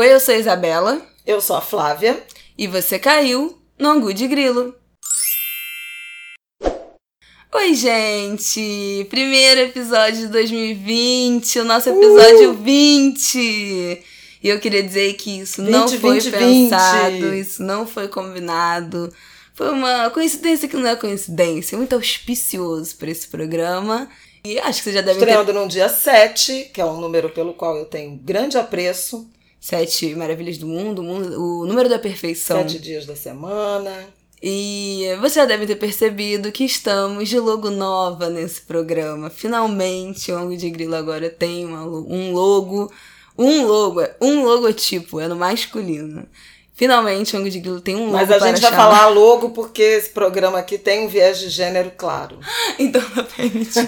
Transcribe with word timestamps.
Oi, 0.00 0.14
eu 0.14 0.18
sou 0.18 0.34
a 0.34 0.38
Isabela. 0.38 1.02
Eu 1.26 1.42
sou 1.42 1.56
a 1.56 1.60
Flávia. 1.60 2.24
E 2.56 2.66
você 2.66 2.98
caiu 2.98 3.58
no 3.78 3.90
Angu 3.90 4.14
de 4.14 4.26
Grilo. 4.26 4.74
Oi, 7.52 7.74
gente! 7.74 9.06
Primeiro 9.10 9.60
episódio 9.60 10.20
de 10.20 10.28
2020, 10.28 11.58
o 11.58 11.64
nosso 11.66 11.90
episódio 11.90 12.52
uh! 12.52 12.54
20! 12.54 13.38
E 14.42 14.48
eu 14.48 14.58
queria 14.58 14.82
dizer 14.82 15.12
que 15.18 15.40
isso 15.40 15.62
20, 15.62 15.70
não 15.70 15.86
foi 15.86 16.18
20, 16.18 16.30
pensado, 16.30 17.30
20. 17.30 17.38
isso 17.38 17.62
não 17.62 17.86
foi 17.86 18.08
combinado. 18.08 19.12
Foi 19.52 19.68
uma 19.68 20.08
coincidência 20.08 20.66
que 20.66 20.78
não 20.78 20.88
é 20.88 20.96
coincidência, 20.96 21.76
muito 21.76 21.94
auspicioso 21.94 22.96
para 22.96 23.10
esse 23.10 23.28
programa. 23.28 24.08
E 24.46 24.58
acho 24.60 24.78
que 24.78 24.84
você 24.84 24.94
já 24.94 25.02
deve 25.02 25.18
Estreando 25.18 25.52
ter... 25.52 25.58
no 25.58 25.68
dia 25.68 25.90
7, 25.90 26.70
que 26.72 26.80
é 26.80 26.86
um 26.86 26.98
número 26.98 27.28
pelo 27.28 27.52
qual 27.52 27.76
eu 27.76 27.84
tenho 27.84 28.16
grande 28.16 28.56
apreço. 28.56 29.30
Sete 29.60 30.14
maravilhas 30.14 30.56
do 30.56 30.66
mundo, 30.66 31.02
o 31.02 31.66
número 31.66 31.88
da 31.88 31.98
perfeição. 31.98 32.56
Sete 32.56 32.78
dias 32.78 33.04
da 33.04 33.14
semana. 33.14 34.08
E 34.42 35.04
você 35.20 35.40
já 35.40 35.44
deve 35.44 35.66
ter 35.66 35.76
percebido 35.76 36.50
que 36.50 36.64
estamos 36.64 37.28
de 37.28 37.38
logo 37.38 37.68
nova 37.68 38.30
nesse 38.30 38.62
programa. 38.62 39.28
Finalmente, 39.28 40.32
o 40.32 40.38
Ango 40.38 40.56
de 40.56 40.70
Grilo 40.70 40.96
agora 40.96 41.28
tem 41.28 41.66
uma, 41.66 41.84
um 41.84 42.32
logo. 42.32 42.90
Um 43.36 43.64
logo, 43.66 44.02
um 44.20 44.44
logotipo, 44.44 45.20
é 45.20 45.28
no 45.28 45.36
masculino. 45.36 46.26
Finalmente, 46.74 47.36
o 47.36 47.38
Ango 47.38 47.50
de 47.50 47.60
Grilo 47.60 47.80
tem 47.80 47.96
um 47.96 48.06
logo. 48.06 48.12
Mas 48.12 48.30
a 48.30 48.38
gente 48.38 48.60
vai 48.62 48.72
falar 48.72 49.08
logo 49.08 49.50
porque 49.50 49.82
esse 49.82 50.10
programa 50.10 50.58
aqui 50.58 50.78
tem 50.78 51.04
um 51.04 51.08
viés 51.08 51.38
de 51.38 51.50
gênero 51.50 51.92
claro. 51.96 52.38
então 52.78 53.02
não 53.14 53.24
permite. 53.24 53.78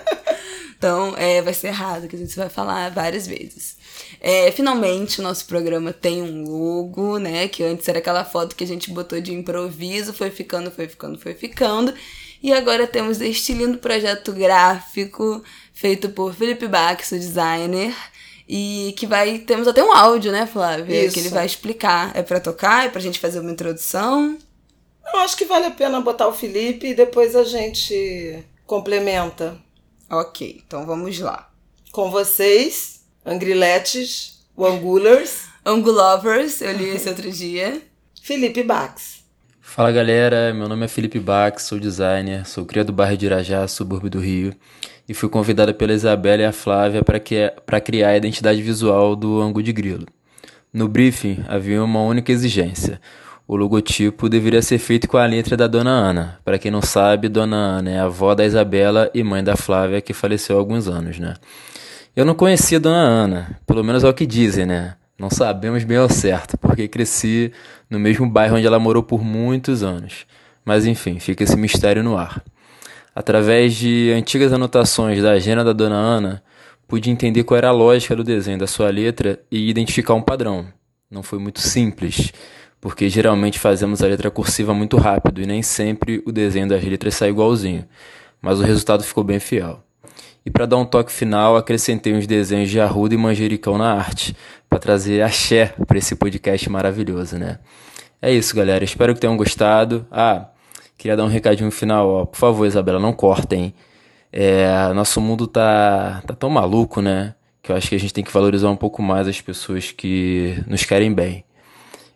então, 0.76 1.14
é, 1.18 1.42
vai 1.42 1.52
ser 1.52 1.68
errado, 1.68 2.08
que 2.08 2.16
a 2.16 2.18
gente 2.18 2.34
vai 2.34 2.48
falar 2.48 2.90
várias 2.90 3.26
vezes. 3.26 3.76
É, 4.20 4.52
finalmente 4.52 5.18
o 5.18 5.22
nosso 5.22 5.46
programa 5.46 5.92
tem 5.92 6.22
um 6.22 6.44
logo, 6.44 7.18
né? 7.18 7.48
Que 7.48 7.62
antes 7.62 7.88
era 7.88 7.98
aquela 7.98 8.24
foto 8.24 8.54
que 8.54 8.64
a 8.64 8.66
gente 8.66 8.90
botou 8.90 9.20
de 9.20 9.32
improviso, 9.32 10.12
foi 10.12 10.30
ficando, 10.30 10.70
foi 10.70 10.86
ficando, 10.86 11.18
foi 11.18 11.34
ficando. 11.34 11.94
E 12.42 12.52
agora 12.52 12.86
temos 12.86 13.20
este 13.20 13.52
lindo 13.54 13.78
projeto 13.78 14.32
gráfico 14.32 15.42
feito 15.72 16.10
por 16.10 16.34
Felipe 16.34 16.68
Bax, 16.68 17.12
o 17.12 17.18
designer. 17.18 17.94
E 18.48 18.94
que 18.98 19.06
vai. 19.06 19.38
Temos 19.38 19.68
até 19.68 19.82
um 19.82 19.92
áudio, 19.92 20.32
né, 20.32 20.44
Flávia? 20.44 21.04
Isso. 21.04 21.14
Que 21.14 21.20
ele 21.20 21.28
vai 21.28 21.46
explicar. 21.46 22.10
É 22.16 22.22
para 22.22 22.40
tocar? 22.40 22.84
É 22.84 22.88
pra 22.88 23.00
gente 23.00 23.20
fazer 23.20 23.38
uma 23.38 23.52
introdução? 23.52 24.36
Eu 25.12 25.20
acho 25.20 25.36
que 25.36 25.44
vale 25.44 25.66
a 25.66 25.70
pena 25.70 26.00
botar 26.00 26.28
o 26.28 26.32
Felipe 26.32 26.88
e 26.88 26.94
depois 26.94 27.36
a 27.36 27.44
gente 27.44 28.44
complementa. 28.66 29.56
Ok, 30.10 30.62
então 30.66 30.84
vamos 30.84 31.18
lá. 31.20 31.48
Com 31.92 32.10
vocês, 32.10 32.99
Angriletes, 33.24 34.38
Angulers. 34.58 35.48
Angulovers, 35.64 36.62
eu 36.62 36.72
li 36.72 36.88
esse 36.88 37.08
outro 37.08 37.30
dia. 37.30 37.82
Felipe 38.22 38.62
Bax. 38.62 39.20
Fala 39.60 39.92
galera, 39.92 40.52
meu 40.54 40.68
nome 40.68 40.86
é 40.86 40.88
Felipe 40.88 41.20
Bax, 41.20 41.64
sou 41.64 41.78
designer, 41.78 42.46
sou 42.46 42.64
cria 42.64 42.82
do 42.82 42.92
bairro 42.92 43.16
de 43.16 43.26
Irajá, 43.26 43.68
subúrbio 43.68 44.10
do 44.10 44.18
Rio, 44.18 44.52
e 45.08 45.14
fui 45.14 45.28
convidada 45.28 45.72
pela 45.72 45.92
Isabela 45.92 46.42
e 46.42 46.44
a 46.44 46.50
Flávia 46.50 47.02
para 47.04 47.80
criar 47.80 48.08
a 48.08 48.16
identidade 48.16 48.60
visual 48.62 49.14
do 49.14 49.40
Angu 49.40 49.62
de 49.62 49.72
Grilo. 49.72 50.06
No 50.72 50.88
briefing 50.88 51.44
havia 51.46 51.84
uma 51.84 52.02
única 52.02 52.32
exigência. 52.32 53.00
O 53.46 53.54
logotipo 53.54 54.28
deveria 54.28 54.62
ser 54.62 54.78
feito 54.78 55.06
com 55.06 55.18
a 55.18 55.26
letra 55.26 55.56
da 55.56 55.66
Dona 55.66 55.90
Ana. 55.90 56.40
Para 56.44 56.58
quem 56.58 56.70
não 56.70 56.82
sabe, 56.82 57.28
Dona 57.28 57.56
Ana 57.56 57.90
é 57.90 57.98
a 57.98 58.04
avó 58.04 58.34
da 58.34 58.44
Isabela 58.44 59.10
e 59.12 59.22
mãe 59.22 59.44
da 59.44 59.56
Flávia, 59.56 60.00
que 60.00 60.12
faleceu 60.12 60.56
há 60.56 60.58
alguns 60.58 60.88
anos, 60.88 61.18
né? 61.18 61.34
Eu 62.14 62.24
não 62.24 62.34
conhecia 62.34 62.78
a 62.78 62.80
Dona 62.80 62.98
Ana, 62.98 63.60
pelo 63.64 63.84
menos 63.84 64.02
é 64.02 64.08
o 64.08 64.12
que 64.12 64.26
dizem, 64.26 64.66
né? 64.66 64.96
Não 65.16 65.30
sabemos 65.30 65.84
bem 65.84 65.96
ao 65.96 66.08
certo, 66.08 66.58
porque 66.58 66.88
cresci 66.88 67.52
no 67.88 68.00
mesmo 68.00 68.28
bairro 68.28 68.56
onde 68.56 68.66
ela 68.66 68.80
morou 68.80 69.00
por 69.00 69.22
muitos 69.22 69.84
anos. 69.84 70.26
Mas 70.64 70.86
enfim, 70.86 71.20
fica 71.20 71.44
esse 71.44 71.56
mistério 71.56 72.02
no 72.02 72.16
ar. 72.16 72.42
Através 73.14 73.74
de 73.74 74.10
antigas 74.12 74.52
anotações 74.52 75.22
da 75.22 75.30
agenda 75.30 75.62
da 75.62 75.72
Dona 75.72 75.94
Ana, 75.94 76.42
pude 76.88 77.10
entender 77.10 77.44
qual 77.44 77.58
era 77.58 77.68
a 77.68 77.72
lógica 77.72 78.16
do 78.16 78.24
desenho 78.24 78.58
da 78.58 78.66
sua 78.66 78.90
letra 78.90 79.38
e 79.48 79.70
identificar 79.70 80.14
um 80.14 80.22
padrão. 80.22 80.66
Não 81.08 81.22
foi 81.22 81.38
muito 81.38 81.60
simples, 81.60 82.32
porque 82.80 83.08
geralmente 83.08 83.56
fazemos 83.56 84.02
a 84.02 84.08
letra 84.08 84.32
cursiva 84.32 84.74
muito 84.74 84.96
rápido 84.96 85.40
e 85.40 85.46
nem 85.46 85.62
sempre 85.62 86.20
o 86.26 86.32
desenho 86.32 86.68
das 86.68 86.82
letras 86.82 87.14
sai 87.14 87.28
igualzinho, 87.28 87.86
mas 88.42 88.58
o 88.58 88.64
resultado 88.64 89.04
ficou 89.04 89.22
bem 89.22 89.38
fiel. 89.38 89.80
E 90.44 90.50
para 90.50 90.66
dar 90.66 90.76
um 90.76 90.84
toque 90.84 91.12
final, 91.12 91.56
acrescentei 91.56 92.14
uns 92.14 92.26
desenhos 92.26 92.70
de 92.70 92.80
arruda 92.80 93.14
e 93.14 93.18
manjericão 93.18 93.76
na 93.76 93.92
arte, 93.92 94.34
para 94.68 94.78
trazer 94.78 95.22
axé 95.22 95.74
para 95.86 95.98
esse 95.98 96.14
podcast 96.14 96.68
maravilhoso, 96.70 97.36
né? 97.36 97.58
É 98.22 98.32
isso, 98.32 98.54
galera. 98.54 98.84
Espero 98.84 99.14
que 99.14 99.20
tenham 99.20 99.36
gostado. 99.36 100.06
Ah, 100.10 100.46
queria 100.96 101.16
dar 101.16 101.24
um 101.24 101.28
recadinho 101.28 101.70
final, 101.70 102.08
ó. 102.08 102.24
Por 102.24 102.38
favor, 102.38 102.66
Isabela, 102.66 102.98
não 102.98 103.12
cortem. 103.12 103.74
É, 104.32 104.92
nosso 104.92 105.20
mundo 105.20 105.46
tá, 105.46 106.22
tá 106.26 106.34
tão 106.34 106.48
maluco, 106.48 107.00
né? 107.02 107.34
Que 107.62 107.72
eu 107.72 107.76
acho 107.76 107.88
que 107.88 107.94
a 107.94 107.98
gente 107.98 108.14
tem 108.14 108.22
que 108.22 108.32
valorizar 108.32 108.70
um 108.70 108.76
pouco 108.76 109.02
mais 109.02 109.26
as 109.26 109.40
pessoas 109.40 109.90
que 109.90 110.62
nos 110.66 110.84
querem 110.84 111.12
bem. 111.12 111.44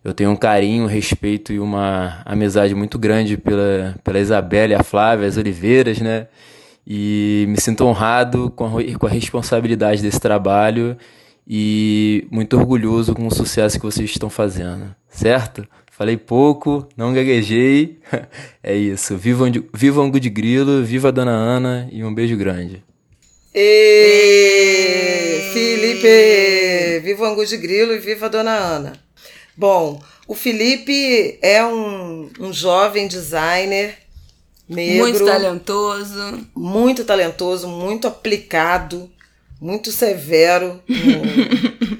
Eu 0.05 0.13
tenho 0.13 0.31
um 0.31 0.37
carinho, 0.37 0.85
um 0.85 0.87
respeito 0.87 1.53
e 1.53 1.59
uma 1.59 2.21
amizade 2.27 2.75
muito 2.75 2.99
grande 2.99 3.39
pela, 3.39 3.95
pela 4.05 4.19
Isabela 4.19 4.75
e 4.75 4.77
a 4.77 4.83
Flávia, 4.83 5.27
as 5.27 5.39
Oliveiras, 5.39 5.99
né? 5.99 6.29
E 6.87 7.47
me 7.49 7.61
sinto 7.61 7.85
honrado 7.85 8.51
com 8.51 8.67
a, 8.67 8.99
com 8.99 9.07
a 9.07 9.11
responsabilidade 9.11 10.03
desse 10.03 10.21
trabalho 10.21 10.97
e 11.47 12.27
muito 12.31 12.57
orgulhoso 12.57 13.15
com 13.15 13.27
o 13.27 13.35
sucesso 13.35 13.79
que 13.79 13.85
vocês 13.85 14.11
estão 14.11 14.31
fazendo, 14.31 14.95
certo? 15.09 15.67
Falei 15.91 16.17
pouco, 16.17 16.89
não 16.97 17.15
gaguejei. 17.15 18.01
é 18.63 18.75
isso. 18.75 19.17
Viva, 19.17 19.45
viva 19.73 20.03
Angu 20.03 20.19
de 20.19 20.29
Grilo, 20.29 20.83
viva 20.85 21.09
a 21.09 21.11
Dona 21.13 21.31
Ana 21.31 21.89
e 21.93 22.03
um 22.03 22.13
beijo 22.13 22.37
grande. 22.37 22.83
E 23.55 25.51
Felipe! 25.53 27.01
Viva 27.05 27.29
Angu 27.29 27.47
de 27.47 27.57
Grilo 27.57 27.93
e 27.93 27.99
viva 27.99 28.27
a 28.27 28.29
Dona 28.29 28.51
Ana. 28.51 28.93
Bom, 29.57 30.03
o 30.27 30.35
Felipe 30.35 31.39
é 31.41 31.65
um, 31.65 32.29
um 32.41 32.53
jovem 32.53 33.07
designer 33.07 33.95
negro. 34.69 35.05
Muito 35.05 35.25
talentoso. 35.25 36.49
Muito 36.55 37.05
talentoso, 37.05 37.69
muito 37.69 38.07
aplicado, 38.07 39.11
muito 39.61 39.93
severo 39.93 40.83
no, 40.89 41.99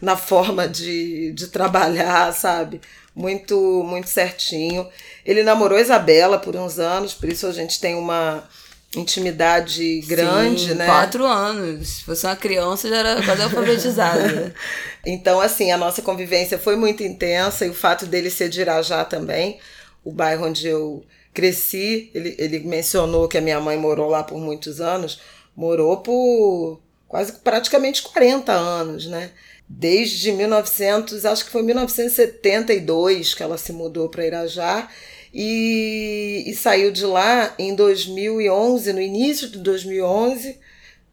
na 0.00 0.16
forma 0.16 0.68
de, 0.68 1.32
de 1.32 1.48
trabalhar, 1.48 2.32
sabe? 2.32 2.80
Muito, 3.14 3.82
muito 3.84 4.08
certinho. 4.08 4.86
Ele 5.24 5.42
namorou 5.42 5.78
Isabela 5.78 6.38
por 6.38 6.56
uns 6.56 6.78
anos, 6.78 7.12
por 7.14 7.28
isso 7.28 7.46
a 7.46 7.52
gente 7.52 7.80
tem 7.80 7.94
uma 7.94 8.48
intimidade 8.96 10.00
grande, 10.00 10.68
Sim, 10.68 10.74
né? 10.74 10.86
Quatro 10.86 11.24
anos. 11.24 11.88
Se 11.88 12.04
fosse 12.04 12.26
uma 12.26 12.36
criança, 12.36 12.88
já 12.88 12.96
era 12.96 13.22
quase 13.22 13.42
alfabetizada. 13.42 14.54
então, 15.06 15.40
assim, 15.40 15.70
a 15.70 15.76
nossa 15.76 16.02
convivência 16.02 16.58
foi 16.58 16.76
muito 16.76 17.02
intensa 17.02 17.66
e 17.66 17.70
o 17.70 17.74
fato 17.74 18.06
dele 18.06 18.30
ser 18.30 18.48
de 18.48 18.60
Irajá 18.60 19.04
também, 19.04 19.60
o 20.04 20.10
bairro 20.10 20.46
onde 20.46 20.66
eu 20.66 21.04
cresci. 21.32 22.10
Ele, 22.14 22.34
ele 22.38 22.58
mencionou 22.60 23.28
que 23.28 23.38
a 23.38 23.40
minha 23.40 23.60
mãe 23.60 23.76
morou 23.76 24.08
lá 24.08 24.22
por 24.22 24.38
muitos 24.38 24.80
anos, 24.80 25.20
morou 25.56 25.98
por 25.98 26.80
quase 27.08 27.32
praticamente 27.32 28.02
40 28.02 28.52
anos, 28.52 29.06
né? 29.06 29.30
Desde 29.68 30.32
1900, 30.32 31.24
acho 31.24 31.44
que 31.44 31.50
foi 31.50 31.62
1972 31.62 33.34
que 33.34 33.42
ela 33.42 33.56
se 33.56 33.72
mudou 33.72 34.08
para 34.08 34.26
Irajá 34.26 34.88
e, 35.32 36.42
e 36.46 36.54
saiu 36.54 36.90
de 36.90 37.04
lá 37.04 37.54
em 37.58 37.74
2011, 37.74 38.92
no 38.92 39.00
início 39.00 39.48
de 39.48 39.58
2011, 39.58 40.58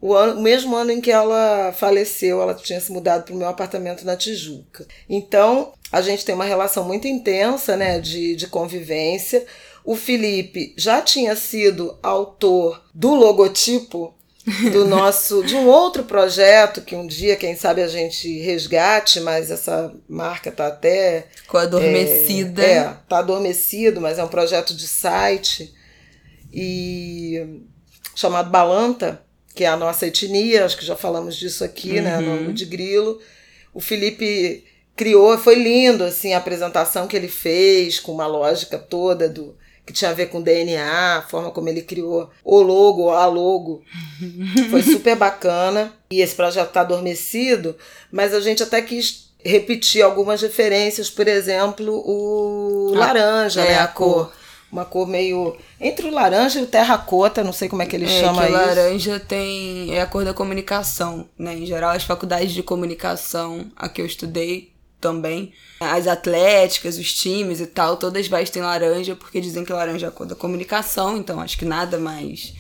o, 0.02 0.14
ano, 0.14 0.40
o 0.40 0.44
mesmo 0.44 0.76
ano 0.76 0.92
em 0.92 1.02
que 1.02 1.12
ela 1.12 1.72
faleceu, 1.74 2.42
ela 2.42 2.54
tinha 2.54 2.80
se 2.80 2.92
mudado 2.92 3.24
para 3.26 3.34
o 3.34 3.38
meu 3.38 3.48
apartamento 3.48 4.06
na 4.06 4.16
Tijuca. 4.16 4.88
Então, 5.10 5.74
a 5.92 6.02
gente 6.02 6.26
tem 6.26 6.36
uma 6.36 6.46
relação 6.46 6.84
muito 6.84 7.08
intensa 7.08 7.76
né, 7.76 8.00
de, 8.00 8.36
de 8.36 8.48
convivência. 8.48 9.46
O 9.88 9.96
Felipe 9.96 10.74
já 10.76 11.02
tinha 11.02 11.34
sido 11.34 11.98
autor 12.04 12.84
do 12.94 13.16
logotipo 13.16 14.14
do 14.74 14.84
nosso 14.84 15.42
de 15.46 15.56
um 15.56 15.66
outro 15.66 16.04
projeto 16.04 16.82
que 16.82 16.94
um 16.94 17.08
dia 17.08 17.38
quem 17.38 17.56
sabe 17.56 17.82
a 17.82 17.88
gente 17.88 18.38
resgate 18.40 19.22
mas 19.22 19.50
essa 19.50 19.96
marca 20.06 20.52
tá 20.52 20.68
até 20.68 21.28
ficou 21.34 21.58
adormecida 21.58 22.62
é, 22.62 22.72
é 22.80 22.98
tá 23.08 23.20
adormecido 23.20 24.02
mas 24.02 24.20
é 24.20 24.24
um 24.26 24.28
projeto 24.28 24.76
de 24.76 24.86
site 24.86 25.74
e 26.52 27.62
chamado 28.14 28.50
Balanta 28.50 29.24
que 29.56 29.64
é 29.64 29.68
a 29.68 29.78
nossa 29.78 30.06
etnia 30.06 30.66
acho 30.66 30.76
que 30.76 30.86
já 30.86 30.98
falamos 30.98 31.34
disso 31.34 31.64
aqui 31.64 32.02
né, 32.02 32.18
uhum. 32.18 32.36
né 32.36 32.42
no 32.42 32.52
de 32.52 32.66
Grilo 32.66 33.22
o 33.74 33.80
Felipe 33.80 34.66
criou 34.98 35.38
foi 35.38 35.56
lindo 35.56 36.04
assim 36.04 36.34
a 36.34 36.40
apresentação 36.40 37.08
que 37.08 37.16
ele 37.16 37.30
fez 37.30 38.02
com 38.02 38.12
uma 38.12 38.28
lógica 38.28 38.78
toda 38.78 39.30
do 39.30 39.56
que 39.88 39.94
tinha 39.94 40.12
a 40.12 40.14
ver 40.14 40.28
com 40.28 40.42
DNA, 40.42 41.18
a 41.18 41.22
forma 41.24 41.50
como 41.50 41.70
ele 41.70 41.82
criou 41.82 42.30
o 42.44 42.62
logo, 42.62 43.10
a 43.10 43.26
logo. 43.26 43.82
Foi 44.70 44.84
super 44.84 45.16
bacana. 45.16 45.94
E 46.12 46.22
esse 46.22 46.36
projeto 46.36 46.68
está 46.68 46.82
adormecido, 46.82 47.76
mas 48.12 48.34
a 48.34 48.40
gente 48.42 48.62
até 48.62 48.82
quis 48.82 49.30
repetir 49.44 50.02
algumas 50.04 50.42
referências, 50.42 51.10
por 51.10 51.28
exemplo, 51.28 52.04
o 52.06 52.92
Ah, 52.96 53.00
laranja, 53.00 53.62
é, 53.62 53.70
né? 53.70 53.76
a 53.80 53.84
A 53.86 53.88
cor. 53.88 54.32
Uma 54.70 54.84
cor 54.84 55.08
meio. 55.08 55.56
Entre 55.80 56.06
o 56.08 56.12
laranja 56.12 56.60
e 56.60 56.64
o 56.64 56.68
terracota, 56.68 57.42
não 57.42 57.54
sei 57.54 57.70
como 57.70 57.82
é 57.82 57.86
que 57.86 57.96
ele 57.96 58.04
É, 58.06 58.10
chama 58.20 58.46
que 58.46 58.52
o 58.52 58.56
isso. 58.58 58.66
laranja 58.68 59.20
tem 59.22 59.96
é 59.96 60.02
a 60.02 60.06
cor 60.06 60.26
da 60.26 60.34
comunicação, 60.34 61.26
né? 61.40 61.56
Em 61.56 61.66
geral, 61.66 61.92
as 61.92 62.04
faculdades 62.04 62.52
de 62.52 62.62
comunicação, 62.62 63.72
a 63.78 63.88
que 63.88 64.02
eu 64.02 64.06
estudei 64.06 64.74
também, 65.00 65.54
as 65.80 66.08
atléticas, 66.08 66.98
os 66.98 67.14
times 67.14 67.60
e 67.60 67.68
tal, 67.68 67.98
todas 67.98 68.28
vestem 68.28 68.62
laranja 68.62 69.16
porque 69.16 69.40
dizem 69.40 69.64
que 69.64 69.72
laranja 69.74 70.08
é 70.08 70.10
a 70.10 70.12
cor 70.12 70.26
da 70.26 70.36
comunicação, 70.36 71.18
então 71.18 71.40
acho 71.40 71.58
que 71.58 71.66
nada 71.66 71.98
mais 72.00 72.54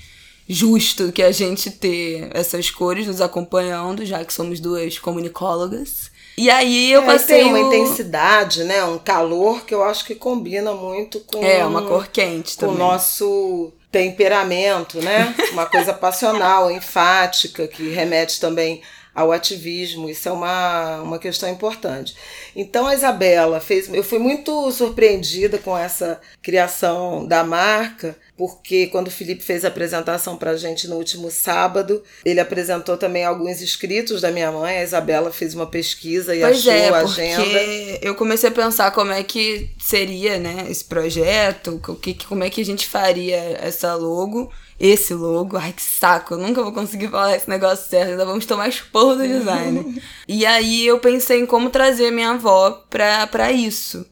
justo 0.49 1.11
que 1.11 1.21
a 1.23 1.31
gente 1.31 1.69
ter 1.71 2.29
essas 2.33 2.69
cores 2.71 3.05
nos 3.07 3.19
acompanhando, 3.19 4.05
já 4.05 4.23
que 4.23 4.33
somos 4.33 4.59
duas 4.59 4.97
comunicólogas. 4.97 6.09
E 6.37 6.49
aí 6.49 6.91
eu 6.91 7.01
É, 7.01 7.05
passei 7.05 7.39
tem 7.39 7.45
uma 7.47 7.57
o- 7.57 7.67
intensidade, 7.67 8.63
né? 8.63 8.83
Um 8.85 8.97
calor 8.99 9.65
que 9.65 9.73
eu 9.73 9.83
acho 9.83 10.05
que 10.05 10.13
combina 10.15 10.71
muito 10.73 11.19
com, 11.21 11.43
É, 11.43 11.65
uma 11.65 11.81
cor 11.81 12.07
quente 12.07 12.55
com 12.55 12.65
o 12.65 12.69
também. 12.69 12.77
nosso 12.77 13.73
temperamento, 13.91 15.01
né? 15.01 15.35
Uma 15.51 15.65
coisa 15.65 15.93
passional, 15.93 16.69
enfática, 16.71 17.67
que 17.67 17.89
remete 17.89 18.39
também 18.39 18.81
ao 19.17 19.31
ativismo. 19.31 20.07
Isso 20.07 20.29
é 20.29 20.31
uma, 20.31 21.01
uma 21.01 21.17
questão 21.17 21.49
importante. 21.49 22.15
Então 22.55 22.85
a 22.85 22.93
Isabela 22.93 23.59
fez. 23.59 23.91
Eu 23.91 24.03
fui 24.03 24.19
muito 24.19 24.71
surpreendida 24.71 25.57
com 25.57 25.75
essa 25.75 26.21
criação 26.39 27.25
da 27.25 27.43
marca, 27.43 28.15
porque 28.37 28.85
quando 28.87 29.07
o 29.07 29.11
Felipe 29.11 29.43
fez 29.43 29.65
a 29.65 29.69
apresentação 29.69 30.37
para 30.37 30.51
a 30.51 30.55
gente 30.55 30.87
no 30.87 30.97
último 30.97 31.31
sábado, 31.31 32.03
ele 32.23 32.39
apresentou 32.39 32.95
também 32.95 33.25
alguns 33.25 33.59
escritos 33.59 34.21
da 34.21 34.29
minha 34.29 34.51
mãe. 34.51 34.77
A 34.77 34.83
Isabela 34.83 35.31
fez 35.31 35.55
uma 35.55 35.65
pesquisa 35.65 36.35
e 36.35 36.41
Pois 36.41 36.59
achou 36.59 36.71
é, 36.71 36.89
a 36.89 36.97
agenda. 36.99 37.59
eu 38.03 38.13
comecei 38.13 38.49
a 38.49 38.53
pensar 38.53 38.91
como 38.91 39.11
é 39.11 39.23
que 39.23 39.71
seria, 39.79 40.37
né, 40.37 40.67
esse 40.69 40.85
projeto, 40.85 41.79
que, 41.99 42.13
como 42.13 42.43
é 42.43 42.51
que 42.51 42.61
a 42.61 42.65
gente 42.65 42.85
faria 42.87 43.37
essa 43.59 43.95
logo, 43.95 44.51
esse 44.79 45.13
logo. 45.13 45.57
Ai, 45.57 45.73
que 45.73 45.81
saco, 45.81 46.33
eu 46.33 46.37
nunca 46.37 46.61
vou 46.61 46.71
conseguir 46.71 47.07
falar 47.09 47.35
esse 47.35 47.49
negócio 47.49 47.89
certo, 47.89 48.11
ainda 48.11 48.25
vamos 48.25 48.45
tomar 48.45 48.67
esporro 48.69 49.15
do 49.15 49.27
design. 49.27 50.01
e 50.27 50.45
aí 50.45 50.85
eu 50.85 50.99
pensei 50.99 51.39
em 51.39 51.45
como 51.45 51.69
trazer 51.69 52.11
minha 52.11 52.31
avó 52.31 52.85
pra, 52.89 53.25
pra 53.27 53.51
isso. 53.51 54.05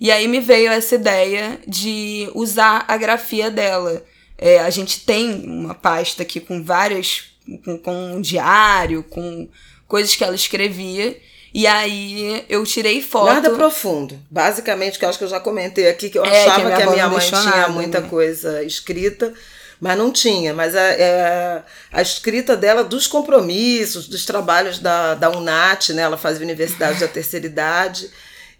E 0.00 0.10
aí 0.10 0.26
me 0.26 0.40
veio 0.40 0.70
essa 0.70 0.94
ideia 0.94 1.60
de 1.66 2.30
usar 2.34 2.84
a 2.88 2.96
grafia 2.96 3.50
dela. 3.50 4.02
É, 4.38 4.58
a 4.60 4.70
gente 4.70 5.04
tem 5.04 5.44
uma 5.46 5.74
pasta 5.74 6.22
aqui 6.22 6.40
com 6.40 6.64
várias. 6.64 7.24
Com, 7.64 7.76
com 7.78 8.12
um 8.14 8.20
diário, 8.20 9.02
com 9.02 9.48
coisas 9.86 10.14
que 10.14 10.24
ela 10.24 10.34
escrevia. 10.34 11.16
E 11.52 11.66
aí 11.66 12.44
eu 12.48 12.64
tirei 12.64 13.02
foto. 13.02 13.26
Nada 13.26 13.50
profundo. 13.50 14.18
Basicamente, 14.30 14.98
que 14.98 15.04
eu 15.04 15.08
acho 15.08 15.18
que 15.18 15.24
eu 15.24 15.28
já 15.28 15.40
comentei 15.40 15.88
aqui, 15.88 16.08
que 16.08 16.18
eu 16.18 16.24
É, 16.24 16.30
que 16.30 16.36
a 16.36 16.42
achava 16.42 16.64
minha 16.64 16.76
que 16.76 16.82
a 16.82 16.90
minha, 16.90 17.08
mãe 17.08 17.20
tinha 17.20 17.68
muita 17.68 18.00
né? 18.00 18.08
coisa 18.08 18.62
escrita, 18.62 19.34
mas 19.80 19.96
não 19.96 20.12
tinha. 20.12 20.52
Mas 20.52 20.76
a, 20.76 20.80
é, 20.80 21.62
a 21.90 22.02
escrita 22.02 22.56
dela 22.56 22.84
dos 22.84 23.06
compromissos, 23.06 24.06
dos 24.06 24.24
trabalhos 24.24 24.78
da, 24.78 25.14
da 25.14 25.30
UNAT, 25.30 25.92
né? 25.92 26.02
Ela 26.02 26.18
faz 26.18 26.38
Universidade 26.38 27.00
da 27.00 27.08
Terceira 27.08 27.46
Idade. 27.46 28.10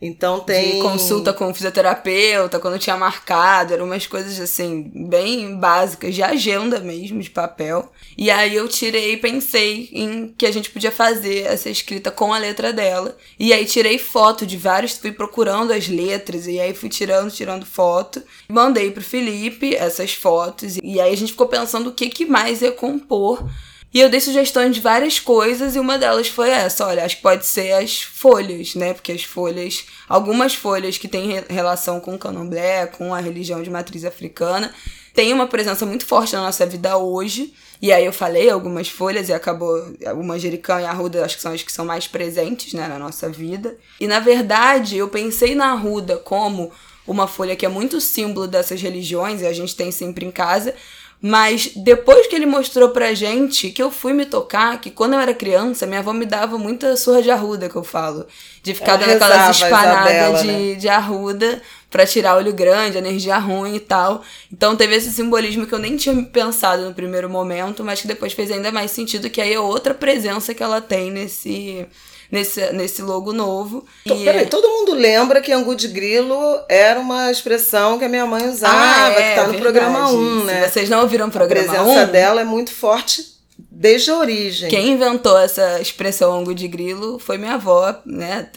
Então 0.00 0.40
tem. 0.40 0.76
de 0.76 0.82
consulta 0.82 1.32
com 1.32 1.50
o 1.50 1.54
fisioterapeuta, 1.54 2.58
quando 2.58 2.78
tinha 2.78 2.96
marcado, 2.96 3.74
eram 3.74 3.84
umas 3.84 4.06
coisas 4.06 4.40
assim, 4.40 4.90
bem 4.94 5.56
básicas, 5.56 6.14
de 6.14 6.22
agenda 6.22 6.80
mesmo, 6.80 7.20
de 7.20 7.28
papel. 7.28 7.92
E 8.16 8.30
aí 8.30 8.54
eu 8.54 8.66
tirei 8.66 9.12
e 9.12 9.16
pensei 9.18 9.90
em 9.92 10.34
que 10.36 10.46
a 10.46 10.50
gente 10.50 10.70
podia 10.70 10.90
fazer 10.90 11.46
essa 11.46 11.68
escrita 11.68 12.10
com 12.10 12.32
a 12.32 12.38
letra 12.38 12.72
dela. 12.72 13.16
E 13.38 13.52
aí 13.52 13.66
tirei 13.66 13.98
foto 13.98 14.46
de 14.46 14.56
vários, 14.56 14.92
fui 14.92 15.12
procurando 15.12 15.72
as 15.72 15.86
letras, 15.86 16.46
e 16.46 16.58
aí 16.58 16.72
fui 16.72 16.88
tirando, 16.88 17.30
tirando 17.30 17.66
foto. 17.66 18.22
Mandei 18.48 18.90
pro 18.90 19.02
Felipe 19.02 19.74
essas 19.74 20.14
fotos, 20.14 20.78
e 20.82 20.98
aí 20.98 21.12
a 21.12 21.16
gente 21.16 21.32
ficou 21.32 21.46
pensando 21.46 21.90
o 21.90 21.92
que, 21.92 22.08
que 22.08 22.24
mais 22.24 22.62
ia 22.62 22.72
compor. 22.72 23.44
E 23.92 24.00
eu 24.00 24.08
dei 24.08 24.20
sugestões 24.20 24.74
de 24.74 24.80
várias 24.80 25.18
coisas 25.18 25.74
e 25.74 25.80
uma 25.80 25.98
delas 25.98 26.28
foi 26.28 26.48
essa, 26.50 26.86
olha, 26.86 27.04
acho 27.04 27.16
que 27.16 27.22
pode 27.22 27.44
ser 27.44 27.72
as 27.72 28.02
folhas, 28.02 28.76
né? 28.76 28.94
Porque 28.94 29.10
as 29.10 29.24
folhas, 29.24 29.84
algumas 30.08 30.54
folhas 30.54 30.96
que 30.96 31.08
têm 31.08 31.32
re- 31.32 31.44
relação 31.48 31.98
com 31.98 32.14
o 32.14 32.18
candomblé, 32.18 32.86
com 32.86 33.12
a 33.12 33.18
religião 33.18 33.60
de 33.62 33.68
matriz 33.68 34.04
africana, 34.04 34.72
têm 35.12 35.32
uma 35.32 35.48
presença 35.48 35.84
muito 35.84 36.06
forte 36.06 36.34
na 36.34 36.42
nossa 36.42 36.64
vida 36.64 36.96
hoje. 36.96 37.52
E 37.82 37.92
aí 37.92 38.04
eu 38.04 38.12
falei 38.12 38.48
algumas 38.48 38.88
folhas 38.88 39.28
e 39.28 39.32
acabou 39.32 39.74
o 40.14 40.22
manjericão 40.22 40.78
e 40.78 40.84
a 40.84 40.90
arruda, 40.90 41.24
acho 41.24 41.36
que 41.36 41.42
são 41.42 41.52
as 41.52 41.62
que 41.62 41.72
são 41.72 41.84
mais 41.84 42.06
presentes, 42.06 42.72
né, 42.74 42.86
na 42.86 42.98
nossa 42.98 43.28
vida. 43.28 43.76
E 43.98 44.06
na 44.06 44.20
verdade, 44.20 44.98
eu 44.98 45.08
pensei 45.08 45.54
na 45.56 45.72
arruda 45.72 46.16
como 46.16 46.70
uma 47.06 47.26
folha 47.26 47.56
que 47.56 47.66
é 47.66 47.68
muito 47.68 48.00
símbolo 48.00 48.46
dessas 48.46 48.80
religiões 48.80 49.40
e 49.40 49.46
a 49.46 49.52
gente 49.52 49.74
tem 49.74 49.90
sempre 49.90 50.24
em 50.24 50.30
casa, 50.30 50.74
mas 51.22 51.72
depois 51.76 52.26
que 52.26 52.34
ele 52.34 52.46
mostrou 52.46 52.88
pra 52.90 53.12
gente, 53.12 53.70
que 53.70 53.82
eu 53.82 53.90
fui 53.90 54.14
me 54.14 54.24
tocar, 54.24 54.80
que 54.80 54.90
quando 54.90 55.12
eu 55.12 55.20
era 55.20 55.34
criança, 55.34 55.86
minha 55.86 56.00
avó 56.00 56.14
me 56.14 56.24
dava 56.24 56.56
muita 56.56 56.96
surra 56.96 57.20
de 57.20 57.30
arruda, 57.30 57.68
que 57.68 57.76
eu 57.76 57.84
falo. 57.84 58.26
De 58.62 58.72
ficar 58.72 58.92
Ela 58.92 59.06
dando 59.06 59.22
aquelas 59.22 59.56
espanadas 59.56 60.40
de, 60.40 60.46
né? 60.46 60.74
de 60.76 60.88
arruda 60.88 61.60
pra 61.90 62.06
tirar 62.06 62.36
olho 62.36 62.54
grande, 62.54 62.96
energia 62.96 63.36
ruim 63.36 63.74
e 63.74 63.80
tal. 63.80 64.22
Então 64.50 64.74
teve 64.76 64.94
esse 64.94 65.10
simbolismo 65.10 65.66
que 65.66 65.74
eu 65.74 65.78
nem 65.78 65.96
tinha 65.96 66.14
pensado 66.24 66.86
no 66.86 66.94
primeiro 66.94 67.28
momento, 67.28 67.84
mas 67.84 68.00
que 68.00 68.08
depois 68.08 68.32
fez 68.32 68.50
ainda 68.50 68.72
mais 68.72 68.90
sentido, 68.90 69.28
que 69.28 69.42
aí 69.42 69.52
é 69.52 69.60
outra 69.60 69.92
presença 69.92 70.54
que 70.54 70.62
ela 70.62 70.80
tem 70.80 71.10
nesse, 71.10 71.86
nesse, 72.30 72.72
nesse 72.72 73.02
logo 73.02 73.32
novo. 73.32 73.84
E- 74.06 74.24
Peraí, 74.24 74.46
todo 74.46 74.68
mundo 74.68 74.94
lembra 74.94 75.40
que 75.40 75.52
angu 75.52 75.74
de 75.74 75.88
grilo 75.88 76.38
era 76.68 76.98
uma 77.00 77.30
expressão 77.30 77.98
que 77.98 78.04
a 78.04 78.08
minha 78.08 78.26
mãe 78.26 78.48
usava, 78.48 78.74
Ah, 78.76 79.10
é, 79.10 79.14
que 79.14 79.20
tá 79.36 79.46
no 79.46 79.52
verdade. 79.52 79.58
programa 79.62 80.10
1, 80.10 80.40
Se 80.40 80.44
né? 80.46 80.68
vocês 80.68 80.88
não 80.90 81.00
ouviram 81.00 81.26
o 81.26 81.28
A 81.28 81.32
programa 81.32 81.66
presença 81.68 82.06
1, 82.08 82.12
dela 82.12 82.40
é 82.40 82.44
muito 82.44 82.72
forte 82.72 83.24
desde 83.70 84.10
a 84.10 84.16
origem. 84.18 84.68
Quem 84.70 84.90
inventou 84.90 85.38
essa 85.38 85.80
expressão 85.80 86.32
ângulo 86.32 86.54
de 86.54 86.66
grilo 86.68 87.18
foi 87.18 87.36
minha 87.38 87.54
avó, 87.54 87.94
né? 88.06 88.48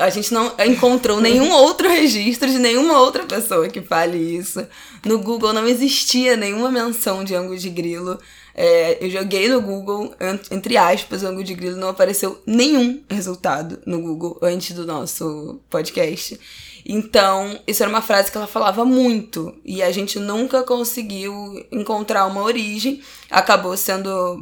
A 0.00 0.08
gente 0.08 0.32
não 0.32 0.50
encontrou 0.66 1.20
nenhum 1.20 1.52
outro 1.52 1.88
registro 1.88 2.48
de 2.48 2.58
nenhuma 2.58 3.00
outra 3.00 3.24
pessoa 3.24 3.68
que 3.68 3.82
fale 3.82 4.16
isso. 4.16 4.66
No 5.04 5.18
Google 5.18 5.52
não 5.52 5.66
existia 5.68 6.36
nenhuma 6.36 6.70
menção 6.70 7.22
de 7.22 7.34
ângulo 7.34 7.58
de 7.58 7.68
grilo. 7.68 8.18
É, 8.60 8.98
eu 9.04 9.08
joguei 9.08 9.48
no 9.48 9.60
Google, 9.62 10.12
ent- 10.20 10.50
entre 10.50 10.76
aspas, 10.76 11.22
ângulo 11.22 11.44
de 11.44 11.54
grilo, 11.54 11.76
não 11.76 11.90
apareceu 11.90 12.42
nenhum 12.44 13.00
resultado 13.08 13.78
no 13.86 14.02
Google 14.02 14.36
antes 14.42 14.74
do 14.74 14.84
nosso 14.84 15.60
podcast. 15.70 16.36
Então, 16.84 17.56
isso 17.68 17.84
era 17.84 17.88
uma 17.90 18.02
frase 18.02 18.32
que 18.32 18.36
ela 18.36 18.48
falava 18.48 18.84
muito 18.84 19.54
e 19.64 19.80
a 19.80 19.92
gente 19.92 20.18
nunca 20.18 20.64
conseguiu 20.64 21.32
encontrar 21.70 22.26
uma 22.26 22.42
origem. 22.42 23.00
Acabou 23.30 23.76
sendo, 23.76 24.36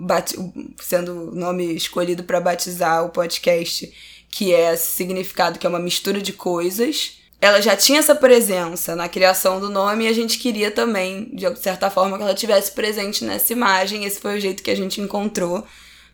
sendo 0.80 1.30
o 1.32 1.34
nome 1.34 1.74
escolhido 1.74 2.24
para 2.24 2.40
batizar 2.40 3.04
o 3.04 3.10
podcast, 3.10 3.92
que 4.30 4.54
é 4.54 4.76
significado 4.76 5.58
que 5.58 5.66
é 5.66 5.68
uma 5.68 5.78
mistura 5.78 6.22
de 6.22 6.32
coisas. 6.32 7.18
Ela 7.40 7.60
já 7.60 7.76
tinha 7.76 7.98
essa 7.98 8.14
presença 8.14 8.96
na 8.96 9.08
criação 9.08 9.60
do 9.60 9.68
nome 9.68 10.04
e 10.04 10.08
a 10.08 10.12
gente 10.12 10.38
queria 10.38 10.70
também, 10.70 11.30
de 11.34 11.54
certa 11.58 11.90
forma, 11.90 12.16
que 12.16 12.22
ela 12.22 12.34
tivesse 12.34 12.72
presente 12.72 13.24
nessa 13.24 13.52
imagem. 13.52 14.04
Esse 14.04 14.20
foi 14.20 14.36
o 14.38 14.40
jeito 14.40 14.62
que 14.62 14.70
a 14.70 14.76
gente 14.76 15.00
encontrou 15.00 15.64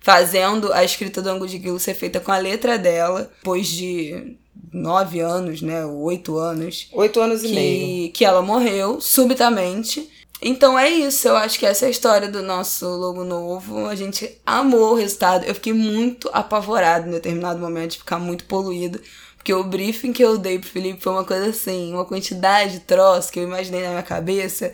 fazendo 0.00 0.72
a 0.72 0.82
escrita 0.84 1.22
do 1.22 1.28
ângulo 1.30 1.48
de 1.48 1.58
grilo 1.58 1.78
ser 1.78 1.94
feita 1.94 2.18
com 2.18 2.32
a 2.32 2.38
letra 2.38 2.76
dela, 2.76 3.30
depois 3.38 3.68
de 3.68 4.36
nove 4.72 5.20
anos, 5.20 5.62
né, 5.62 5.86
ou 5.86 6.02
oito 6.02 6.36
anos, 6.38 6.88
Oito 6.92 7.20
anos 7.20 7.44
e 7.44 7.48
meio. 7.48 7.86
que, 8.06 8.08
que 8.18 8.24
ela 8.24 8.42
morreu 8.42 9.00
subitamente. 9.00 10.10
Então 10.44 10.76
é 10.76 10.90
isso, 10.90 11.28
eu 11.28 11.36
acho 11.36 11.56
que 11.56 11.64
essa 11.64 11.84
é 11.84 11.88
a 11.88 11.90
história 11.90 12.28
do 12.28 12.42
nosso 12.42 12.84
logo 12.88 13.22
novo. 13.22 13.86
A 13.86 13.94
gente 13.94 14.28
amou 14.44 14.92
o 14.92 14.96
resultado. 14.96 15.44
Eu 15.44 15.54
fiquei 15.54 15.72
muito 15.72 16.28
apavorada 16.32 17.06
em 17.06 17.12
determinado 17.12 17.60
momento 17.60 17.92
de 17.92 17.98
ficar 17.98 18.18
muito 18.18 18.44
poluído. 18.46 19.00
Porque 19.42 19.52
o 19.52 19.64
briefing 19.64 20.12
que 20.12 20.22
eu 20.22 20.38
dei 20.38 20.56
pro 20.56 20.70
Felipe 20.70 21.02
foi 21.02 21.12
uma 21.12 21.24
coisa 21.24 21.48
assim, 21.48 21.92
uma 21.92 22.04
quantidade 22.04 22.74
de 22.74 22.80
troços 22.80 23.28
que 23.28 23.40
eu 23.40 23.42
imaginei 23.42 23.82
na 23.82 23.88
minha 23.88 24.02
cabeça. 24.02 24.72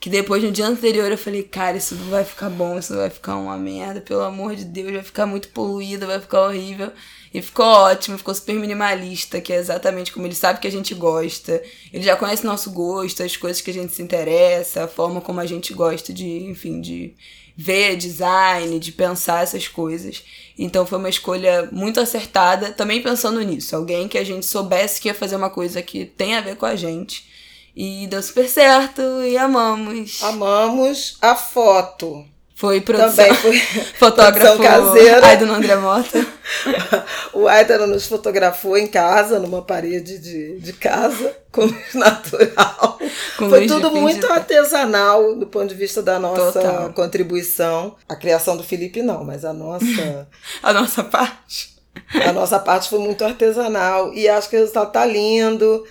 Que 0.00 0.10
depois, 0.10 0.42
no 0.42 0.50
dia 0.50 0.66
anterior, 0.66 1.12
eu 1.12 1.16
falei, 1.18 1.44
cara, 1.44 1.76
isso 1.76 1.94
não 1.94 2.06
vai 2.10 2.24
ficar 2.24 2.50
bom, 2.50 2.76
isso 2.76 2.96
vai 2.96 3.08
ficar 3.08 3.36
uma 3.36 3.56
merda, 3.56 4.00
pelo 4.00 4.22
amor 4.22 4.56
de 4.56 4.64
Deus, 4.64 4.92
vai 4.92 5.02
ficar 5.02 5.26
muito 5.26 5.50
poluído, 5.50 6.08
vai 6.08 6.18
ficar 6.18 6.42
horrível. 6.42 6.90
E 7.32 7.40
ficou 7.40 7.66
ótimo, 7.66 8.18
ficou 8.18 8.34
super 8.34 8.54
minimalista, 8.56 9.40
que 9.40 9.52
é 9.52 9.56
exatamente 9.56 10.10
como 10.10 10.26
ele 10.26 10.34
sabe 10.34 10.58
que 10.58 10.66
a 10.66 10.72
gente 10.72 10.92
gosta. 10.92 11.62
Ele 11.92 12.02
já 12.02 12.16
conhece 12.16 12.44
nosso 12.44 12.72
gosto, 12.72 13.22
as 13.22 13.36
coisas 13.36 13.62
que 13.62 13.70
a 13.70 13.74
gente 13.74 13.92
se 13.92 14.02
interessa, 14.02 14.84
a 14.84 14.88
forma 14.88 15.20
como 15.20 15.38
a 15.38 15.46
gente 15.46 15.72
gosta 15.72 16.12
de, 16.12 16.26
enfim, 16.48 16.80
de 16.80 17.14
ver 17.56 17.94
design, 17.96 18.80
de 18.80 18.90
pensar 18.90 19.42
essas 19.44 19.68
coisas. 19.68 20.24
Então 20.62 20.84
foi 20.84 20.98
uma 20.98 21.08
escolha 21.08 21.70
muito 21.72 21.98
acertada, 21.98 22.70
também 22.70 23.02
pensando 23.02 23.40
nisso. 23.40 23.74
Alguém 23.74 24.06
que 24.06 24.18
a 24.18 24.24
gente 24.24 24.44
soubesse 24.44 25.00
que 25.00 25.08
ia 25.08 25.14
fazer 25.14 25.36
uma 25.36 25.48
coisa 25.48 25.80
que 25.80 26.04
tem 26.04 26.36
a 26.36 26.42
ver 26.42 26.56
com 26.56 26.66
a 26.66 26.76
gente. 26.76 27.24
E 27.74 28.06
deu 28.08 28.22
super 28.22 28.46
certo 28.46 29.00
e 29.24 29.38
amamos. 29.38 30.22
Amamos 30.22 31.16
a 31.22 31.34
foto. 31.34 32.26
Foi 32.60 32.78
produção. 32.82 33.10
Também 33.16 33.34
foi 33.34 33.58
fotógrafo 33.98 34.58
produção 34.58 34.92
caseira. 34.92 35.26
Aidon 35.26 35.46
André 35.54 35.76
Mota. 35.76 36.26
o 37.32 37.48
Aidon 37.48 37.86
nos 37.86 38.06
fotografou 38.06 38.76
em 38.76 38.86
casa, 38.86 39.38
numa 39.38 39.62
parede 39.62 40.18
de, 40.18 40.58
de 40.60 40.72
casa, 40.74 41.34
com 41.50 41.62
luz 41.62 41.94
natural. 41.94 42.98
Com 43.38 43.48
foi 43.48 43.60
luz 43.60 43.72
tudo 43.72 43.90
muito 43.92 44.26
de- 44.26 44.32
artesanal 44.32 45.34
do 45.36 45.46
ponto 45.46 45.68
de 45.68 45.74
vista 45.74 46.02
da 46.02 46.18
nossa 46.18 46.52
Total. 46.60 46.92
contribuição. 46.92 47.96
A 48.06 48.14
criação 48.14 48.58
do 48.58 48.62
Felipe 48.62 49.00
não, 49.00 49.24
mas 49.24 49.42
a 49.44 49.54
nossa, 49.54 50.28
A 50.62 50.72
nossa 50.74 51.02
parte. 51.02 51.74
a 52.26 52.30
nossa 52.32 52.58
parte 52.58 52.90
foi 52.90 52.98
muito 52.98 53.24
artesanal. 53.24 54.12
E 54.12 54.28
acho 54.28 54.50
que 54.50 54.56
o 54.56 54.60
resultado 54.60 54.92
tá 54.92 55.06
lindo. 55.06 55.82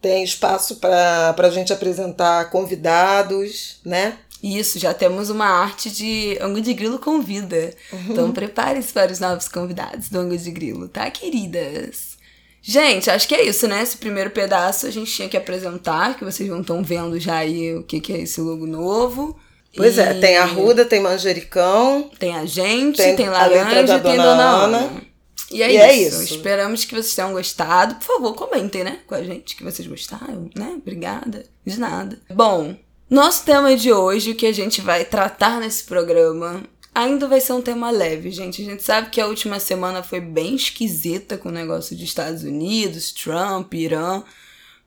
Tem 0.00 0.22
espaço 0.22 0.76
para 0.76 1.34
a 1.36 1.50
gente 1.50 1.72
apresentar 1.72 2.48
convidados, 2.50 3.80
né? 3.84 4.18
Isso, 4.42 4.78
já 4.78 4.92
temos 4.92 5.30
uma 5.30 5.46
arte 5.46 5.90
de 5.90 6.36
Ango 6.40 6.60
de 6.60 6.74
Grilo 6.74 6.98
convida. 6.98 7.72
Então 8.08 8.32
prepare-se 8.32 8.92
para 8.92 9.12
os 9.12 9.20
novos 9.20 9.46
convidados 9.46 10.08
do 10.08 10.18
Ango 10.18 10.36
de 10.36 10.50
Grilo, 10.50 10.88
tá, 10.88 11.08
queridas? 11.10 12.18
Gente, 12.60 13.10
acho 13.10 13.26
que 13.26 13.34
é 13.34 13.44
isso, 13.44 13.66
né? 13.66 13.82
Esse 13.82 13.96
primeiro 13.96 14.30
pedaço 14.30 14.86
a 14.86 14.90
gente 14.90 15.10
tinha 15.12 15.28
que 15.28 15.36
apresentar, 15.36 16.16
que 16.16 16.24
vocês 16.24 16.48
não 16.48 16.60
estão 16.60 16.82
vendo 16.82 17.18
já 17.18 17.36
aí 17.38 17.74
o 17.74 17.82
que, 17.82 18.00
que 18.00 18.12
é 18.12 18.20
esse 18.20 18.40
logo 18.40 18.66
novo. 18.66 19.36
Pois 19.76 19.96
é, 19.98 20.16
E 20.16 20.20
tem 20.20 20.36
Arruda, 20.36 20.84
tem 20.84 21.00
Manjericão. 21.00 22.10
Tem 22.18 22.36
a 22.36 22.44
gente, 22.44 22.98
Tem 22.98 23.16
tem, 23.16 23.28
laranja 23.28 23.84
da 23.84 23.96
e 23.96 24.00
tem 24.00 24.16
Dona 24.16 24.42
Ana. 24.42 24.78
Ana. 24.78 25.02
E 25.50 25.62
é, 25.62 25.72
E 25.72 25.76
é 25.76 25.96
isso. 25.96 26.22
isso. 26.22 26.34
Esperamos 26.34 26.84
que 26.84 26.94
vocês 26.94 27.14
tenham 27.14 27.32
gostado. 27.32 27.94
Por 27.96 28.04
favor, 28.04 28.34
comentem, 28.34 28.84
né? 28.84 28.98
Com 29.06 29.14
a 29.14 29.22
gente 29.22 29.56
que 29.56 29.64
vocês 29.64 29.86
gostaram, 29.88 30.48
né? 30.54 30.74
Obrigada. 30.76 31.44
De 31.66 31.80
nada. 31.80 32.18
Bom, 32.30 32.76
nosso 33.12 33.44
tema 33.44 33.76
de 33.76 33.92
hoje, 33.92 34.30
o 34.30 34.34
que 34.34 34.46
a 34.46 34.54
gente 34.54 34.80
vai 34.80 35.04
tratar 35.04 35.60
nesse 35.60 35.84
programa, 35.84 36.62
ainda 36.94 37.28
vai 37.28 37.42
ser 37.42 37.52
um 37.52 37.60
tema 37.60 37.90
leve, 37.90 38.30
gente. 38.30 38.62
A 38.62 38.64
gente 38.64 38.82
sabe 38.82 39.10
que 39.10 39.20
a 39.20 39.26
última 39.26 39.60
semana 39.60 40.02
foi 40.02 40.18
bem 40.18 40.54
esquisita 40.54 41.36
com 41.36 41.50
o 41.50 41.52
negócio 41.52 41.94
dos 41.94 42.02
Estados 42.02 42.42
Unidos, 42.42 43.12
Trump, 43.12 43.74
Irã. 43.74 44.22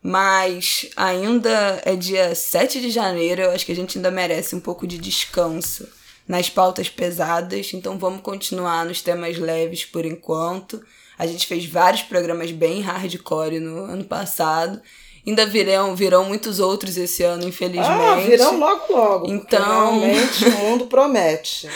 Mas 0.01 0.89
ainda 0.96 1.82
é 1.86 1.96
dia 1.96 2.34
7 2.34 2.82
de 2.82 2.89
janeiro, 2.89 3.44
eu 3.44 3.51
acho 3.51 3.65
que 3.65 3.72
a 3.72 3.75
gente 3.75 3.98
ainda 3.98 4.10
merece 4.10 4.55
um 4.55 4.60
pouco 4.60 4.88
de 4.88 4.98
descanso 4.98 5.88
nas 6.27 6.50
pautas 6.50 6.89
pesadas, 6.89 7.74
então 7.74 7.98
vamos 8.00 8.22
continuar 8.22 8.86
nos 8.86 9.03
temas 9.03 9.38
leves 9.38 9.86
por 9.86 10.03
enquanto. 10.03 10.84
A 11.17 11.27
gente 11.27 11.46
fez 11.46 11.65
vários 11.67 12.01
programas 12.01 12.51
bem 12.51 12.82
hardcore 12.82 13.60
no 13.60 13.84
ano 13.84 14.03
passado. 14.03 14.82
Ainda 15.27 15.46
virão, 15.46 15.96
virão 15.96 16.25
muitos 16.25 16.60
outros 16.60 16.98
esse 16.98 17.24
ano, 17.24 17.48
infelizmente. 17.48 17.89
Ah, 17.89 18.15
virão 18.15 18.60
logo 18.60 18.94
logo. 18.94 19.27
Então- 19.32 20.00
Realmente 20.00 20.46
o 20.46 20.51
mundo 20.60 20.86
promete. 20.86 21.67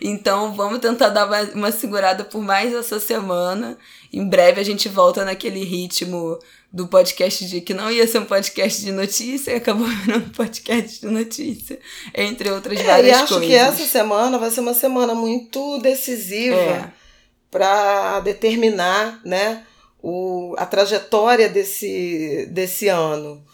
Então 0.00 0.52
vamos 0.54 0.80
tentar 0.80 1.10
dar 1.10 1.26
uma, 1.54 1.70
segurada 1.70 2.24
por 2.24 2.42
mais 2.42 2.74
essa 2.74 2.98
semana. 2.98 3.78
Em 4.12 4.26
breve 4.28 4.60
a 4.60 4.64
gente 4.64 4.88
volta 4.88 5.24
naquele 5.24 5.62
ritmo 5.64 6.38
do 6.72 6.88
podcast 6.88 7.46
de 7.46 7.60
que 7.60 7.72
não 7.72 7.90
ia 7.90 8.06
ser 8.08 8.18
um 8.18 8.24
podcast 8.24 8.82
de 8.82 8.90
notícia 8.92 9.52
e 9.52 9.54
acabou 9.56 9.86
virando 9.86 10.26
um 10.26 10.30
podcast 10.30 11.00
de 11.00 11.06
notícia, 11.06 11.78
entre 12.14 12.50
outras 12.50 12.78
É, 12.78 12.82
e 12.82 12.84
várias 12.86 13.16
acho 13.18 13.28
coisas. 13.34 13.46
que 13.48 13.54
essa 13.54 13.84
semana 13.84 14.36
vai 14.36 14.50
ser 14.50 14.60
uma 14.60 14.74
semana 14.74 15.14
muito 15.14 15.78
decisiva 15.78 16.56
É. 16.56 16.90
para 17.50 18.20
determinar 18.20 19.20
né, 19.24 19.62
o, 20.02 20.54
a 20.58 20.66
trajetória 20.66 21.48
desse, 21.48 22.46
desse 22.50 22.88
ano. 22.88 23.44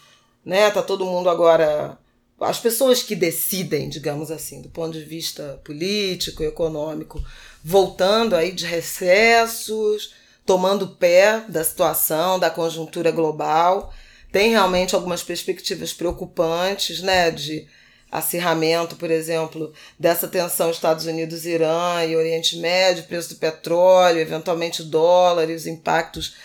Né? 0.45 0.69
Tá 0.71 0.81
todo 0.81 1.05
mundo 1.05 1.29
agora. 1.29 1.97
As 2.39 2.59
pessoas 2.59 3.01
que 3.01 3.15
decidem, 3.15 3.87
digamos 3.87 4.29
assim, 4.29 4.61
do 4.61 4.69
ponto 4.69 4.97
de 4.97 5.05
vista 5.05 5.61
político, 5.63 6.43
econômico, 6.43 7.23
voltando 7.63 8.35
aí 8.35 8.51
de 8.51 8.65
recessos, 8.65 10.13
tomando 10.45 10.95
pé 10.95 11.45
da 11.47 11.63
situação, 11.63 12.37
da 12.37 12.49
conjuntura 12.49 13.11
global. 13.11 13.93
Tem 14.31 14.49
realmente 14.49 14.95
algumas 14.95 15.23
perspectivas 15.23 15.93
preocupantes, 15.93 17.01
né? 17.01 17.31
De 17.31 17.67
acirramento, 18.13 18.95
por 18.95 19.09
exemplo, 19.09 19.73
dessa 19.97 20.27
tensão 20.27 20.69
Estados 20.69 21.07
Unidos-Irã 21.07 22.05
e 22.05 22.15
Oriente 22.15 22.57
Médio, 22.57 23.05
preço 23.05 23.29
do 23.29 23.39
petróleo, 23.39 24.19
eventualmente 24.19 24.83
dólar 24.83 25.49
e 25.49 25.55
os 25.55 25.65
impactos 25.65 26.35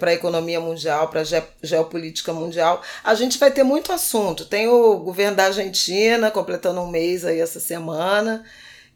para 0.00 0.10
a 0.10 0.14
economia 0.14 0.60
mundial, 0.60 1.08
para 1.08 1.20
a 1.20 1.24
ge 1.24 1.40
geopolítica 1.62 2.32
mundial. 2.32 2.82
A 3.04 3.14
gente 3.14 3.38
vai 3.38 3.52
ter 3.52 3.62
muito 3.62 3.92
assunto. 3.92 4.44
Tem 4.44 4.66
o 4.66 4.96
governo 4.98 5.36
da 5.36 5.44
Argentina 5.44 6.28
completando 6.30 6.80
um 6.80 6.88
mês 6.88 7.24
aí 7.24 7.40
essa 7.40 7.60
semana 7.60 8.44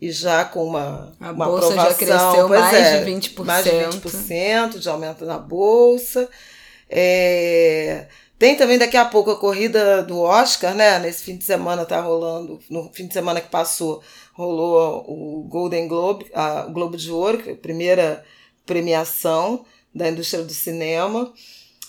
e 0.00 0.11
já 0.11 0.45
com 0.45 0.64
uma, 0.64 1.12
A 1.21 1.30
uma 1.30 1.47
bolsa 1.47 1.75
já 1.75 1.83
aprovação, 1.83 2.06
cresceu 2.06 2.49
pois 2.49 2.61
mais 2.61 2.76
é, 2.76 3.04
de 3.04 3.11
20%. 3.11 3.45
Mais 3.45 3.64
de 3.64 3.71
20% 3.71 4.78
de 4.78 4.88
aumento 4.88 5.25
na 5.25 5.38
bolsa. 5.38 6.28
É, 6.88 8.06
tem 8.38 8.57
também 8.57 8.78
daqui 8.78 8.97
a 8.97 9.05
pouco 9.05 9.31
a 9.31 9.38
corrida 9.38 10.02
do 10.02 10.21
Oscar, 10.21 10.75
né? 10.75 10.99
Nesse 10.99 11.25
fim 11.25 11.37
de 11.37 11.45
semana 11.45 11.85
tá 11.85 12.00
rolando, 12.00 12.61
no 12.69 12.90
fim 12.93 13.07
de 13.07 13.14
semana 13.14 13.40
que 13.40 13.49
passou, 13.49 14.02
rolou 14.35 15.05
o 15.09 15.47
Golden 15.49 15.88
Globe, 15.88 16.26
a, 16.35 16.66
o 16.69 16.73
Globo 16.73 16.97
de 16.97 17.11
Ouro, 17.11 17.38
que 17.38 17.50
é 17.50 17.52
a 17.55 17.57
primeira 17.57 18.25
premiação 18.66 19.64
da 19.95 20.09
indústria 20.09 20.43
do 20.43 20.52
cinema. 20.52 21.33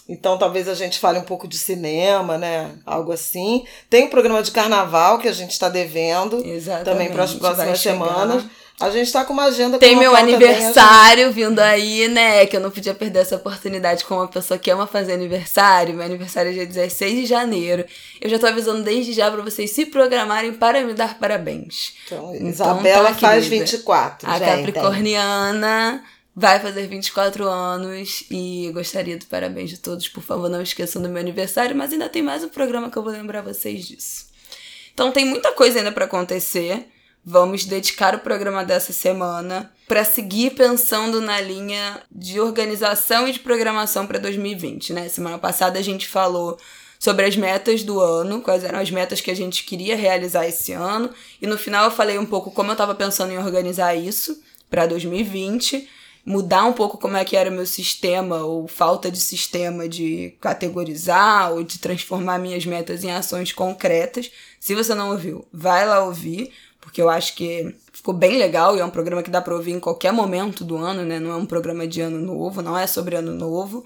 Então 0.08 0.38
talvez 0.38 0.70
a 0.70 0.74
gente 0.74 1.00
fale 1.00 1.20
um 1.20 1.24
pouco 1.24 1.48
de 1.48 1.58
cinema, 1.58 2.38
né? 2.38 2.72
Algo 2.86 3.12
assim. 3.12 3.66
Tem 3.90 4.06
o 4.06 4.10
programa 4.10 4.42
de 4.42 4.52
carnaval 4.52 5.20
que 5.20 5.28
a 5.28 5.34
gente 5.34 5.52
está 5.52 5.68
devendo 5.68 6.38
Exatamente, 6.46 6.86
também 6.86 7.12
para 7.12 7.24
as 7.24 7.34
próximas 7.34 7.80
semanas. 7.82 8.46
A 8.80 8.92
gente 8.92 9.08
está 9.08 9.26
com 9.26 9.34
uma 9.34 9.46
agenda 9.46 9.80
Tem 9.80 9.96
meu 9.96 10.12
pauta 10.12 10.28
bem 10.28 10.36
aniversário 10.36 11.32
vindo 11.32 11.60
aí, 11.60 12.08
né? 12.08 12.46
Que 12.46 12.58
eu 12.58 12.60
não 12.62 12.70
podia 12.70 12.94
perder 12.94 13.20
essa 13.20 13.36
oportunidade 13.36 14.06
com 14.06 14.14
uma 14.14 14.28
pessoa 14.28 14.60
que 14.60 14.70
ama 14.70 14.86
fazer 14.86 15.14
aniversário. 15.14 15.96
Meu 15.96 16.06
aniversário 16.06 16.52
é 16.52 16.54
dia 16.54 16.66
16 16.66 17.14
de 17.16 17.26
janeiro. 17.26 17.84
Eu 18.22 18.30
já 18.30 18.38
tô 18.38 18.46
avisando 18.46 18.84
desde 18.84 19.14
já 19.14 19.32
pra 19.32 19.42
vocês 19.42 19.72
se 19.72 19.88
programarem 19.88 20.54
para 20.54 20.84
me 20.84 20.94
dar 20.94 21.18
parabéns. 21.18 21.96
Então, 22.06 22.36
Então, 22.36 22.48
Isabela 22.50 23.10
tá, 23.10 23.16
faz 23.16 23.46
querida. 23.46 23.66
24, 23.66 24.30
A 24.30 24.38
gente. 24.38 24.48
Capricorniana 24.48 26.04
vai 26.36 26.60
fazer 26.60 26.86
24 26.86 27.48
anos 27.48 28.26
e 28.30 28.70
gostaria 28.76 29.18
do 29.18 29.26
parabéns 29.26 29.72
de 29.72 29.78
todos. 29.80 30.08
Por 30.08 30.22
favor, 30.22 30.52
não 30.52 30.62
esqueçam 30.62 31.02
do 31.02 31.10
meu 31.10 31.20
aniversário, 31.20 31.76
mas 31.76 31.92
ainda 31.92 32.08
tem 32.10 32.22
mais 32.22 32.44
um 32.44 32.50
programa 32.50 32.92
que 32.92 32.98
eu 32.98 33.02
vou 33.02 33.12
lembrar 33.12 33.42
vocês 33.42 33.88
disso. 33.88 34.28
Então 34.94 35.12
tem 35.12 35.26
muita 35.26 35.52
coisa 35.54 35.80
ainda 35.80 35.92
para 35.92 36.06
acontecer. 36.06 36.88
Vamos 37.30 37.66
dedicar 37.66 38.16
o 38.16 38.20
programa 38.20 38.64
dessa 38.64 38.94
semana 38.94 39.70
para 39.86 40.06
seguir 40.06 40.52
pensando 40.52 41.20
na 41.20 41.42
linha 41.42 42.02
de 42.10 42.40
organização 42.40 43.28
e 43.28 43.34
de 43.34 43.40
programação 43.40 44.08
para 44.08 44.18
2020, 44.18 44.94
né? 44.94 45.10
Semana 45.10 45.38
passada 45.38 45.78
a 45.78 45.82
gente 45.82 46.08
falou 46.08 46.58
sobre 46.98 47.26
as 47.26 47.36
metas 47.36 47.84
do 47.84 48.00
ano, 48.00 48.40
quais 48.40 48.64
eram 48.64 48.80
as 48.80 48.90
metas 48.90 49.20
que 49.20 49.30
a 49.30 49.36
gente 49.36 49.66
queria 49.66 49.98
realizar 49.98 50.48
esse 50.48 50.72
ano, 50.72 51.10
e 51.42 51.46
no 51.46 51.58
final 51.58 51.84
eu 51.84 51.92
falei 51.92 52.18
um 52.18 52.26
pouco 52.26 52.50
como 52.50 52.70
eu 52.70 52.76
estava 52.76 52.96
pensando 52.96 53.34
em 53.34 53.38
organizar 53.38 53.94
isso 53.94 54.42
para 54.70 54.86
2020, 54.86 55.86
mudar 56.26 56.64
um 56.64 56.72
pouco 56.72 56.98
como 56.98 57.18
é 57.18 57.26
que 57.26 57.36
era 57.36 57.50
o 57.50 57.54
meu 57.54 57.66
sistema 57.66 58.38
ou 58.38 58.70
falta 58.70 59.12
de 59.12 59.20
sistema 59.20 59.88
de 59.88 60.34
categorizar 60.40 61.52
ou 61.52 61.62
de 61.62 61.78
transformar 61.80 62.38
minhas 62.38 62.66
metas 62.66 63.04
em 63.04 63.12
ações 63.12 63.52
concretas. 63.52 64.32
Se 64.62 64.74
você 64.74 64.96
não 64.96 65.12
ouviu, 65.12 65.46
vai 65.54 65.86
lá 65.86 66.04
ouvir, 66.04 66.54
porque 66.88 67.02
eu 67.02 67.10
acho 67.10 67.36
que 67.36 67.76
ficou 67.92 68.14
bem 68.14 68.38
legal 68.38 68.78
e 68.78 68.80
é 68.80 68.86
um 68.86 68.90
programa 68.90 69.22
que 69.22 69.30
dá 69.30 69.42
para 69.42 69.54
ouvir 69.54 69.74
em 69.74 69.80
qualquer 69.80 70.14
momento 70.14 70.64
do 70.64 70.78
ano, 70.78 71.04
né? 71.04 71.20
Não 71.20 71.32
é 71.32 71.36
um 71.36 71.46
programa 71.46 71.86
de 71.86 72.00
ano 72.00 72.18
novo, 72.18 72.62
não 72.62 72.78
é 72.78 72.88
sobre 72.88 73.18
ano 73.18 73.34
novo. 73.34 73.86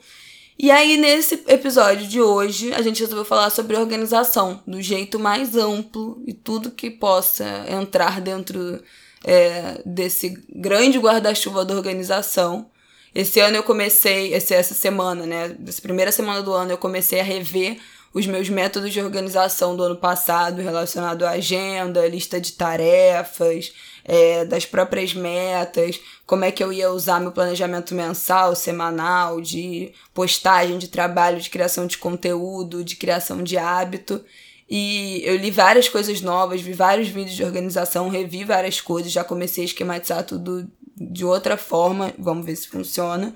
E 0.58 0.70
aí, 0.70 0.98
nesse 0.98 1.44
episódio 1.48 2.08
de 2.08 2.22
hoje, 2.22 2.72
a 2.72 2.84
gente 2.84 3.00
resolveu 3.00 3.26
falar 3.26 3.50
sobre 3.50 3.76
organização, 3.76 4.62
do 4.68 4.80
jeito 4.84 5.18
mais 5.18 5.56
amplo 5.56 6.22
e 6.28 6.32
tudo 6.32 6.70
que 6.70 6.92
possa 6.92 7.66
entrar 7.68 8.22
dentro 8.22 8.80
é, 9.24 9.82
desse 9.84 10.38
grande 10.56 11.00
guarda-chuva 11.00 11.66
da 11.66 11.74
organização. 11.74 12.70
Esse 13.16 13.40
ano 13.40 13.58
eu 13.58 13.64
comecei, 13.64 14.32
esse, 14.32 14.54
essa 14.54 14.76
semana, 14.76 15.26
né? 15.26 15.58
Essa 15.68 15.82
primeira 15.82 16.12
semana 16.12 16.44
do 16.44 16.54
ano, 16.54 16.70
eu 16.70 16.78
comecei 16.78 17.20
a 17.20 17.24
rever 17.24 17.80
os 18.14 18.28
meus 18.28 18.50
métodos 18.50 18.92
de 18.92 19.02
organização 19.02 19.76
do 19.76 19.84
ano 19.84 19.96
passado 19.96 20.62
relacionado 20.62 21.24
à 21.24 21.32
agenda, 21.32 22.08
lista 22.08 22.42
de 22.42 22.54
tarefas, 22.54 23.74
é, 24.04 24.44
das 24.44 24.66
próprias 24.66 25.14
metas, 25.14 26.00
como 26.26 26.44
é 26.44 26.52
que 26.52 26.64
eu 26.64 26.74
ia 26.74 26.92
usar 26.92 27.20
meu 27.20 27.32
planejamento 27.32 27.96
mensal, 27.96 28.56
semanal, 28.56 29.40
de 29.40 29.94
postagem, 30.14 30.78
de 30.78 30.88
trabalho, 30.88 31.40
de 31.40 31.50
criação 31.50 31.88
de 31.88 31.98
conteúdo, 31.98 32.84
de 32.84 32.96
criação 32.96 33.44
de 33.44 33.58
hábito. 33.58 34.24
E 34.70 35.22
eu 35.24 35.36
li 35.36 35.52
várias 35.52 35.88
coisas 35.88 36.22
novas, 36.22 36.62
vi 36.62 36.74
vários 36.74 37.10
vídeos 37.10 37.36
de 37.36 37.44
organização, 37.44 38.10
revi 38.10 38.44
várias 38.44 38.80
coisas, 38.82 39.12
já 39.12 39.24
comecei 39.24 39.64
a 39.64 39.66
esquematizar 39.66 40.24
tudo 40.24 40.68
de 40.96 41.26
outra 41.26 41.58
forma, 41.58 42.14
vamos 42.18 42.46
ver 42.46 42.56
se 42.56 42.68
funciona. 42.68 43.36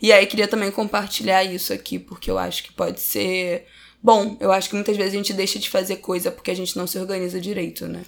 E 0.00 0.12
aí 0.12 0.26
queria 0.26 0.48
também 0.48 0.70
compartilhar 0.70 1.44
isso 1.44 1.72
aqui, 1.72 1.98
porque 1.98 2.30
eu 2.30 2.38
acho 2.38 2.62
que 2.64 2.72
pode 2.72 3.00
ser 3.00 3.66
bom. 4.04 4.36
Eu 4.38 4.52
acho 4.52 4.68
que 4.68 4.74
muitas 4.74 4.96
vezes 4.96 5.14
a 5.14 5.16
gente 5.16 5.32
deixa 5.32 5.58
de 5.58 5.70
fazer 5.70 5.96
coisa 5.96 6.30
porque 6.30 6.50
a 6.50 6.56
gente 6.56 6.76
não 6.76 6.86
se 6.86 6.98
organiza 6.98 7.40
direito, 7.40 7.88
né? 7.88 8.02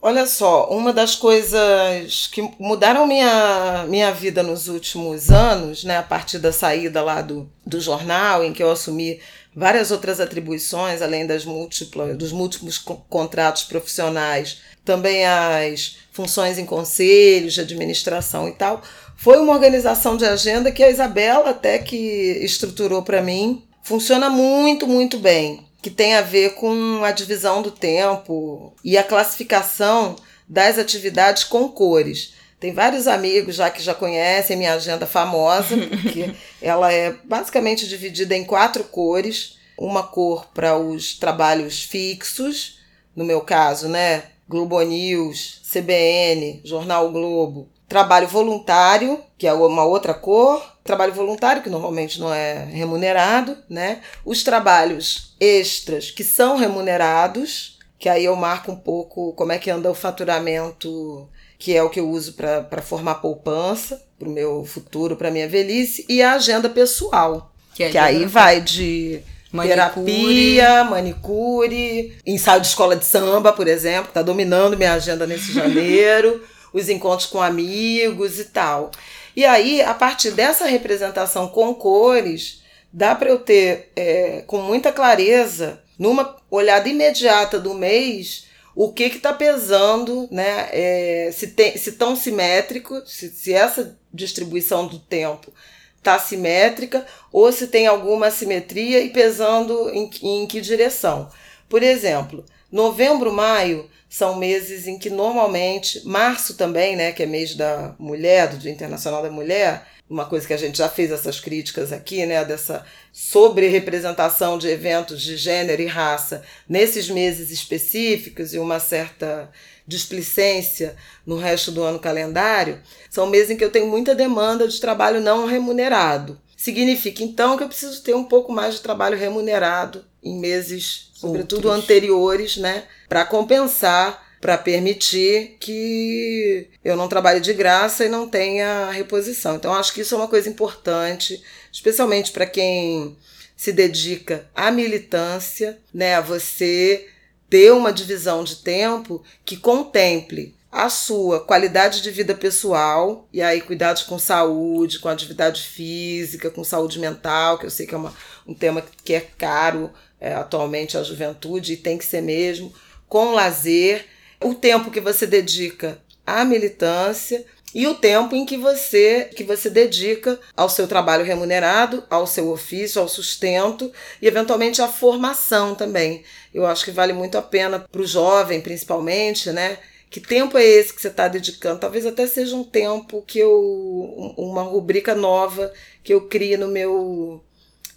Olha 0.00 0.26
só, 0.26 0.68
uma 0.70 0.92
das 0.92 1.16
coisas 1.16 2.28
que 2.28 2.40
mudaram 2.58 3.04
minha, 3.04 3.84
minha 3.88 4.12
vida 4.12 4.44
nos 4.44 4.68
últimos 4.68 5.28
anos, 5.28 5.82
né, 5.82 5.98
a 5.98 6.04
partir 6.04 6.38
da 6.38 6.52
saída 6.52 7.02
lá 7.02 7.20
do, 7.20 7.50
do 7.66 7.80
jornal, 7.80 8.44
em 8.44 8.52
que 8.52 8.62
eu 8.62 8.70
assumi 8.70 9.18
várias 9.54 9.90
outras 9.90 10.20
atribuições, 10.20 11.02
além 11.02 11.26
das 11.26 11.44
múltiplas, 11.44 12.16
dos 12.16 12.30
múltiplos 12.30 12.78
contratos 12.78 13.64
profissionais, 13.64 14.58
também 14.84 15.26
as 15.26 15.96
funções 16.12 16.58
em 16.58 16.64
conselhos 16.64 17.54
de 17.54 17.62
administração 17.62 18.48
e 18.48 18.52
tal, 18.52 18.80
foi 19.16 19.38
uma 19.38 19.52
organização 19.52 20.16
de 20.16 20.24
agenda 20.24 20.70
que 20.70 20.82
a 20.84 20.90
Isabela 20.90 21.50
até 21.50 21.76
que 21.76 21.96
estruturou 22.40 23.02
para 23.02 23.20
mim. 23.20 23.64
Funciona 23.88 24.28
muito, 24.28 24.86
muito 24.86 25.16
bem 25.16 25.66
que 25.80 25.88
tem 25.88 26.14
a 26.14 26.20
ver 26.20 26.56
com 26.56 27.02
a 27.02 27.10
divisão 27.10 27.62
do 27.62 27.70
tempo 27.70 28.74
e 28.84 28.98
a 28.98 29.02
classificação 29.02 30.14
das 30.46 30.76
atividades 30.78 31.42
com 31.42 31.66
cores. 31.70 32.34
Tem 32.60 32.74
vários 32.74 33.06
amigos 33.06 33.54
já 33.54 33.70
que 33.70 33.82
já 33.82 33.94
conhecem 33.94 34.58
minha 34.58 34.74
agenda 34.74 35.06
famosa, 35.06 35.74
porque 36.02 36.34
ela 36.60 36.92
é 36.92 37.16
basicamente 37.24 37.88
dividida 37.88 38.36
em 38.36 38.44
quatro 38.44 38.84
cores. 38.84 39.56
Uma 39.78 40.02
cor 40.02 40.48
para 40.52 40.76
os 40.76 41.14
trabalhos 41.14 41.82
fixos, 41.82 42.80
no 43.16 43.24
meu 43.24 43.40
caso, 43.40 43.88
né? 43.88 44.24
Globo 44.46 44.82
News, 44.82 45.62
CBN, 45.72 46.60
Jornal 46.62 47.10
Globo. 47.10 47.70
Trabalho 47.88 48.28
voluntário, 48.28 49.24
que 49.38 49.46
é 49.46 49.52
uma 49.54 49.84
outra 49.84 50.12
cor, 50.12 50.77
trabalho 50.88 51.12
voluntário, 51.12 51.62
que 51.62 51.68
normalmente 51.68 52.18
não 52.18 52.32
é 52.32 52.64
remunerado, 52.64 53.56
né? 53.68 54.00
Os 54.24 54.42
trabalhos 54.42 55.36
extras, 55.38 56.10
que 56.10 56.24
são 56.24 56.56
remunerados, 56.56 57.78
que 57.98 58.08
aí 58.08 58.24
eu 58.24 58.34
marco 58.34 58.72
um 58.72 58.76
pouco 58.76 59.34
como 59.34 59.52
é 59.52 59.58
que 59.58 59.70
anda 59.70 59.90
o 59.90 59.94
faturamento, 59.94 61.28
que 61.58 61.76
é 61.76 61.82
o 61.82 61.90
que 61.90 62.00
eu 62.00 62.08
uso 62.08 62.32
para 62.32 62.82
formar 62.82 63.16
poupança 63.16 64.02
para 64.18 64.28
o 64.28 64.32
meu 64.32 64.64
futuro, 64.64 65.14
para 65.14 65.30
minha 65.30 65.48
velhice, 65.48 66.04
e 66.08 66.22
a 66.22 66.32
agenda 66.32 66.68
pessoal, 66.68 67.52
que, 67.74 67.84
é 67.84 67.90
que 67.90 67.98
aí 67.98 68.24
vai 68.24 68.60
de 68.60 69.20
Manicure. 69.52 69.68
terapia, 69.68 70.84
manicure, 70.84 72.16
ensaio 72.26 72.60
de 72.60 72.66
escola 72.66 72.96
de 72.96 73.04
samba, 73.04 73.52
por 73.52 73.68
exemplo, 73.68 74.08
está 74.08 74.22
dominando 74.22 74.76
minha 74.76 74.94
agenda 74.94 75.26
nesse 75.26 75.52
janeiro, 75.52 76.42
os 76.72 76.88
encontros 76.88 77.28
com 77.28 77.42
amigos 77.42 78.38
e 78.38 78.44
tal. 78.46 78.90
E 79.36 79.44
aí, 79.44 79.80
a 79.82 79.94
partir 79.94 80.32
dessa 80.32 80.66
representação 80.66 81.48
com 81.48 81.74
cores, 81.74 82.62
dá 82.92 83.14
para 83.14 83.30
eu 83.30 83.38
ter 83.38 83.92
é, 83.94 84.42
com 84.46 84.58
muita 84.58 84.92
clareza, 84.92 85.82
numa 85.98 86.36
olhada 86.50 86.88
imediata 86.88 87.58
do 87.58 87.74
mês, 87.74 88.46
o 88.74 88.92
que 88.92 89.04
está 89.04 89.32
pesando, 89.32 90.28
né? 90.30 90.68
É, 90.70 91.30
se, 91.32 91.48
tem, 91.48 91.76
se 91.76 91.92
tão 91.92 92.14
simétrico, 92.14 93.02
se, 93.04 93.28
se 93.28 93.52
essa 93.52 93.98
distribuição 94.12 94.86
do 94.86 94.98
tempo 94.98 95.52
está 95.96 96.18
simétrica, 96.18 97.04
ou 97.32 97.50
se 97.50 97.66
tem 97.66 97.86
alguma 97.86 98.28
assimetria 98.28 99.00
e 99.00 99.10
pesando 99.10 99.90
em, 99.90 100.08
em 100.22 100.46
que 100.46 100.60
direção. 100.60 101.28
Por 101.68 101.82
exemplo, 101.82 102.44
novembro, 102.70 103.32
maio 103.32 103.88
são 104.08 104.36
meses 104.36 104.86
em 104.86 104.98
que 104.98 105.10
normalmente, 105.10 106.06
março 106.06 106.54
também, 106.54 106.96
né, 106.96 107.12
que 107.12 107.22
é 107.22 107.26
mês 107.26 107.54
da 107.54 107.94
mulher, 107.98 108.48
do 108.48 108.58
Dia 108.58 108.70
Internacional 108.72 109.22
da 109.22 109.30
Mulher, 109.30 109.86
uma 110.08 110.24
coisa 110.24 110.46
que 110.46 110.54
a 110.54 110.58
gente 110.58 110.78
já 110.78 110.88
fez 110.88 111.10
essas 111.10 111.38
críticas 111.38 111.92
aqui, 111.92 112.24
né, 112.24 112.42
dessa 112.44 112.84
sobre-representação 113.12 114.56
de 114.56 114.66
eventos 114.68 115.20
de 115.20 115.36
gênero 115.36 115.82
e 115.82 115.86
raça 115.86 116.42
nesses 116.66 117.10
meses 117.10 117.50
específicos 117.50 118.54
e 118.54 118.58
uma 118.58 118.80
certa 118.80 119.50
displicência 119.86 120.96
no 121.26 121.36
resto 121.36 121.70
do 121.70 121.82
ano 121.82 121.98
calendário, 121.98 122.80
são 123.10 123.26
meses 123.26 123.50
em 123.50 123.56
que 123.56 123.64
eu 123.64 123.70
tenho 123.70 123.86
muita 123.86 124.14
demanda 124.14 124.66
de 124.66 124.80
trabalho 124.80 125.20
não 125.20 125.46
remunerado. 125.46 126.40
Significa 126.58 127.22
então 127.22 127.56
que 127.56 127.62
eu 127.62 127.68
preciso 127.68 128.02
ter 128.02 128.16
um 128.16 128.24
pouco 128.24 128.52
mais 128.52 128.74
de 128.74 128.80
trabalho 128.80 129.16
remunerado 129.16 130.04
em 130.20 130.40
meses, 130.40 131.12
sobretudo 131.14 131.68
Outros. 131.68 131.84
anteriores, 131.84 132.56
né, 132.56 132.82
para 133.08 133.24
compensar, 133.24 134.26
para 134.40 134.58
permitir 134.58 135.56
que 135.60 136.68
eu 136.84 136.96
não 136.96 137.06
trabalhe 137.08 137.38
de 137.38 137.52
graça 137.52 138.04
e 138.04 138.08
não 138.08 138.28
tenha 138.28 138.90
reposição. 138.90 139.54
Então 139.54 139.72
acho 139.72 139.94
que 139.94 140.00
isso 140.00 140.16
é 140.16 140.18
uma 140.18 140.26
coisa 140.26 140.48
importante, 140.48 141.40
especialmente 141.72 142.32
para 142.32 142.44
quem 142.44 143.16
se 143.56 143.72
dedica 143.72 144.50
à 144.52 144.72
militância, 144.72 145.78
né, 145.94 146.16
a 146.16 146.20
você 146.20 147.06
ter 147.48 147.72
uma 147.72 147.92
divisão 147.92 148.42
de 148.42 148.56
tempo 148.56 149.22
que 149.44 149.56
contemple 149.56 150.57
a 150.70 150.90
sua 150.90 151.40
qualidade 151.40 152.02
de 152.02 152.10
vida 152.10 152.34
pessoal, 152.34 153.26
e 153.32 153.40
aí 153.40 153.60
cuidados 153.60 154.02
com 154.02 154.18
saúde, 154.18 154.98
com 154.98 155.08
atividade 155.08 155.62
física, 155.62 156.50
com 156.50 156.62
saúde 156.62 156.98
mental, 156.98 157.58
que 157.58 157.66
eu 157.66 157.70
sei 157.70 157.86
que 157.86 157.94
é 157.94 157.98
uma, 157.98 158.14
um 158.46 158.54
tema 158.54 158.84
que 159.02 159.14
é 159.14 159.20
caro 159.20 159.90
é, 160.20 160.34
atualmente 160.34 160.98
à 160.98 161.02
juventude 161.02 161.72
e 161.72 161.76
tem 161.76 161.96
que 161.96 162.04
ser 162.04 162.20
mesmo, 162.20 162.72
com 163.08 163.32
lazer, 163.32 164.04
o 164.42 164.54
tempo 164.54 164.90
que 164.90 165.00
você 165.00 165.26
dedica 165.26 165.98
à 166.26 166.44
militância 166.44 167.44
e 167.74 167.86
o 167.86 167.94
tempo 167.94 168.34
em 168.34 168.46
que 168.46 168.56
você 168.56 169.30
que 169.34 169.44
você 169.44 169.68
dedica 169.68 170.38
ao 170.56 170.68
seu 170.68 170.86
trabalho 170.86 171.24
remunerado, 171.24 172.04
ao 172.08 172.26
seu 172.26 172.50
ofício, 172.50 173.00
ao 173.00 173.08
sustento 173.08 173.92
e 174.22 174.26
eventualmente 174.26 174.80
à 174.80 174.88
formação 174.88 175.74
também. 175.74 176.22
Eu 176.52 176.66
acho 176.66 176.84
que 176.84 176.90
vale 176.90 177.12
muito 177.12 177.36
a 177.36 177.42
pena 177.42 177.78
para 177.78 178.00
o 178.00 178.06
jovem, 178.06 178.60
principalmente, 178.60 179.50
né? 179.50 179.78
Que 180.10 180.20
tempo 180.20 180.56
é 180.56 180.64
esse 180.64 180.94
que 180.94 181.00
você 181.00 181.08
está 181.08 181.28
dedicando? 181.28 181.80
Talvez 181.80 182.06
até 182.06 182.26
seja 182.26 182.56
um 182.56 182.64
tempo 182.64 183.22
que 183.26 183.38
eu. 183.38 184.34
uma 184.36 184.62
rubrica 184.62 185.14
nova 185.14 185.72
que 186.02 186.14
eu 186.14 186.22
crie 186.22 186.56
no 186.56 186.68
meu. 186.68 187.44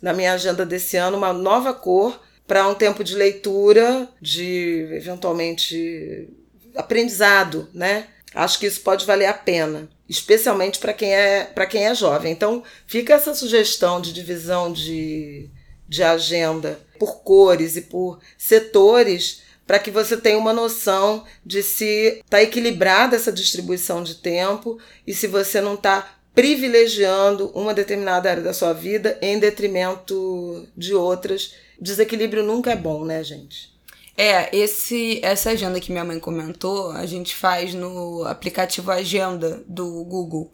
na 0.01 0.13
minha 0.13 0.33
agenda 0.33 0.65
desse 0.65 0.97
ano, 0.97 1.17
uma 1.17 1.31
nova 1.31 1.73
cor 1.73 2.19
para 2.45 2.67
um 2.67 2.75
tempo 2.75 3.03
de 3.03 3.15
leitura, 3.15 4.09
de 4.19 4.89
eventualmente 4.91 6.27
aprendizado, 6.75 7.69
né? 7.73 8.07
Acho 8.33 8.59
que 8.59 8.65
isso 8.65 8.81
pode 8.81 9.05
valer 9.05 9.27
a 9.27 9.33
pena, 9.33 9.89
especialmente 10.07 10.79
para 10.79 10.93
quem 10.93 11.13
é 11.13 11.45
para 11.45 11.65
quem 11.65 11.85
é 11.85 11.95
jovem. 11.95 12.31
Então, 12.31 12.63
fica 12.85 13.13
essa 13.13 13.33
sugestão 13.33 14.01
de 14.01 14.11
divisão 14.11 14.71
de, 14.71 15.49
de 15.87 16.03
agenda 16.03 16.79
por 16.99 17.21
cores 17.23 17.77
e 17.77 17.81
por 17.81 18.19
setores 18.37 19.41
para 19.71 19.79
que 19.79 19.89
você 19.89 20.17
tenha 20.17 20.37
uma 20.37 20.51
noção 20.51 21.23
de 21.45 21.63
se 21.63 22.19
está 22.25 22.43
equilibrada 22.43 23.15
essa 23.15 23.31
distribuição 23.31 24.03
de 24.03 24.15
tempo 24.15 24.77
e 25.07 25.13
se 25.13 25.27
você 25.27 25.61
não 25.61 25.75
está 25.75 26.13
privilegiando 26.35 27.49
uma 27.55 27.73
determinada 27.73 28.29
área 28.29 28.43
da 28.43 28.53
sua 28.53 28.73
vida 28.73 29.17
em 29.21 29.39
detrimento 29.39 30.67
de 30.75 30.93
outras. 30.93 31.53
Desequilíbrio 31.79 32.43
nunca 32.43 32.73
é 32.73 32.75
bom, 32.75 33.05
né, 33.05 33.23
gente? 33.23 33.73
É, 34.17 34.53
esse 34.53 35.21
essa 35.23 35.51
agenda 35.51 35.79
que 35.79 35.89
minha 35.89 36.03
mãe 36.03 36.19
comentou, 36.19 36.91
a 36.91 37.05
gente 37.05 37.33
faz 37.33 37.73
no 37.73 38.25
aplicativo 38.25 38.91
Agenda 38.91 39.63
do 39.65 40.03
Google, 40.03 40.51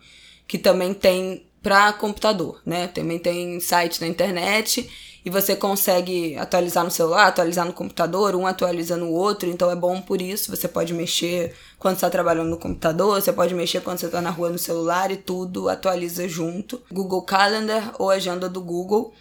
que 0.48 0.60
também 0.60 0.94
tem 0.94 1.44
para 1.64 1.92
computador, 1.92 2.62
né? 2.64 2.86
Também 2.88 3.18
tem 3.18 3.60
site 3.60 4.00
na 4.00 4.06
internet 4.06 4.88
e 5.26 5.30
você 5.30 5.56
consegue 5.56 6.36
atualizar 6.38 6.84
no 6.84 6.92
celular, 6.92 7.28
atualizar 7.28 7.66
no 7.66 7.74
computador, 7.74 8.36
um 8.36 8.48
atualiza 8.48 8.96
no 8.96 9.12
outro, 9.12 9.50
então 9.50 9.70
é 9.70 9.76
bom 9.76 10.02
por 10.02 10.22
isso. 10.22 10.56
Você 10.56 10.68
pode 10.68 10.94
mexer 10.94 11.54
quando 11.78 11.96
está 11.96 12.10
trabalhando 12.10 12.50
no 12.50 12.58
computador, 12.58 13.22
você 13.22 13.34
pode 13.34 13.54
mexer 13.54 13.82
quando 13.82 13.98
você 13.98 14.06
está 14.06 14.22
na 14.22 14.30
rua 14.30 14.50
no 14.50 14.58
celular 14.58 15.12
e 15.12 15.18
tudo 15.18 15.70
atualiza 15.70 16.28
junto. 16.28 16.82
Google 16.92 17.22
Calendar 17.24 17.94
ou 18.00 18.10
agenda 18.10 18.48
do 18.48 18.62
Google, 18.62 19.14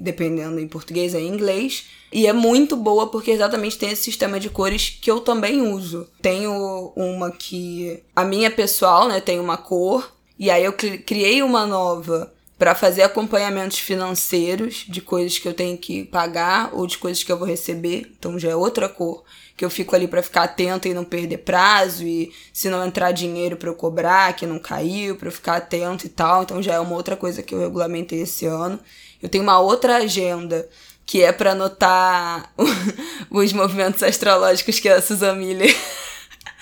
dependendo 0.00 0.58
em 0.60 0.68
português 0.68 1.14
ou 1.14 1.20
em 1.20 1.28
inglês. 1.28 1.86
E 2.12 2.26
é 2.26 2.32
muito 2.32 2.76
boa 2.76 3.08
porque 3.08 3.30
exatamente 3.30 3.78
tem 3.78 3.90
esse 3.90 4.04
sistema 4.04 4.38
de 4.38 4.48
cores 4.48 4.98
que 5.00 5.10
eu 5.10 5.20
também 5.20 5.62
uso. 5.62 6.08
Tenho 6.22 6.92
uma 6.94 7.30
que 7.30 8.02
a 8.14 8.24
minha 8.24 8.50
pessoal, 8.50 9.08
né, 9.08 9.20
tem 9.20 9.40
uma 9.40 9.56
cor, 9.56 10.12
e 10.38 10.50
aí 10.50 10.64
eu 10.64 10.72
criei 10.72 11.42
uma 11.42 11.66
nova 11.66 12.32
para 12.64 12.74
fazer 12.74 13.02
acompanhamentos 13.02 13.78
financeiros 13.78 14.86
de 14.88 15.02
coisas 15.02 15.38
que 15.38 15.46
eu 15.46 15.52
tenho 15.52 15.76
que 15.76 16.02
pagar 16.02 16.70
ou 16.72 16.86
de 16.86 16.96
coisas 16.96 17.22
que 17.22 17.30
eu 17.30 17.36
vou 17.36 17.46
receber. 17.46 18.10
Então 18.18 18.38
já 18.38 18.48
é 18.48 18.56
outra 18.56 18.88
cor 18.88 19.22
que 19.54 19.62
eu 19.62 19.68
fico 19.68 19.94
ali 19.94 20.08
para 20.08 20.22
ficar 20.22 20.44
atento 20.44 20.88
e 20.88 20.94
não 20.94 21.04
perder 21.04 21.36
prazo 21.40 22.06
e 22.06 22.32
se 22.54 22.70
não 22.70 22.82
entrar 22.82 23.12
dinheiro 23.12 23.58
para 23.58 23.68
eu 23.68 23.74
cobrar, 23.74 24.34
que 24.34 24.46
não 24.46 24.58
caiu, 24.58 25.14
para 25.14 25.28
eu 25.28 25.32
ficar 25.32 25.56
atento 25.56 26.06
e 26.06 26.08
tal. 26.08 26.42
Então 26.42 26.62
já 26.62 26.72
é 26.72 26.80
uma 26.80 26.94
outra 26.94 27.16
coisa 27.16 27.42
que 27.42 27.54
eu 27.54 27.60
regulamentei 27.60 28.22
esse 28.22 28.46
ano. 28.46 28.80
Eu 29.22 29.28
tenho 29.28 29.44
uma 29.44 29.60
outra 29.60 29.96
agenda 29.96 30.66
que 31.04 31.22
é 31.22 31.32
para 31.32 31.52
anotar 31.52 32.50
os 33.30 33.52
movimentos 33.52 34.02
astrológicos 34.02 34.80
que 34.80 34.88
a 34.88 35.02
Susan 35.02 35.34
Miller 35.34 35.76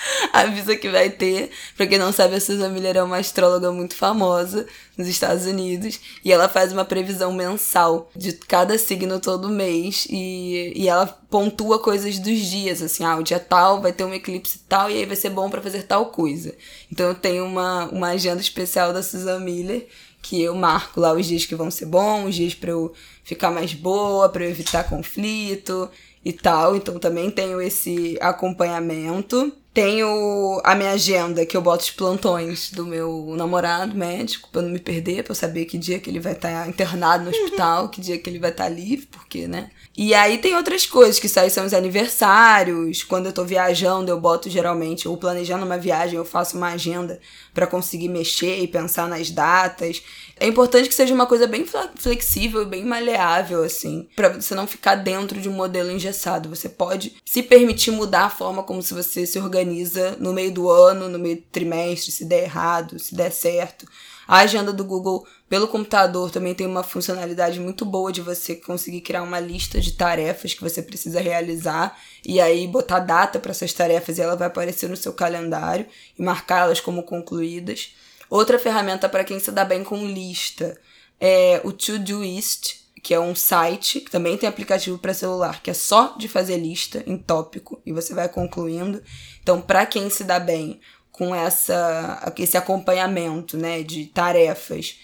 avisa 0.32 0.76
que 0.76 0.88
vai 0.88 1.10
ter. 1.10 1.50
Pra 1.76 1.86
quem 1.86 1.98
não 1.98 2.12
sabe, 2.12 2.36
a 2.36 2.40
Susan 2.40 2.68
Miller 2.70 2.96
é 2.96 3.02
uma 3.02 3.18
astróloga 3.18 3.70
muito 3.72 3.94
famosa 3.94 4.66
nos 4.96 5.08
Estados 5.08 5.46
Unidos. 5.46 6.00
E 6.24 6.32
ela 6.32 6.48
faz 6.48 6.72
uma 6.72 6.84
previsão 6.84 7.32
mensal 7.32 8.10
de 8.14 8.32
cada 8.32 8.76
signo 8.78 9.20
todo 9.20 9.48
mês. 9.48 10.06
E, 10.10 10.72
e 10.76 10.88
ela 10.88 11.06
pontua 11.06 11.78
coisas 11.78 12.18
dos 12.18 12.38
dias, 12.38 12.82
assim, 12.82 13.04
ah, 13.04 13.16
o 13.16 13.22
dia 13.22 13.40
tal 13.40 13.80
vai 13.80 13.92
ter 13.92 14.04
um 14.04 14.12
eclipse 14.12 14.60
tal, 14.68 14.90
e 14.90 14.98
aí 14.98 15.06
vai 15.06 15.16
ser 15.16 15.30
bom 15.30 15.48
para 15.48 15.62
fazer 15.62 15.84
tal 15.84 16.06
coisa. 16.06 16.54
Então 16.90 17.08
eu 17.08 17.14
tenho 17.14 17.44
uma, 17.44 17.86
uma 17.86 18.08
agenda 18.08 18.40
especial 18.40 18.92
da 18.92 19.02
Susan 19.02 19.38
Miller 19.38 19.86
que 20.22 20.40
eu 20.40 20.54
marco 20.54 21.00
lá 21.00 21.12
os 21.12 21.26
dias 21.26 21.44
que 21.44 21.54
vão 21.56 21.70
ser 21.70 21.86
bons, 21.86 22.28
os 22.28 22.34
dias 22.36 22.54
para 22.54 22.70
eu 22.70 22.92
ficar 23.24 23.50
mais 23.50 23.74
boa, 23.74 24.28
para 24.28 24.44
eu 24.44 24.50
evitar 24.50 24.88
conflito 24.88 25.90
e 26.24 26.32
tal. 26.32 26.76
Então 26.76 26.98
também 26.98 27.30
tenho 27.30 27.60
esse 27.60 28.16
acompanhamento. 28.20 29.52
Tenho 29.74 30.60
a 30.64 30.74
minha 30.74 30.90
agenda 30.90 31.46
que 31.46 31.56
eu 31.56 31.62
boto 31.62 31.84
os 31.84 31.90
plantões 31.90 32.70
do 32.70 32.84
meu 32.84 33.32
namorado 33.36 33.96
médico 33.96 34.50
para 34.52 34.60
não 34.60 34.68
me 34.68 34.78
perder, 34.78 35.24
para 35.24 35.32
eu 35.32 35.36
saber 35.36 35.64
que 35.64 35.78
dia 35.78 35.98
que 35.98 36.10
ele 36.10 36.20
vai 36.20 36.34
estar 36.34 36.64
tá 36.64 36.68
internado 36.68 37.24
no 37.24 37.30
hospital, 37.30 37.88
que 37.88 37.98
dia 38.00 38.18
que 38.18 38.28
ele 38.28 38.38
vai 38.38 38.50
estar 38.50 38.64
tá 38.64 38.68
livre, 38.68 39.06
porque, 39.06 39.48
né? 39.48 39.70
E 39.96 40.14
aí 40.14 40.38
tem 40.38 40.54
outras 40.56 40.86
coisas, 40.86 41.18
que 41.18 41.38
aí 41.38 41.50
são 41.50 41.66
os 41.66 41.74
aniversários. 41.74 43.02
Quando 43.02 43.26
eu 43.26 43.32
tô 43.32 43.44
viajando, 43.44 44.10
eu 44.10 44.20
boto 44.20 44.48
geralmente, 44.50 45.06
ou 45.06 45.16
planejando 45.16 45.64
uma 45.66 45.78
viagem, 45.78 46.16
eu 46.16 46.24
faço 46.24 46.56
uma 46.56 46.68
agenda 46.68 47.20
para 47.52 47.66
conseguir 47.66 48.08
mexer 48.08 48.60
e 48.60 48.68
pensar 48.68 49.08
nas 49.08 49.30
datas. 49.30 50.02
É 50.42 50.46
importante 50.48 50.88
que 50.88 50.94
seja 50.96 51.14
uma 51.14 51.24
coisa 51.24 51.46
bem 51.46 51.64
flexível 51.94 52.66
bem 52.66 52.84
maleável, 52.84 53.62
assim, 53.62 54.08
para 54.16 54.28
você 54.28 54.56
não 54.56 54.66
ficar 54.66 54.96
dentro 54.96 55.40
de 55.40 55.48
um 55.48 55.52
modelo 55.52 55.88
engessado. 55.88 56.48
Você 56.48 56.68
pode 56.68 57.14
se 57.24 57.44
permitir 57.44 57.92
mudar 57.92 58.24
a 58.24 58.30
forma 58.30 58.64
como 58.64 58.82
se 58.82 58.92
você 58.92 59.24
se 59.24 59.38
organiza 59.38 60.16
no 60.18 60.32
meio 60.32 60.52
do 60.52 60.68
ano, 60.68 61.08
no 61.08 61.16
meio 61.16 61.36
do 61.36 61.42
trimestre, 61.42 62.10
se 62.10 62.24
der 62.24 62.42
errado, 62.42 62.98
se 62.98 63.14
der 63.14 63.30
certo. 63.30 63.86
A 64.26 64.38
agenda 64.38 64.72
do 64.72 64.84
Google 64.84 65.24
pelo 65.48 65.68
computador 65.68 66.28
também 66.28 66.56
tem 66.56 66.66
uma 66.66 66.82
funcionalidade 66.82 67.60
muito 67.60 67.84
boa 67.84 68.10
de 68.10 68.20
você 68.20 68.56
conseguir 68.56 69.02
criar 69.02 69.22
uma 69.22 69.38
lista 69.38 69.80
de 69.80 69.92
tarefas 69.92 70.54
que 70.54 70.60
você 70.60 70.82
precisa 70.82 71.20
realizar 71.20 71.96
e 72.26 72.40
aí 72.40 72.66
botar 72.66 72.98
data 72.98 73.38
para 73.38 73.52
essas 73.52 73.72
tarefas 73.72 74.18
e 74.18 74.22
ela 74.22 74.34
vai 74.34 74.48
aparecer 74.48 74.88
no 74.88 74.96
seu 74.96 75.12
calendário 75.12 75.86
e 76.18 76.22
marcá-las 76.22 76.80
como 76.80 77.04
concluídas. 77.04 77.94
Outra 78.32 78.58
ferramenta 78.58 79.10
para 79.10 79.24
quem 79.24 79.38
se 79.38 79.52
dá 79.52 79.62
bem 79.62 79.84
com 79.84 80.06
lista 80.06 80.80
é 81.20 81.60
o 81.64 81.70
Todoist, 81.70 82.80
que 83.02 83.12
é 83.12 83.20
um 83.20 83.34
site 83.34 84.00
que 84.00 84.10
também 84.10 84.38
tem 84.38 84.48
aplicativo 84.48 84.96
para 84.96 85.12
celular, 85.12 85.60
que 85.62 85.70
é 85.70 85.74
só 85.74 86.16
de 86.16 86.28
fazer 86.28 86.56
lista 86.56 87.04
em 87.06 87.18
tópico 87.18 87.82
e 87.84 87.92
você 87.92 88.14
vai 88.14 88.30
concluindo. 88.30 89.02
Então, 89.42 89.60
para 89.60 89.84
quem 89.84 90.08
se 90.08 90.24
dá 90.24 90.40
bem 90.40 90.80
com 91.10 91.34
essa 91.34 92.32
esse 92.38 92.56
acompanhamento, 92.56 93.58
né, 93.58 93.82
de 93.82 94.06
tarefas, 94.06 94.96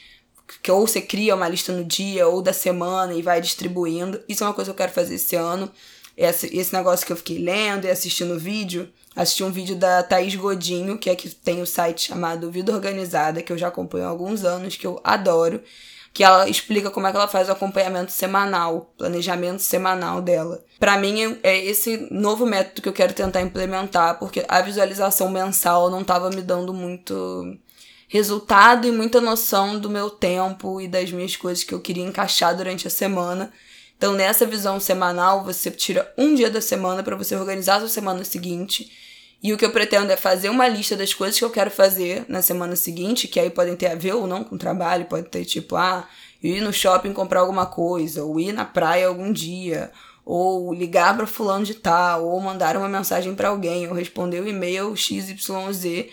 que 0.63 0.73
ou 0.73 0.87
você 0.87 1.03
cria 1.03 1.35
uma 1.35 1.51
lista 1.51 1.71
no 1.71 1.85
dia 1.85 2.27
ou 2.27 2.41
da 2.41 2.55
semana 2.55 3.13
e 3.13 3.21
vai 3.21 3.43
distribuindo. 3.43 4.25
Isso 4.27 4.43
é 4.43 4.47
uma 4.47 4.55
coisa 4.55 4.71
que 4.71 4.73
eu 4.73 4.87
quero 4.87 4.93
fazer 4.93 5.17
esse 5.17 5.37
ano. 5.37 5.71
Esse, 6.19 6.49
esse 6.59 6.75
negócio 6.75 7.07
que 7.07 7.13
eu 7.13 7.17
fiquei 7.17 7.39
lendo 7.39 7.85
e 7.85 7.91
assistindo 7.91 8.37
vídeo. 8.37 8.89
Assisti 9.15 9.45
um 9.45 9.53
vídeo 9.53 9.77
da 9.77 10.03
Thaís 10.03 10.35
Godinho, 10.35 10.99
que 10.99 11.09
é 11.09 11.15
que 11.15 11.29
tem 11.29 11.61
o 11.61 11.63
um 11.63 11.67
site 11.67 12.09
chamado 12.09 12.51
Vida 12.51 12.73
Organizada, 12.73 13.41
que 13.41 13.53
eu 13.53 13.57
já 13.57 13.69
acompanho 13.69 14.05
há 14.05 14.09
alguns 14.09 14.45
anos, 14.45 14.77
que 14.77 14.85
eu 14.85 15.01
adoro. 15.05 15.63
Que 16.13 16.25
ela 16.25 16.49
explica 16.49 16.91
como 16.91 17.07
é 17.07 17.13
que 17.13 17.17
ela 17.17 17.29
faz 17.29 17.49
o 17.49 17.53
acompanhamento 17.53 18.11
semanal, 18.11 18.93
planejamento 18.99 19.61
semanal 19.61 20.21
dela. 20.21 20.65
Para 20.81 20.99
mim, 20.99 21.39
é 21.45 21.57
esse 21.65 22.09
novo 22.11 22.45
método 22.45 22.83
que 22.83 22.89
eu 22.89 22.93
quero 22.93 23.13
tentar 23.13 23.41
implementar, 23.41 24.19
porque 24.19 24.45
a 24.49 24.61
visualização 24.61 25.31
mensal 25.31 25.89
não 25.89 26.01
estava 26.01 26.31
me 26.31 26.43
dando 26.43 26.75
muito 26.75 27.57
resultado 28.09 28.89
e 28.89 28.91
muita 28.91 29.21
noção 29.21 29.79
do 29.79 29.89
meu 29.89 30.11
tempo 30.11 30.81
e 30.81 30.89
das 30.89 31.13
minhas 31.13 31.37
coisas 31.37 31.63
que 31.63 31.75
eu 31.75 31.81
queria 31.81 32.03
encaixar 32.03 32.57
durante 32.57 32.89
a 32.89 32.91
semana. 32.91 33.53
Então, 33.99 34.15
nessa 34.15 34.47
visão 34.47 34.79
semanal, 34.79 35.43
você 35.43 35.73
tira 35.73 36.11
um 36.17 36.33
dia 36.33 36.49
da 36.49 36.61
semana 36.61 37.03
para 37.03 37.17
você 37.17 37.35
organizar 37.35 37.77
a 37.77 37.81
sua 37.81 37.89
semana 37.89 38.23
seguinte. 38.23 38.93
E 39.43 39.53
o 39.53 39.59
que 39.59 39.65
eu 39.65 39.73
pretendo 39.73 40.13
é 40.13 40.17
fazer 40.17 40.49
uma 40.51 40.69
lista 40.69 40.97
das 40.97 41.13
coisas 41.13 41.37
que 41.37 41.45
eu 41.45 41.51
quero 41.51 41.71
fazer 41.71 42.25
na 42.29 42.41
semana 42.41 42.77
seguinte, 42.77 43.27
que 43.27 43.41
aí 43.41 43.51
podem 43.51 43.75
ter 43.75 43.89
a 43.89 43.97
ver 43.97 44.15
ou 44.15 44.27
não 44.27 44.45
com 44.45 44.57
trabalho, 44.57 45.07
pode 45.07 45.29
ter 45.29 45.45
tipo, 45.45 45.75
ah, 45.75 46.09
ir 46.41 46.61
no 46.61 46.73
shopping 46.73 47.13
comprar 47.13 47.41
alguma 47.41 47.67
coisa, 47.67 48.23
ou 48.23 48.39
ir 48.39 48.53
na 48.53 48.65
praia 48.65 49.09
algum 49.09 49.33
dia, 49.33 49.91
ou 50.25 50.73
ligar 50.73 51.17
para 51.17 51.27
fulano 51.27 51.65
de 51.65 51.75
tal, 51.75 52.25
ou 52.25 52.41
mandar 52.41 52.77
uma 52.77 52.89
mensagem 52.89 53.35
para 53.35 53.49
alguém, 53.49 53.89
ou 53.89 53.95
responder 53.95 54.41
o 54.41 54.49
e-mail 54.49 54.95
XYZ 54.97 56.07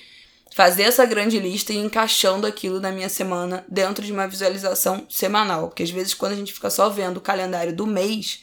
fazer 0.56 0.84
essa 0.84 1.06
grande 1.06 1.38
lista 1.38 1.74
e 1.74 1.78
encaixando 1.78 2.48
aquilo 2.48 2.80
na 2.80 2.90
minha 2.90 3.10
semana 3.10 3.66
dentro 3.68 4.06
de 4.06 4.14
uma 4.14 4.26
visualização 4.26 5.06
semanal. 5.10 5.68
Porque 5.68 5.84
às 5.84 5.90
vezes, 5.90 6.14
quando 6.14 6.32
a 6.32 6.36
gente 6.36 6.54
fica 6.54 6.70
só 6.70 6.90
vendo 6.90 7.18
o 7.18 7.22
calendário 7.22 7.76
do 7.76 7.86
mês, 7.86 8.40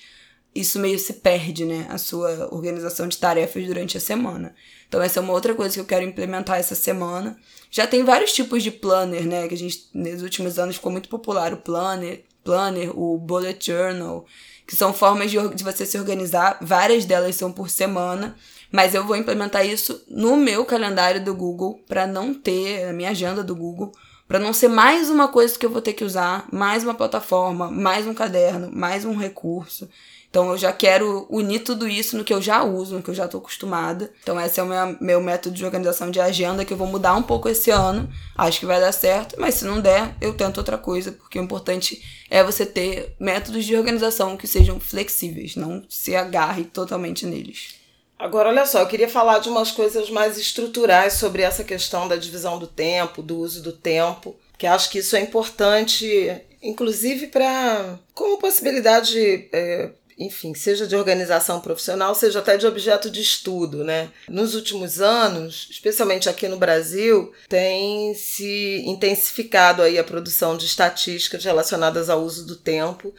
isso 0.54 0.78
meio 0.78 0.98
se 0.98 1.14
perde, 1.14 1.64
né? 1.64 1.86
A 1.88 1.96
sua 1.96 2.54
organização 2.54 3.08
de 3.08 3.16
tarefas 3.16 3.64
durante 3.64 3.96
a 3.96 4.00
semana. 4.00 4.54
Então, 4.86 5.00
essa 5.00 5.20
é 5.20 5.22
uma 5.22 5.32
outra 5.32 5.54
coisa 5.54 5.72
que 5.72 5.80
eu 5.80 5.86
quero 5.86 6.04
implementar 6.04 6.58
essa 6.58 6.74
semana. 6.74 7.34
Já 7.70 7.86
tem 7.86 8.04
vários 8.04 8.34
tipos 8.34 8.62
de 8.62 8.70
planner, 8.70 9.26
né? 9.26 9.48
Que 9.48 9.54
a 9.54 9.58
gente, 9.58 9.88
nos 9.94 10.20
últimos 10.20 10.58
anos, 10.58 10.76
ficou 10.76 10.92
muito 10.92 11.08
popular 11.08 11.54
o 11.54 11.62
planner, 11.62 12.24
planner, 12.44 12.90
o 12.94 13.16
bullet 13.16 13.64
journal, 13.64 14.26
que 14.66 14.76
são 14.76 14.92
formas 14.92 15.30
de, 15.30 15.38
de 15.54 15.64
você 15.64 15.86
se 15.86 15.96
organizar. 15.96 16.58
Várias 16.60 17.06
delas 17.06 17.36
são 17.36 17.50
por 17.50 17.70
semana. 17.70 18.36
Mas 18.72 18.94
eu 18.94 19.06
vou 19.06 19.14
implementar 19.14 19.66
isso 19.66 20.02
no 20.08 20.36
meu 20.36 20.64
calendário 20.64 21.22
do 21.22 21.34
Google 21.34 21.84
para 21.86 22.06
não 22.06 22.32
ter 22.32 22.88
a 22.88 22.92
minha 22.92 23.10
agenda 23.10 23.44
do 23.44 23.54
Google, 23.54 23.92
para 24.26 24.38
não 24.38 24.54
ser 24.54 24.68
mais 24.68 25.10
uma 25.10 25.28
coisa 25.28 25.58
que 25.58 25.66
eu 25.66 25.70
vou 25.70 25.82
ter 25.82 25.92
que 25.92 26.04
usar, 26.04 26.48
mais 26.50 26.82
uma 26.82 26.94
plataforma, 26.94 27.70
mais 27.70 28.06
um 28.06 28.14
caderno, 28.14 28.70
mais 28.72 29.04
um 29.04 29.14
recurso. 29.14 29.86
Então 30.32 30.50
eu 30.50 30.56
já 30.56 30.72
quero 30.72 31.26
unir 31.28 31.60
tudo 31.60 31.86
isso 31.86 32.16
no 32.16 32.24
que 32.24 32.32
eu 32.32 32.40
já 32.40 32.64
uso, 32.64 32.94
no 32.94 33.02
que 33.02 33.10
eu 33.10 33.14
já 33.14 33.26
estou 33.26 33.38
acostumada. 33.38 34.10
Então 34.22 34.40
esse 34.40 34.58
é 34.58 34.62
o 34.62 34.66
meu, 34.66 34.96
meu 34.98 35.20
método 35.20 35.54
de 35.54 35.62
organização 35.62 36.10
de 36.10 36.18
agenda 36.18 36.64
que 36.64 36.72
eu 36.72 36.76
vou 36.78 36.86
mudar 36.86 37.14
um 37.14 37.22
pouco 37.22 37.50
esse 37.50 37.70
ano. 37.70 38.08
Acho 38.34 38.60
que 38.60 38.64
vai 38.64 38.80
dar 38.80 38.92
certo, 38.92 39.36
mas 39.38 39.56
se 39.56 39.66
não 39.66 39.82
der, 39.82 40.16
eu 40.22 40.32
tento 40.32 40.56
outra 40.56 40.78
coisa, 40.78 41.12
porque 41.12 41.38
o 41.38 41.42
importante 41.42 42.02
é 42.30 42.42
você 42.42 42.64
ter 42.64 43.14
métodos 43.20 43.66
de 43.66 43.76
organização 43.76 44.34
que 44.34 44.46
sejam 44.46 44.80
flexíveis, 44.80 45.54
não 45.54 45.82
se 45.86 46.16
agarre 46.16 46.64
totalmente 46.64 47.26
neles. 47.26 47.81
Agora, 48.22 48.50
olha 48.50 48.64
só, 48.64 48.78
eu 48.78 48.86
queria 48.86 49.08
falar 49.08 49.40
de 49.40 49.48
umas 49.48 49.72
coisas 49.72 50.08
mais 50.08 50.38
estruturais 50.38 51.14
sobre 51.14 51.42
essa 51.42 51.64
questão 51.64 52.06
da 52.06 52.14
divisão 52.14 52.56
do 52.56 52.68
tempo, 52.68 53.20
do 53.20 53.36
uso 53.36 53.60
do 53.60 53.72
tempo, 53.72 54.36
que 54.56 54.64
acho 54.64 54.90
que 54.90 55.00
isso 55.00 55.16
é 55.16 55.20
importante, 55.20 56.40
inclusive 56.62 57.26
para 57.26 57.98
como 58.14 58.38
possibilidade, 58.38 59.48
é, 59.52 59.90
enfim, 60.16 60.54
seja 60.54 60.86
de 60.86 60.94
organização 60.94 61.60
profissional, 61.60 62.14
seja 62.14 62.38
até 62.38 62.56
de 62.56 62.64
objeto 62.64 63.10
de 63.10 63.20
estudo, 63.20 63.82
né? 63.82 64.08
Nos 64.28 64.54
últimos 64.54 65.00
anos, 65.00 65.66
especialmente 65.68 66.28
aqui 66.28 66.46
no 66.46 66.58
Brasil, 66.58 67.32
tem 67.48 68.14
se 68.14 68.84
intensificado 68.86 69.82
aí 69.82 69.98
a 69.98 70.04
produção 70.04 70.56
de 70.56 70.66
estatísticas 70.66 71.44
relacionadas 71.44 72.08
ao 72.08 72.22
uso 72.22 72.46
do 72.46 72.54
tempo 72.54 73.12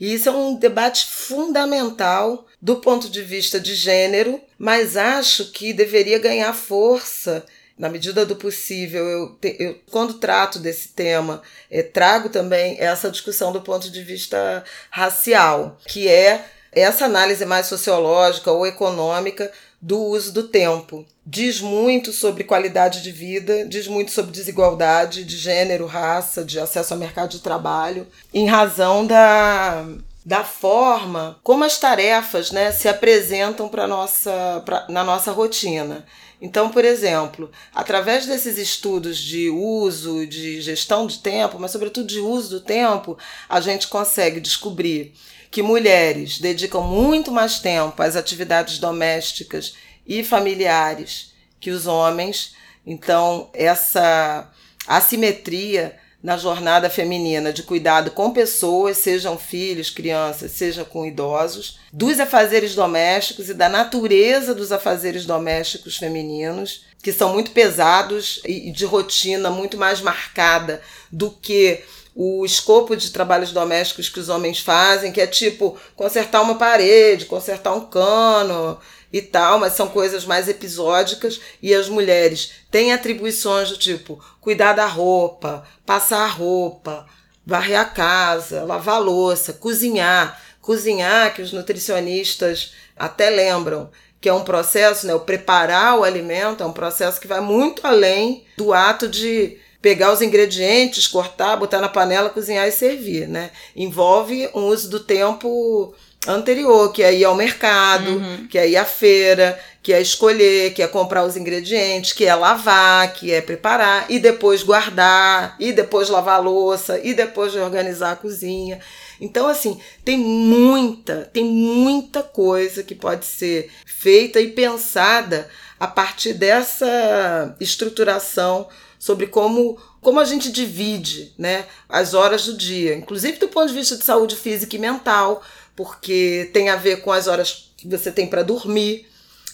e 0.00 0.14
isso 0.14 0.28
é 0.28 0.32
um 0.32 0.54
debate 0.54 1.06
fundamental 1.06 2.46
do 2.60 2.76
ponto 2.76 3.08
de 3.08 3.22
vista 3.22 3.60
de 3.60 3.74
gênero, 3.74 4.40
mas 4.58 4.96
acho 4.96 5.52
que 5.52 5.72
deveria 5.72 6.18
ganhar 6.18 6.52
força 6.52 7.44
na 7.78 7.88
medida 7.88 8.26
do 8.26 8.34
possível, 8.34 9.06
eu, 9.06 9.28
te, 9.40 9.56
eu 9.58 9.78
quando 9.90 10.14
trato 10.14 10.58
desse 10.58 10.88
tema, 10.88 11.40
eh, 11.70 11.82
trago 11.82 12.28
também 12.28 12.76
essa 12.80 13.10
discussão 13.10 13.52
do 13.52 13.60
ponto 13.60 13.88
de 13.88 14.02
vista 14.02 14.64
racial, 14.90 15.78
que 15.86 16.08
é 16.08 16.44
essa 16.72 17.04
análise 17.04 17.46
mais 17.46 17.66
sociológica 17.66 18.50
ou 18.50 18.66
econômica 18.66 19.50
do 19.80 19.98
uso 20.00 20.32
do 20.32 20.48
tempo. 20.48 21.06
Diz 21.30 21.60
muito 21.60 22.10
sobre 22.10 22.42
qualidade 22.42 23.02
de 23.02 23.12
vida, 23.12 23.66
diz 23.66 23.86
muito 23.86 24.10
sobre 24.10 24.32
desigualdade 24.32 25.24
de 25.24 25.36
gênero, 25.36 25.84
raça, 25.84 26.42
de 26.42 26.58
acesso 26.58 26.94
ao 26.94 26.98
mercado 26.98 27.28
de 27.32 27.40
trabalho, 27.40 28.06
em 28.32 28.46
razão 28.46 29.06
da, 29.06 29.86
da 30.24 30.42
forma 30.42 31.38
como 31.42 31.64
as 31.64 31.76
tarefas 31.76 32.50
né, 32.50 32.72
se 32.72 32.88
apresentam 32.88 33.68
pra 33.68 33.86
nossa, 33.86 34.62
pra, 34.64 34.86
na 34.88 35.04
nossa 35.04 35.30
rotina. 35.30 36.06
Então, 36.40 36.70
por 36.70 36.82
exemplo, 36.82 37.50
através 37.74 38.24
desses 38.24 38.56
estudos 38.56 39.18
de 39.18 39.50
uso, 39.50 40.26
de 40.26 40.62
gestão 40.62 41.06
de 41.06 41.18
tempo, 41.18 41.58
mas 41.58 41.72
sobretudo 41.72 42.06
de 42.06 42.20
uso 42.20 42.48
do 42.48 42.60
tempo, 42.60 43.18
a 43.50 43.60
gente 43.60 43.86
consegue 43.88 44.40
descobrir 44.40 45.12
que 45.50 45.60
mulheres 45.60 46.38
dedicam 46.38 46.82
muito 46.82 47.30
mais 47.30 47.58
tempo 47.58 48.02
às 48.02 48.16
atividades 48.16 48.78
domésticas 48.78 49.74
e 50.08 50.24
familiares 50.24 51.34
que 51.60 51.70
os 51.70 51.86
homens. 51.86 52.54
Então, 52.86 53.50
essa 53.52 54.50
assimetria 54.86 55.96
na 56.22 56.36
jornada 56.36 56.90
feminina 56.90 57.52
de 57.52 57.62
cuidado 57.62 58.10
com 58.10 58.32
pessoas, 58.32 58.96
sejam 58.96 59.38
filhos, 59.38 59.90
crianças, 59.90 60.50
seja 60.52 60.84
com 60.84 61.06
idosos, 61.06 61.78
dos 61.92 62.18
afazeres 62.18 62.74
domésticos 62.74 63.48
e 63.48 63.54
da 63.54 63.68
natureza 63.68 64.54
dos 64.54 64.72
afazeres 64.72 65.24
domésticos 65.24 65.96
femininos, 65.96 66.86
que 67.00 67.12
são 67.12 67.32
muito 67.32 67.52
pesados 67.52 68.40
e 68.44 68.72
de 68.72 68.84
rotina 68.84 69.48
muito 69.48 69.76
mais 69.76 70.00
marcada 70.00 70.82
do 71.12 71.30
que 71.30 71.84
o 72.20 72.44
escopo 72.44 72.96
de 72.96 73.12
trabalhos 73.12 73.52
domésticos 73.52 74.08
que 74.08 74.18
os 74.18 74.28
homens 74.28 74.58
fazem, 74.58 75.12
que 75.12 75.20
é 75.20 75.26
tipo 75.26 75.78
consertar 75.94 76.42
uma 76.42 76.56
parede, 76.56 77.26
consertar 77.26 77.72
um 77.72 77.82
cano, 77.82 78.76
e 79.12 79.22
tal, 79.22 79.58
mas 79.58 79.72
são 79.72 79.88
coisas 79.88 80.24
mais 80.24 80.48
episódicas 80.48 81.40
e 81.62 81.74
as 81.74 81.88
mulheres 81.88 82.52
têm 82.70 82.92
atribuições 82.92 83.70
do 83.70 83.78
tipo 83.78 84.22
cuidar 84.40 84.74
da 84.74 84.86
roupa, 84.86 85.64
passar 85.86 86.24
a 86.24 86.28
roupa, 86.28 87.06
varrer 87.44 87.80
a 87.80 87.84
casa, 87.84 88.64
lavar 88.64 88.96
a 88.96 88.98
louça, 88.98 89.52
cozinhar. 89.52 90.42
Cozinhar, 90.60 91.32
que 91.34 91.40
os 91.40 91.50
nutricionistas 91.50 92.74
até 92.94 93.30
lembram 93.30 93.90
que 94.20 94.28
é 94.28 94.34
um 94.34 94.44
processo, 94.44 95.06
né? 95.06 95.14
O 95.14 95.20
preparar 95.20 95.98
o 95.98 96.04
alimento 96.04 96.62
é 96.62 96.66
um 96.66 96.72
processo 96.72 97.20
que 97.20 97.26
vai 97.26 97.40
muito 97.40 97.86
além 97.86 98.44
do 98.56 98.74
ato 98.74 99.08
de 99.08 99.56
pegar 99.80 100.12
os 100.12 100.20
ingredientes, 100.20 101.06
cortar, 101.06 101.56
botar 101.56 101.80
na 101.80 101.88
panela, 101.88 102.30
cozinhar 102.30 102.66
e 102.66 102.72
servir, 102.72 103.28
né? 103.28 103.50
Envolve 103.76 104.50
um 104.54 104.66
uso 104.66 104.90
do 104.90 105.00
tempo 105.00 105.94
anterior, 106.26 106.92
que 106.92 107.02
é 107.02 107.14
ir 107.14 107.24
ao 107.24 107.34
mercado, 107.34 108.10
uhum. 108.10 108.46
que 108.48 108.58
é 108.58 108.68
ir 108.68 108.76
à 108.76 108.84
feira, 108.84 109.58
que 109.82 109.92
é 109.92 110.00
escolher, 110.00 110.74
que 110.74 110.82
é 110.82 110.86
comprar 110.86 111.24
os 111.24 111.36
ingredientes, 111.36 112.12
que 112.12 112.24
é 112.24 112.34
lavar, 112.34 113.12
que 113.12 113.32
é 113.32 113.40
preparar, 113.40 114.06
e 114.08 114.18
depois 114.18 114.62
guardar, 114.62 115.56
e 115.58 115.72
depois 115.72 116.08
lavar 116.08 116.36
a 116.36 116.42
louça, 116.42 117.00
e 117.02 117.14
depois 117.14 117.54
organizar 117.54 118.12
a 118.12 118.16
cozinha. 118.16 118.80
Então, 119.20 119.48
assim, 119.48 119.80
tem 120.04 120.18
muita, 120.18 121.30
tem 121.32 121.44
muita 121.44 122.22
coisa 122.22 122.82
que 122.82 122.94
pode 122.94 123.24
ser 123.24 123.70
feita 123.86 124.40
e 124.40 124.48
pensada 124.48 125.48
a 125.78 125.86
partir 125.86 126.34
dessa 126.34 127.56
estruturação 127.60 128.68
sobre 128.98 129.28
como 129.28 129.78
como 130.00 130.20
a 130.20 130.24
gente 130.24 130.50
divide 130.52 131.34
né, 131.36 131.66
as 131.88 132.14
horas 132.14 132.46
do 132.46 132.56
dia, 132.56 132.94
inclusive 132.94 133.38
do 133.38 133.48
ponto 133.48 133.68
de 133.68 133.74
vista 133.74 133.96
de 133.96 134.04
saúde 134.04 134.36
física 134.36 134.76
e 134.76 134.78
mental, 134.78 135.42
porque 135.78 136.50
tem 136.52 136.70
a 136.70 136.74
ver 136.74 137.02
com 137.02 137.12
as 137.12 137.28
horas 137.28 137.70
que 137.76 137.86
você 137.86 138.10
tem 138.10 138.26
para 138.26 138.42
dormir. 138.42 139.06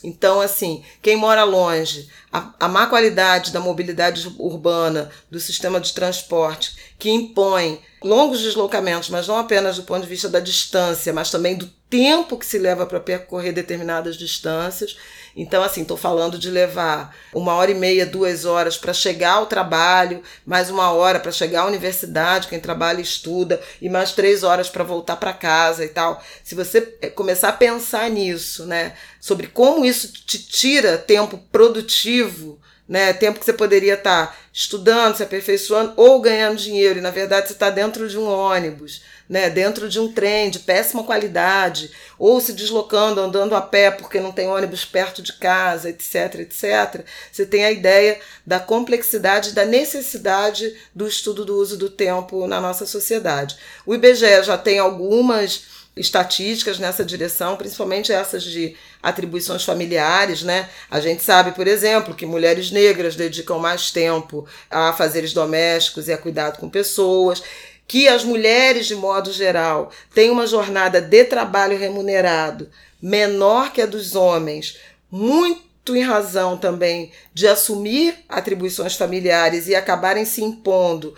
Então, 0.03 0.41
assim, 0.41 0.83
quem 1.03 1.17
mora 1.17 1.45
longe, 1.45 2.09
a, 2.33 2.51
a, 2.61 2.67
má 2.67 2.87
qualidade 2.87 3.53
da 3.53 3.61
mobilidade 3.61 4.27
urbana, 4.39 5.11
do 5.31 5.39
sistema 5.39 5.79
de 5.79 5.93
transporte, 5.93 6.95
que 6.99 7.11
impõe 7.11 7.79
longos 8.03 8.41
deslocamentos, 8.41 9.11
mas 9.11 9.29
não 9.29 9.37
apenas 9.37 9.77
do 9.77 9.83
ponto 9.83 10.01
de 10.01 10.09
vista 10.09 10.27
da 10.27 10.41
distância, 10.41 11.13
mas 11.13 11.31
também 11.31 11.57
do 11.57 11.67
tempo 11.91 12.39
que 12.39 12.47
se 12.47 12.59
leva 12.59 12.87
para 12.87 13.01
percorrer 13.01 13.53
determinadas 13.53 14.17
distâncias. 14.17 14.97
Então, 15.37 15.63
assim, 15.63 15.83
estou 15.83 15.97
falando 15.97 16.39
de 16.39 16.49
levar 16.49 17.15
uma 17.33 17.55
hora 17.55 17.71
e 17.71 17.75
meia, 17.75 18.07
duas 18.07 18.45
horas 18.45 18.77
para 18.77 18.93
chegar 18.93 19.33
ao 19.33 19.47
trabalho, 19.47 20.23
mais 20.47 20.71
uma 20.71 20.93
hora 20.93 21.19
para 21.19 21.33
chegar 21.33 21.63
à 21.63 21.67
universidade, 21.67 22.49
quem 22.49 22.61
trabalha 22.61 23.01
estuda, 23.01 23.61
e 23.81 23.89
mais 23.89 24.13
três 24.13 24.45
horas 24.45 24.69
para 24.69 24.85
voltar 24.85 25.17
para 25.17 25.33
casa 25.33 25.85
e 25.85 25.89
tal. 25.89 26.23
Se 26.45 26.55
você 26.55 26.97
eh, 27.03 27.11
começar 27.11 27.49
a 27.49 27.53
pensar 27.53 28.09
nisso, 28.11 28.65
né, 28.65 28.95
sobre 29.21 29.49
como 29.49 29.85
isso 29.85 30.13
te 30.13 30.39
tira 30.39 30.99
tempo 30.99 31.39
produtivo 31.51 32.61
né? 32.89 33.13
Tempo 33.13 33.39
que 33.39 33.45
você 33.45 33.53
poderia 33.53 33.95
estar 33.95 34.27
tá 34.29 34.37
estudando, 34.53 35.17
se 35.17 35.23
aperfeiçoando 35.23 35.95
ou 35.97 36.21
ganhando 36.21 36.59
dinheiro, 36.59 36.99
e 36.99 37.03
na 37.03 37.11
verdade 37.11 37.49
você 37.49 37.55
está 37.55 37.71
dentro 37.71 38.09
de 38.09 38.19
um 38.19 38.29
ônibus, 38.29 39.03
né? 39.29 39.49
dentro 39.49 39.89
de 39.89 39.99
um 39.99 40.13
trem 40.13 40.51
de 40.51 40.59
péssima 40.59 41.03
qualidade, 41.03 41.91
ou 42.19 42.41
se 42.41 42.53
deslocando, 42.53 43.21
andando 43.21 43.55
a 43.55 43.63
pé 43.63 43.91
porque 43.91 44.21
não 44.21 44.33
tem 44.33 44.47
ônibus 44.47 44.85
perto 44.85 45.23
de 45.23 45.33
casa, 45.33 45.89
etc, 45.89 46.41
etc. 46.41 47.05
Você 47.33 47.47
tem 47.47 47.65
a 47.65 47.73
ideia 47.73 48.21
da 48.47 48.61
complexidade, 48.61 49.53
da 49.53 49.65
necessidade 49.65 50.77
do 50.95 51.09
estudo 51.09 51.45
do 51.45 51.57
uso 51.57 51.77
do 51.77 51.89
tempo 51.89 52.47
na 52.47 52.61
nossa 52.61 52.87
sociedade. 52.87 53.57
O 53.87 53.95
IBGE 53.95 54.43
já 54.45 54.59
tem 54.59 54.79
algumas 54.79 55.84
estatísticas 55.97 56.79
nessa 56.79 57.05
direção, 57.05 57.57
principalmente 57.57 58.13
essas 58.13 58.43
de 58.43 58.75
atribuições 59.03 59.65
familiares, 59.65 60.43
né? 60.43 60.69
A 60.91 61.01
gente 61.01 61.23
sabe, 61.23 61.53
por 61.53 61.67
exemplo, 61.67 62.15
que 62.15 62.27
mulheres 62.27 62.71
negras 62.71 63.15
dedicam 63.15 63.59
mais 63.59 63.91
tempo 63.91 64.47
a 64.71 64.93
fazeres 64.93 65.33
domésticos 65.33 66.09
e 66.09 66.13
a 66.13 66.19
cuidado 66.19 66.59
com 66.59 66.69
pessoas, 66.69 67.43
que 67.87 68.09
as 68.09 68.25
mulheres, 68.25 68.87
de 68.87 68.95
modo 68.95 69.33
geral, 69.33 69.91
têm 70.13 70.31
uma 70.31 70.47
jornada 70.47 71.01
de 71.01 71.25
trabalho 71.25 71.79
remunerado 71.79 72.69
menor 73.01 73.71
que 73.73 73.83
a 73.83 73.87
dos 73.87 74.15
homens, 74.15 74.79
muito 75.11 75.95
em 75.95 76.03
razão 76.03 76.57
também 76.57 77.13
de 77.35 77.47
assumir 77.47 78.17
atribuições 78.29 78.97
familiares 78.97 79.69
e 79.69 79.75
acabarem 79.75 80.25
se 80.25 80.43
impondo 80.43 81.15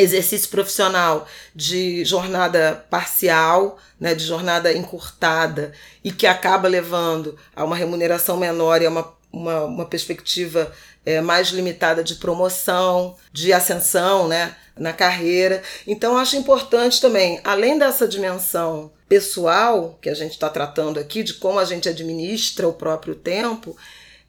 exercício 0.00 0.48
profissional 0.48 1.26
de 1.54 2.04
jornada 2.04 2.84
parcial, 2.90 3.78
né, 3.98 4.14
de 4.14 4.24
jornada 4.24 4.72
encurtada, 4.72 5.72
e 6.02 6.10
que 6.10 6.26
acaba 6.26 6.68
levando 6.68 7.36
a 7.54 7.64
uma 7.64 7.76
remuneração 7.76 8.36
menor 8.36 8.82
e 8.82 8.86
a 8.86 8.90
uma, 8.90 9.12
uma, 9.32 9.64
uma 9.64 9.86
perspectiva 9.86 10.72
é, 11.04 11.20
mais 11.20 11.48
limitada 11.48 12.02
de 12.02 12.16
promoção, 12.16 13.16
de 13.32 13.52
ascensão 13.52 14.28
né, 14.28 14.54
na 14.76 14.92
carreira. 14.92 15.62
Então, 15.86 16.16
acho 16.16 16.36
importante 16.36 17.00
também, 17.00 17.40
além 17.44 17.78
dessa 17.78 18.06
dimensão 18.06 18.92
pessoal 19.08 19.98
que 20.00 20.08
a 20.08 20.14
gente 20.14 20.32
está 20.32 20.48
tratando 20.48 20.98
aqui, 20.98 21.22
de 21.22 21.34
como 21.34 21.58
a 21.58 21.64
gente 21.64 21.88
administra 21.88 22.68
o 22.68 22.72
próprio 22.72 23.14
tempo, 23.14 23.76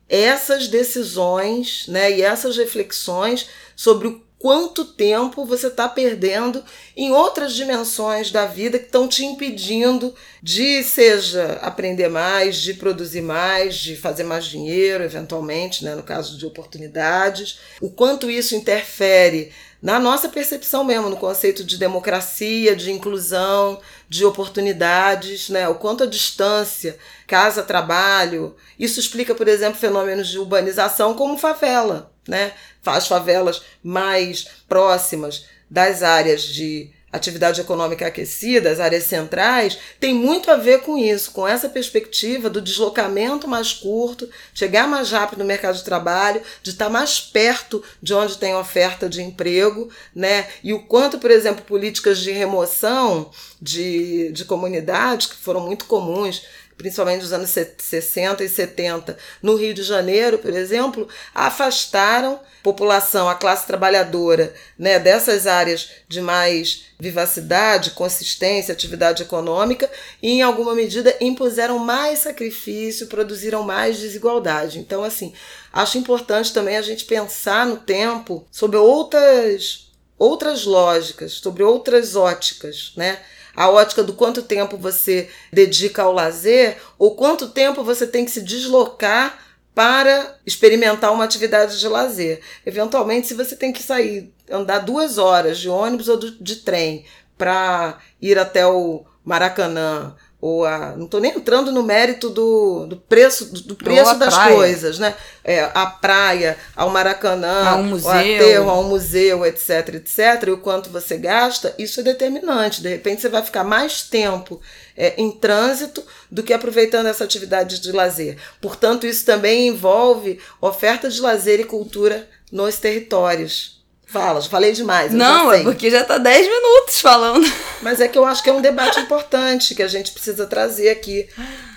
essas 0.09 0.67
decisões 0.67 1.85
né, 1.87 2.11
e 2.11 2.21
essas 2.21 2.57
reflexões 2.57 3.47
sobre 3.75 4.07
o 4.07 4.21
quanto 4.41 4.83
tempo 4.83 5.45
você 5.45 5.67
está 5.67 5.87
perdendo 5.87 6.63
em 7.01 7.11
outras 7.11 7.53
dimensões 7.53 8.29
da 8.29 8.45
vida 8.45 8.77
que 8.77 8.85
estão 8.85 9.07
te 9.07 9.25
impedindo 9.25 10.13
de, 10.39 10.83
seja 10.83 11.53
aprender 11.63 12.09
mais, 12.09 12.57
de 12.57 12.75
produzir 12.75 13.21
mais, 13.21 13.75
de 13.75 13.95
fazer 13.95 14.23
mais 14.23 14.45
dinheiro, 14.45 15.03
eventualmente, 15.03 15.83
né, 15.83 15.95
no 15.95 16.03
caso 16.03 16.37
de 16.37 16.45
oportunidades. 16.45 17.59
O 17.81 17.89
quanto 17.89 18.29
isso 18.29 18.55
interfere 18.55 19.51
na 19.81 19.97
nossa 19.97 20.29
percepção 20.29 20.83
mesmo, 20.83 21.09
no 21.09 21.17
conceito 21.17 21.63
de 21.63 21.79
democracia, 21.79 22.75
de 22.75 22.91
inclusão, 22.91 23.81
de 24.07 24.23
oportunidades, 24.23 25.49
né? 25.49 25.67
o 25.67 25.73
quanto 25.73 26.03
a 26.03 26.05
distância, 26.05 26.99
casa, 27.25 27.63
trabalho. 27.63 28.55
Isso 28.77 28.99
explica, 28.99 29.33
por 29.33 29.47
exemplo, 29.47 29.79
fenômenos 29.79 30.27
de 30.27 30.37
urbanização 30.37 31.15
como 31.15 31.35
favela 31.35 32.11
né? 32.27 32.53
As 32.85 33.07
favelas 33.07 33.61
mais 33.83 34.45
próximas 34.67 35.45
das 35.71 36.03
áreas 36.03 36.43
de 36.43 36.91
atividade 37.11 37.59
econômica 37.59 38.07
aquecida, 38.07 38.71
as 38.71 38.79
áreas 38.79 39.03
centrais, 39.03 39.77
tem 39.99 40.13
muito 40.13 40.49
a 40.49 40.55
ver 40.55 40.81
com 40.81 40.97
isso, 40.97 41.31
com 41.31 41.45
essa 41.47 41.67
perspectiva 41.67 42.49
do 42.49 42.61
deslocamento 42.61 43.47
mais 43.47 43.73
curto, 43.73 44.29
chegar 44.53 44.87
mais 44.87 45.11
rápido 45.11 45.39
no 45.39 45.45
mercado 45.45 45.75
de 45.75 45.83
trabalho, 45.83 46.41
de 46.63 46.69
estar 46.69 46.89
mais 46.89 47.19
perto 47.19 47.83
de 48.01 48.13
onde 48.13 48.37
tem 48.37 48.55
oferta 48.55 49.09
de 49.09 49.21
emprego, 49.21 49.89
né? 50.15 50.47
E 50.63 50.73
o 50.73 50.83
quanto, 50.83 51.19
por 51.19 51.31
exemplo, 51.31 51.65
políticas 51.65 52.19
de 52.19 52.31
remoção 52.31 53.29
de, 53.61 54.31
de 54.31 54.45
comunidades, 54.45 55.27
que 55.27 55.35
foram 55.35 55.61
muito 55.61 55.85
comuns 55.85 56.43
principalmente 56.81 57.21
nos 57.21 57.33
anos 57.33 57.49
60 57.49 58.43
e 58.43 58.49
70, 58.49 59.17
no 59.41 59.55
Rio 59.55 59.73
de 59.73 59.83
Janeiro, 59.83 60.37
por 60.39 60.51
exemplo, 60.51 61.07
afastaram 61.33 62.39
população, 62.63 63.27
a 63.27 63.35
classe 63.35 63.65
trabalhadora, 63.65 64.53
né, 64.77 64.99
dessas 64.99 65.47
áreas 65.47 65.89
de 66.07 66.21
mais 66.21 66.83
vivacidade, 66.99 67.91
consistência, 67.91 68.71
atividade 68.71 69.23
econômica 69.23 69.89
e, 70.21 70.33
em 70.33 70.41
alguma 70.41 70.75
medida, 70.75 71.15
impuseram 71.19 71.79
mais 71.79 72.19
sacrifício, 72.19 73.07
produziram 73.07 73.63
mais 73.63 73.97
desigualdade. 73.97 74.79
Então, 74.79 75.03
assim, 75.03 75.33
acho 75.73 75.97
importante 75.97 76.53
também 76.53 76.77
a 76.77 76.81
gente 76.81 77.05
pensar 77.05 77.65
no 77.65 77.77
tempo 77.77 78.45
sobre 78.51 78.77
outras 78.77 79.89
outras 80.17 80.65
lógicas, 80.65 81.31
sobre 81.33 81.63
outras 81.63 82.15
óticas, 82.15 82.93
né? 82.95 83.19
A 83.55 83.69
ótica 83.69 84.03
do 84.03 84.13
quanto 84.13 84.41
tempo 84.41 84.77
você 84.77 85.29
dedica 85.51 86.03
ao 86.03 86.13
lazer 86.13 86.77
ou 86.97 87.15
quanto 87.15 87.49
tempo 87.49 87.83
você 87.83 88.07
tem 88.07 88.25
que 88.25 88.31
se 88.31 88.41
deslocar 88.41 89.37
para 89.73 90.37
experimentar 90.45 91.13
uma 91.13 91.23
atividade 91.23 91.79
de 91.79 91.87
lazer. 91.87 92.41
Eventualmente, 92.65 93.27
se 93.27 93.33
você 93.33 93.55
tem 93.55 93.71
que 93.71 93.81
sair, 93.81 94.33
andar 94.49 94.79
duas 94.79 95.17
horas 95.17 95.57
de 95.57 95.69
ônibus 95.69 96.09
ou 96.09 96.17
de 96.17 96.55
trem 96.57 97.05
para 97.37 97.97
ir 98.21 98.37
até 98.37 98.67
o 98.67 99.05
Maracanã 99.23 100.15
ou 100.41 100.65
a. 100.65 100.95
Não 100.97 101.05
estou 101.05 101.19
nem 101.21 101.31
entrando 101.35 101.71
no 101.71 101.83
mérito 101.83 102.29
do, 102.29 102.87
do 102.87 102.97
preço, 102.97 103.45
do 103.63 103.75
preço 103.75 104.15
das 104.15 104.33
praia. 104.33 104.55
coisas, 104.55 104.97
né? 104.97 105.15
É, 105.43 105.69
a 105.73 105.85
praia, 105.85 106.57
ao 106.75 106.89
Maracanã, 106.89 107.69
A 107.69 107.75
um 107.75 107.83
museu. 107.83 108.09
ao 108.11 108.17
aterro, 108.17 108.69
a 108.71 108.79
um 108.79 108.89
museu, 108.89 109.45
etc, 109.45 109.95
etc, 109.95 110.47
e 110.47 110.51
o 110.51 110.57
quanto 110.57 110.89
você 110.89 111.15
gasta, 111.17 111.75
isso 111.77 111.99
é 111.99 112.03
determinante. 112.03 112.81
De 112.81 112.89
repente 112.89 113.21
você 113.21 113.29
vai 113.29 113.43
ficar 113.43 113.63
mais 113.63 114.01
tempo 114.01 114.59
é, 114.97 115.13
em 115.21 115.31
trânsito 115.31 116.03
do 116.31 116.41
que 116.41 116.53
aproveitando 116.53 117.05
essa 117.05 117.23
atividade 117.23 117.79
de 117.79 117.91
lazer. 117.91 118.37
Portanto, 118.59 119.05
isso 119.05 119.23
também 119.23 119.67
envolve 119.67 120.39
oferta 120.59 121.07
de 121.07 121.21
lazer 121.21 121.59
e 121.59 121.65
cultura 121.65 122.27
nos 122.51 122.77
territórios. 122.79 123.80
Fala, 124.11 124.41
já 124.41 124.49
falei 124.49 124.73
demais. 124.73 125.13
Não, 125.13 125.53
é 125.53 125.63
porque 125.63 125.89
já 125.89 126.03
tá 126.03 126.17
10 126.17 126.45
minutos 126.45 126.99
falando. 126.99 127.49
Mas 127.81 128.01
é 128.01 128.09
que 128.09 128.17
eu 128.17 128.25
acho 128.25 128.43
que 128.43 128.49
é 128.49 128.53
um 128.53 128.61
debate 128.61 128.99
importante 128.99 129.73
que 129.73 129.81
a 129.81 129.87
gente 129.87 130.11
precisa 130.11 130.45
trazer 130.45 130.89
aqui. 130.89 131.29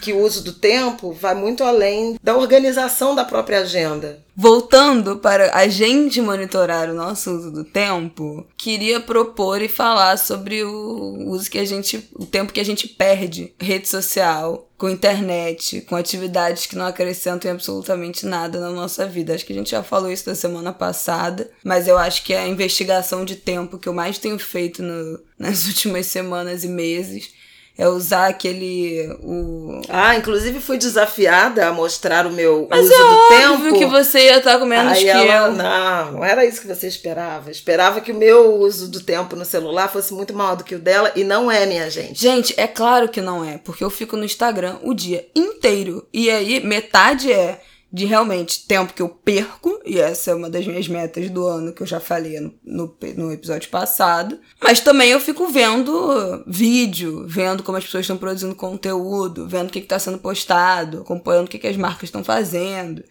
Que 0.05 0.13
o 0.13 0.19
uso 0.23 0.45
do 0.45 0.53
tempo 0.53 1.13
vai 1.13 1.35
muito 1.35 1.65
além 1.65 2.19
da 2.23 2.37
organização 2.37 3.15
da 3.15 3.25
própria 3.25 3.61
agenda. 3.61 4.23
Voltando 4.37 5.17
para 5.17 5.55
a 5.57 5.67
gente 5.69 6.21
monitorar 6.21 6.91
o 6.91 6.95
nosso 6.95 7.31
uso 7.31 7.51
do 7.51 7.65
tempo, 7.65 8.47
queria 8.57 9.01
propor 9.01 9.63
e 9.63 9.69
falar 9.69 10.19
sobre 10.19 10.63
o 10.63 11.31
uso 11.31 11.51
que 11.51 11.59
a 11.59 11.65
gente, 11.65 12.07
o 12.15 12.27
tempo 12.27 12.53
que 12.53 12.61
a 12.61 12.65
gente 12.65 12.87
perde, 12.87 13.55
rede 13.59 13.89
social, 13.89 14.69
com 14.77 14.91
internet, 14.91 15.81
com 15.83 15.97
atividades 15.97 16.67
que 16.67 16.77
não 16.77 16.85
acrescentam 16.85 17.51
absolutamente 17.51 18.27
nada 18.27 18.61
na 18.61 18.71
nossa 18.71 19.07
vida. 19.07 19.35
Acho 19.35 19.47
que 19.47 19.53
a 19.53 19.57
gente 19.57 19.71
já 19.71 19.83
falou 19.83 20.11
isso 20.13 20.27
da 20.27 20.35
semana 20.35 20.73
passada, 20.73 21.51
mas 21.65 21.89
eu 21.89 21.97
acho 21.97 22.25
que 22.25 22.35
é 22.35 22.41
a 22.41 22.49
investigação 22.49 23.25
de 23.25 23.37
tempo 23.37 23.79
que 23.79 23.89
eu 23.89 23.95
mais 23.95 24.19
tenho 24.19 24.39
feito 24.39 24.83
no- 24.83 25.19
nas 25.39 25.67
últimas 25.67 26.07
semanas 26.07 26.63
e 26.65 26.69
meses 26.69 27.33
é 27.77 27.89
usar 27.89 28.29
aquele 28.29 29.09
o 29.23 29.81
Ah, 29.89 30.15
inclusive 30.17 30.61
fui 30.61 30.79
desafiada 30.79 31.67
a 31.67 31.73
mostrar 31.73 32.27
o 32.27 32.31
meu 32.31 32.69
Mas 32.71 32.85
uso 32.85 32.95
é 32.95 32.99
do 32.99 33.53
óbvio 33.53 33.73
tempo. 33.73 33.79
que 33.79 33.87
você 33.87 34.27
ia 34.27 34.39
estar 34.39 34.59
com 34.59 34.65
menos 34.65 34.93
Aí 34.93 35.03
que 35.03 35.09
ela, 35.11 35.49
eu. 35.49 35.53
não, 35.53 36.13
não 36.13 36.25
era 36.25 36.45
isso 36.45 36.61
que 36.61 36.69
você 36.69 36.87
esperava. 36.87 37.51
Esperava 37.51 38.01
que 38.01 38.13
o 38.13 38.17
meu 38.17 38.55
uso 38.61 38.89
do 38.89 39.01
tempo 39.01 39.35
no 39.35 39.45
celular 39.45 39.89
fosse 39.89 40.15
muito 40.15 40.33
maior 40.33 40.55
do 40.57 40.63
que 40.65 40.77
o 40.77 40.79
dela 40.79 41.11
e 41.17 41.25
não 41.25 41.51
é, 41.51 41.67
minha 41.67 41.91
gente. 41.91 42.21
Gente, 42.21 42.55
é 42.57 42.67
claro 42.69 43.09
que 43.09 43.21
não 43.21 43.45
é, 43.45 43.59
porque 43.59 43.83
eu 43.83 43.91
fico 43.91 44.17
no 44.17 44.25
Instagram 44.25 44.77
o 44.83 44.95
dia 44.95 45.27
inteiro. 45.35 46.07
E 46.13 46.31
aí, 46.31 46.61
metade 46.65 47.33
é 47.33 47.61
de 47.95 48.07
realmente 48.07 48.67
tempo 48.67 48.93
que 48.93 49.01
eu 49.01 49.09
perco, 49.09 49.81
e 49.87 50.01
essa 50.01 50.33
é 50.33 50.35
uma 50.35 50.51
das 50.51 50.67
minhas 50.67 50.89
metas 50.89 51.31
do 51.31 51.47
ano 51.47 51.73
que 51.73 51.81
eu 51.81 51.87
já 51.87 52.01
falei 52.01 52.41
no, 52.41 52.53
no, 52.65 52.97
no 53.17 53.33
episódio 53.33 53.71
passado. 53.71 54.37
Mas 54.61 54.81
também 54.81 55.11
eu 55.11 55.21
fico 55.21 55.47
vendo 55.47 56.43
vídeo, 56.45 57.25
vendo 57.29 57.63
como 57.63 57.79
as 57.79 57.85
pessoas 57.85 58.03
estão 58.03 58.17
produzindo 58.17 58.53
conteúdo, 58.57 59.47
vendo 59.47 59.69
o 59.69 59.71
que 59.71 59.79
está 59.79 59.97
sendo 59.97 60.19
postado, 60.19 61.03
acompanhando 61.03 61.47
o 61.47 61.49
que, 61.49 61.57
que 61.57 61.69
as 61.69 61.77
marcas 61.77 62.09
estão 62.09 62.25
fazendo. 62.25 63.05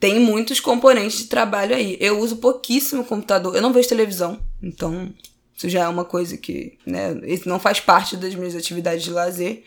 Tem 0.00 0.18
muitos 0.18 0.60
componentes 0.60 1.18
de 1.18 1.24
trabalho 1.26 1.76
aí. 1.76 1.98
Eu 2.00 2.18
uso 2.18 2.36
pouquíssimo 2.36 3.04
computador, 3.04 3.54
eu 3.54 3.60
não 3.60 3.70
vejo 3.70 3.90
televisão, 3.90 4.40
então 4.62 5.12
isso 5.54 5.68
já 5.68 5.82
é 5.82 5.88
uma 5.88 6.06
coisa 6.06 6.38
que 6.38 6.78
né, 6.86 7.14
não 7.44 7.60
faz 7.60 7.80
parte 7.80 8.16
das 8.16 8.34
minhas 8.34 8.56
atividades 8.56 9.04
de 9.04 9.10
lazer. 9.10 9.62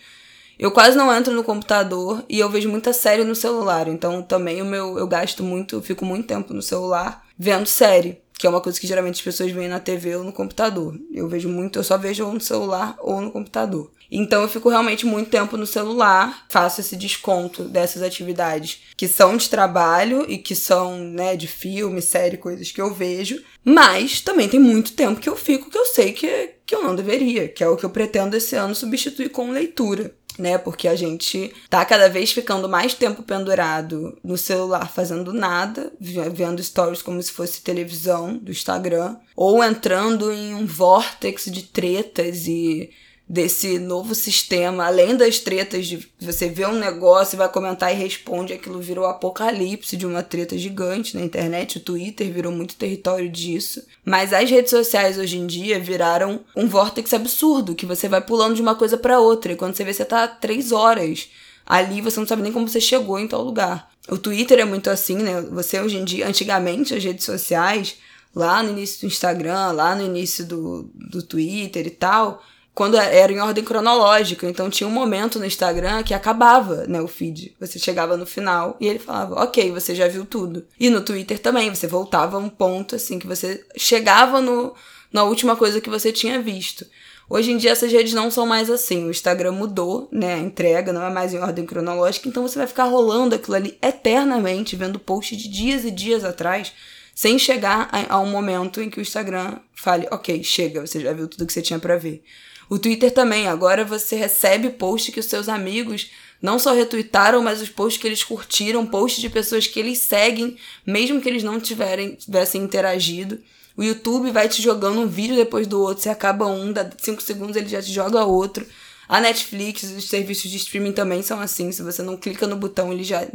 Eu 0.58 0.72
quase 0.72 0.98
não 0.98 1.14
entro 1.14 1.34
no 1.34 1.44
computador 1.44 2.24
e 2.30 2.40
eu 2.40 2.50
vejo 2.50 2.70
muita 2.70 2.94
série 2.94 3.24
no 3.24 3.36
celular. 3.36 3.88
Então 3.88 4.22
também 4.22 4.62
o 4.62 4.66
meu 4.66 4.98
eu 4.98 5.08
gasto 5.08 5.44
muito, 5.44 5.82
fico 5.82 6.06
muito 6.06 6.28
tempo 6.28 6.54
no 6.54 6.62
celular 6.62 7.26
vendo 7.38 7.68
série, 7.68 8.22
que 8.38 8.48
é 8.48 8.50
uma 8.50 8.62
coisa 8.62 8.80
que 8.80 8.88
geralmente 8.88 9.16
as 9.16 9.22
pessoas 9.22 9.52
veem 9.52 9.68
na 9.68 9.80
TV 9.80 10.16
ou 10.16 10.24
no 10.24 10.32
computador. 10.32 10.98
Eu 11.12 11.28
vejo 11.28 11.50
muito, 11.50 11.80
eu 11.80 11.84
só 11.84 11.98
vejo 11.98 12.26
ou 12.26 12.34
no 12.34 12.42
celular 12.42 12.96
ou 13.00 13.20
no 13.20 13.32
computador. 13.32 13.92
Então 14.10 14.44
eu 14.44 14.48
fico 14.48 14.70
realmente 14.70 15.06
muito 15.06 15.30
tempo 15.30 15.58
no 15.58 15.66
celular, 15.66 16.46
faço 16.48 16.80
esse 16.80 16.96
desconto 16.96 17.64
dessas 17.64 18.02
atividades 18.02 18.84
que 18.96 19.08
são 19.08 19.36
de 19.36 19.50
trabalho 19.50 20.26
e 20.30 20.38
que 20.38 20.56
são, 20.56 20.98
né, 21.00 21.36
de 21.36 21.48
filme, 21.48 22.02
série, 22.02 22.38
coisas 22.38 22.72
que 22.72 22.80
eu 22.80 22.94
vejo, 22.94 23.44
mas 23.64 24.22
também 24.22 24.48
tem 24.48 24.60
muito 24.60 24.94
tempo 24.94 25.20
que 25.20 25.28
eu 25.28 25.36
fico 25.36 25.72
que 25.72 25.78
eu 25.78 25.86
sei 25.88 26.14
que, 26.14 26.52
que 26.66 26.76
eu 26.76 26.84
não 26.84 26.96
deveria, 26.96 27.48
que 27.48 27.64
é 27.64 27.68
o 27.68 27.76
que 27.76 27.84
eu 27.84 27.90
pretendo 27.90 28.38
esse 28.38 28.56
ano 28.56 28.76
substituir 28.76 29.30
com 29.30 29.52
leitura 29.52 30.14
né? 30.38 30.58
Porque 30.58 30.88
a 30.88 30.96
gente 30.96 31.54
tá 31.70 31.84
cada 31.86 32.10
vez 32.10 32.32
ficando 32.32 32.68
mais 32.70 32.94
tempo 32.94 33.24
pendurado 33.24 34.18
no 34.24 34.38
celular 34.38 34.92
fazendo 34.92 35.32
nada, 35.34 35.92
ve- 36.00 36.30
vendo 36.30 36.62
stories 36.64 37.02
como 37.02 37.22
se 37.22 37.32
fosse 37.32 37.62
televisão 37.62 38.38
do 38.38 38.52
Instagram, 38.52 39.16
ou 39.36 39.64
entrando 39.64 40.32
em 40.32 40.54
um 40.54 40.66
vórtex 40.66 41.46
de 41.46 41.64
tretas 41.64 42.48
e 42.48 42.90
desse 43.28 43.80
novo 43.80 44.14
sistema, 44.14 44.86
além 44.86 45.16
das 45.16 45.40
tretas 45.40 45.88
de 45.88 46.08
você 46.20 46.48
vê 46.48 46.66
um 46.66 46.78
negócio 46.78 47.38
vai 47.38 47.50
comentar 47.50 47.92
e 47.92 47.98
responde, 47.98 48.54
aquilo 48.54 48.80
virou 48.80 49.06
apocalipse 49.06 49.98
de 49.98 50.06
uma 50.06 50.22
treta 50.22 50.56
gigante 50.58 51.18
na 51.18 51.24
internet, 51.24 51.78
o 51.78 51.82
Twitter 51.82 52.32
virou 52.32 52.52
muito 52.52 52.76
território 52.76 53.28
disso. 53.28 53.84
Mas 54.04 54.32
as 54.32 54.50
redes 54.50 54.70
sociais 54.70 55.18
hoje 55.18 55.38
em 55.38 55.48
dia 55.48 55.80
viraram 55.80 56.42
um 56.56 56.68
vórtex 56.68 57.14
absurdo, 57.14 57.74
que 57.74 57.86
você 57.86 58.08
vai 58.08 58.22
pulando 58.22 58.56
de 58.56 58.62
uma 58.62 58.76
coisa 58.76 58.98
pra 58.98 59.20
outra, 59.20 59.52
e 59.52 59.56
quando 59.56 59.76
você 59.76 59.84
vê 59.84 59.92
você 59.92 60.06
tá 60.06 60.28
três 60.28 60.72
horas 60.72 61.28
ali, 61.66 62.02
você 62.02 62.20
não 62.20 62.28
sabe 62.28 62.44
nem 62.44 62.52
como 62.52 62.68
você 62.68 62.80
chegou 62.80 63.18
em 63.18 63.28
tal 63.28 63.42
lugar. 63.42 63.90
O 64.08 64.20
Twitter 64.20 64.60
é 64.60 64.66
muito 64.66 64.88
assim, 64.88 65.18
né? 65.18 65.42
Você 65.52 65.82
hoje 65.82 65.98
em 65.98 66.06
dia, 66.06 66.28
antigamente 66.28 66.94
as 66.94 67.04
redes 67.04 67.26
sociais, 67.26 67.96
lá 68.36 68.62
no 68.62 68.70
início 68.70 69.02
do 69.02 69.08
Instagram, 69.08 69.72
lá 69.72 69.96
no 69.96 70.04
início 70.04 70.46
do, 70.46 70.92
do 70.94 71.24
Twitter 71.24 71.88
e 71.88 71.92
tal, 71.92 72.44
quando 72.76 72.98
era 72.98 73.32
em 73.32 73.40
ordem 73.40 73.64
cronológica. 73.64 74.48
Então 74.48 74.70
tinha 74.70 74.88
um 74.88 74.92
momento 74.92 75.40
no 75.40 75.46
Instagram 75.46 76.04
que 76.04 76.14
acabava, 76.14 76.86
né, 76.86 77.02
o 77.02 77.08
feed. 77.08 77.56
Você 77.58 77.80
chegava 77.80 78.18
no 78.18 78.26
final 78.26 78.76
e 78.82 78.88
ele 78.88 79.00
falava, 79.00 79.42
ok, 79.42 79.72
você 79.72 79.96
já 79.96 80.10
viu 80.10 80.26
tudo. 80.26 80.66
E 80.78 80.90
no 80.90 81.00
Twitter 81.00 81.40
também, 81.40 81.74
você 81.74 81.88
voltava 81.88 82.36
a 82.36 82.40
um 82.40 82.50
ponto 82.50 82.94
assim 82.96 83.18
que 83.18 83.26
você 83.26 83.66
chegava 83.78 84.42
no, 84.42 84.76
na 85.12 85.24
última 85.24 85.56
coisa 85.56 85.80
que 85.80 85.90
você 85.90 86.12
tinha 86.12 86.42
visto. 86.42 86.86
Hoje 87.30 87.52
em 87.52 87.58
dia 87.58 87.72
essas 87.72 87.92
redes 87.92 88.14
não 88.14 88.30
são 88.30 88.46
mais 88.46 88.70
assim. 88.70 89.06
O 89.06 89.10
Instagram 89.10 89.54
mudou, 89.54 90.10
né? 90.12 90.36
A 90.36 90.40
entrega 90.40 90.92
não 90.92 91.02
é 91.02 91.10
mais 91.10 91.34
em 91.34 91.40
ordem 91.40 91.66
cronológica, 91.66 92.28
então 92.28 92.44
você 92.44 92.60
vai 92.60 92.68
ficar 92.68 92.84
rolando 92.84 93.36
aquilo 93.36 93.56
ali 93.56 93.78
eternamente, 93.82 94.76
vendo 94.76 95.00
post 95.00 95.36
de 95.36 95.48
dias 95.48 95.86
e 95.86 95.92
dias 95.92 96.26
atrás, 96.26 96.74
sem 97.16 97.40
chegar 97.40 97.88
a, 97.90 98.16
a 98.16 98.20
um 98.20 98.30
momento 98.30 98.82
em 98.82 98.90
que 98.90 99.00
o 99.00 99.02
Instagram 99.02 99.60
fale, 99.74 100.08
ok, 100.12 100.44
chega, 100.44 100.86
você 100.86 101.00
já 101.00 101.14
viu 101.14 101.28
tudo 101.30 101.48
que 101.48 101.54
você 101.54 101.62
tinha 101.62 101.80
pra 101.80 101.96
ver. 101.96 102.22
O 102.70 102.80
Twitter 102.80 103.12
também, 103.12 103.48
agora 103.48 103.86
você 103.86 104.16
recebe 104.16 104.70
post 104.72 105.12
que 105.12 105.20
os 105.20 105.26
seus 105.28 105.48
amigos 105.48 106.10
não 106.42 106.60
só 106.60 106.74
retweetaram, 106.74 107.42
mas 107.42 107.62
os 107.62 107.70
posts 107.70 108.02
que 108.02 108.08
eles 108.08 108.24
curtiram, 108.24 108.86
posts 108.86 109.22
de 109.22 109.30
pessoas 109.30 109.68
que 109.68 109.80
eles 109.80 110.00
seguem, 110.00 110.58
mesmo 110.86 111.22
que 111.22 111.30
eles 111.30 111.44
não 111.44 111.60
tiverem, 111.60 112.16
tivessem 112.16 112.62
interagido. 112.62 113.40
O 113.78 113.84
YouTube 113.84 114.32
vai 114.32 114.48
te 114.48 114.62
jogando 114.62 115.00
um 115.00 115.08
vídeo 115.08 115.36
depois 115.36 115.68
do 115.68 115.82
outro, 115.82 116.04
você 116.04 116.10
acaba 116.10 116.46
um, 116.48 116.72
dá 116.72 116.90
5 116.98 117.22
segundos 117.22 117.56
ele 117.56 117.68
já 117.68 117.82
te 117.82 117.92
joga 117.92 118.24
outro. 118.24 118.66
A 119.08 119.22
Netflix, 119.22 119.84
os 119.84 120.10
serviços 120.10 120.50
de 120.50 120.58
streaming 120.58 120.92
também 120.92 121.22
são 121.22 121.40
assim, 121.40 121.72
se 121.72 121.84
você 121.84 122.02
não 122.02 122.18
clica 122.18 122.48
no 122.48 122.56
botão, 122.56 122.92
ele 122.92 123.04
já. 123.04 123.26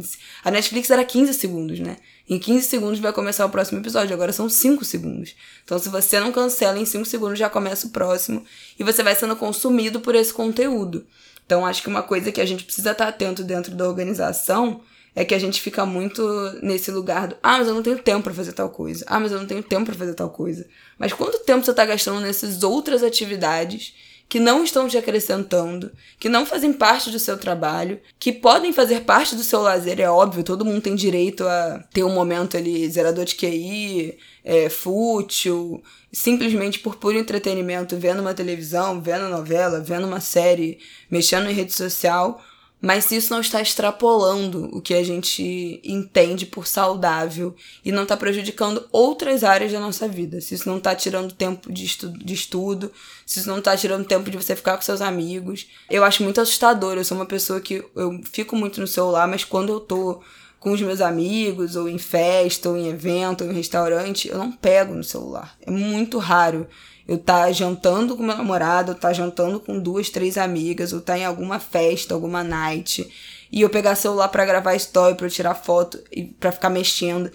A 0.44 0.50
Netflix 0.50 0.90
era 0.90 1.04
15 1.04 1.34
segundos, 1.34 1.78
né? 1.78 1.96
Em 2.28 2.38
15 2.38 2.66
segundos 2.66 2.98
vai 2.98 3.12
começar 3.12 3.46
o 3.46 3.50
próximo 3.50 3.80
episódio, 3.80 4.14
agora 4.14 4.32
são 4.32 4.48
5 4.48 4.84
segundos. 4.84 5.34
Então, 5.64 5.78
se 5.78 5.88
você 5.88 6.18
não 6.18 6.32
cancela, 6.32 6.78
em 6.78 6.84
5 6.84 7.04
segundos 7.04 7.38
já 7.38 7.48
começa 7.48 7.86
o 7.86 7.90
próximo 7.90 8.44
e 8.78 8.84
você 8.84 9.02
vai 9.02 9.14
sendo 9.14 9.36
consumido 9.36 10.00
por 10.00 10.14
esse 10.14 10.32
conteúdo. 10.32 11.06
Então, 11.46 11.66
acho 11.66 11.82
que 11.82 11.88
uma 11.88 12.02
coisa 12.02 12.30
que 12.30 12.40
a 12.40 12.46
gente 12.46 12.64
precisa 12.64 12.92
estar 12.92 13.08
atento 13.08 13.42
dentro 13.42 13.74
da 13.74 13.88
organização 13.88 14.80
é 15.14 15.24
que 15.24 15.34
a 15.34 15.38
gente 15.38 15.60
fica 15.60 15.84
muito 15.84 16.22
nesse 16.62 16.90
lugar 16.90 17.28
do 17.28 17.36
ah, 17.42 17.58
mas 17.58 17.66
eu 17.66 17.74
não 17.74 17.82
tenho 17.82 17.98
tempo 17.98 18.22
para 18.22 18.34
fazer 18.34 18.52
tal 18.52 18.70
coisa. 18.70 19.04
Ah, 19.08 19.18
mas 19.18 19.32
eu 19.32 19.38
não 19.38 19.46
tenho 19.46 19.62
tempo 19.62 19.86
para 19.86 19.94
fazer 19.94 20.14
tal 20.14 20.30
coisa. 20.30 20.66
Mas 20.98 21.12
quanto 21.12 21.40
tempo 21.40 21.64
você 21.64 21.74
tá 21.74 21.84
gastando 21.84 22.20
nessas 22.20 22.62
outras 22.62 23.02
atividades 23.02 23.94
que 24.30 24.38
não 24.38 24.62
estão 24.62 24.86
te 24.86 24.96
acrescentando, 24.96 25.90
que 26.16 26.28
não 26.28 26.46
fazem 26.46 26.72
parte 26.72 27.10
do 27.10 27.18
seu 27.18 27.36
trabalho, 27.36 28.00
que 28.16 28.32
podem 28.32 28.72
fazer 28.72 29.00
parte 29.00 29.34
do 29.34 29.42
seu 29.42 29.60
lazer, 29.60 30.00
é 30.00 30.08
óbvio, 30.08 30.44
todo 30.44 30.64
mundo 30.64 30.80
tem 30.80 30.94
direito 30.94 31.42
a 31.42 31.84
ter 31.92 32.04
um 32.04 32.14
momento 32.14 32.56
ali 32.56 32.88
zerador 32.88 33.24
de 33.24 33.34
QI, 33.34 34.16
é, 34.44 34.68
fútil, 34.70 35.82
simplesmente 36.12 36.78
por 36.78 36.94
puro 36.94 37.18
entretenimento, 37.18 37.96
vendo 37.96 38.20
uma 38.20 38.32
televisão, 38.32 39.02
vendo 39.02 39.28
novela, 39.28 39.80
vendo 39.80 40.06
uma 40.06 40.20
série, 40.20 40.78
mexendo 41.10 41.50
em 41.50 41.52
rede 41.52 41.72
social, 41.72 42.40
mas 42.80 43.04
se 43.04 43.16
isso 43.16 43.32
não 43.32 43.40
está 43.40 43.60
extrapolando 43.60 44.64
o 44.72 44.80
que 44.80 44.94
a 44.94 45.04
gente 45.04 45.80
entende 45.84 46.46
por 46.46 46.66
saudável 46.66 47.54
e 47.84 47.92
não 47.92 48.04
está 48.04 48.16
prejudicando 48.16 48.86
outras 48.90 49.44
áreas 49.44 49.70
da 49.70 49.78
nossa 49.78 50.08
vida, 50.08 50.40
se 50.40 50.54
isso 50.54 50.68
não 50.68 50.78
está 50.78 50.94
tirando 50.94 51.34
tempo 51.34 51.70
de, 51.70 51.84
estu 51.84 52.08
de 52.08 52.32
estudo, 52.32 52.90
se 53.26 53.40
isso 53.40 53.48
não 53.48 53.58
está 53.58 53.76
tirando 53.76 54.06
tempo 54.06 54.30
de 54.30 54.36
você 54.36 54.56
ficar 54.56 54.76
com 54.76 54.82
seus 54.82 55.02
amigos, 55.02 55.66
eu 55.90 56.02
acho 56.02 56.22
muito 56.22 56.40
assustador. 56.40 56.96
Eu 56.96 57.04
sou 57.04 57.18
uma 57.18 57.26
pessoa 57.26 57.60
que 57.60 57.84
eu 57.94 58.20
fico 58.24 58.56
muito 58.56 58.80
no 58.80 58.86
celular, 58.86 59.28
mas 59.28 59.44
quando 59.44 59.72
eu 59.72 59.80
tô 59.80 60.22
com 60.58 60.72
os 60.72 60.80
meus 60.80 61.00
amigos, 61.00 61.76
ou 61.76 61.88
em 61.88 61.98
festa, 61.98 62.68
ou 62.68 62.76
em 62.76 62.88
evento, 62.88 63.44
ou 63.44 63.50
em 63.50 63.54
restaurante, 63.54 64.28
eu 64.28 64.38
não 64.38 64.52
pego 64.52 64.94
no 64.94 65.04
celular. 65.04 65.56
É 65.66 65.70
muito 65.70 66.18
raro 66.18 66.66
Eu 67.10 67.18
tá 67.18 67.50
jantando 67.50 68.16
com 68.16 68.22
meu 68.22 68.36
namorado, 68.36 68.92
eu 68.92 68.94
tá 68.94 69.12
jantando 69.12 69.58
com 69.58 69.80
duas, 69.80 70.10
três 70.10 70.38
amigas, 70.38 70.92
ou 70.92 71.00
tá 71.00 71.18
em 71.18 71.24
alguma 71.24 71.58
festa, 71.58 72.14
alguma 72.14 72.44
night, 72.44 73.04
e 73.50 73.62
eu 73.62 73.68
pegar 73.68 73.96
celular 73.96 74.28
para 74.28 74.44
gravar 74.44 74.76
story, 74.76 75.16
eu 75.20 75.28
tirar 75.28 75.56
foto 75.56 76.00
e 76.12 76.22
para 76.22 76.52
ficar 76.52 76.70
mexendo. 76.70 77.28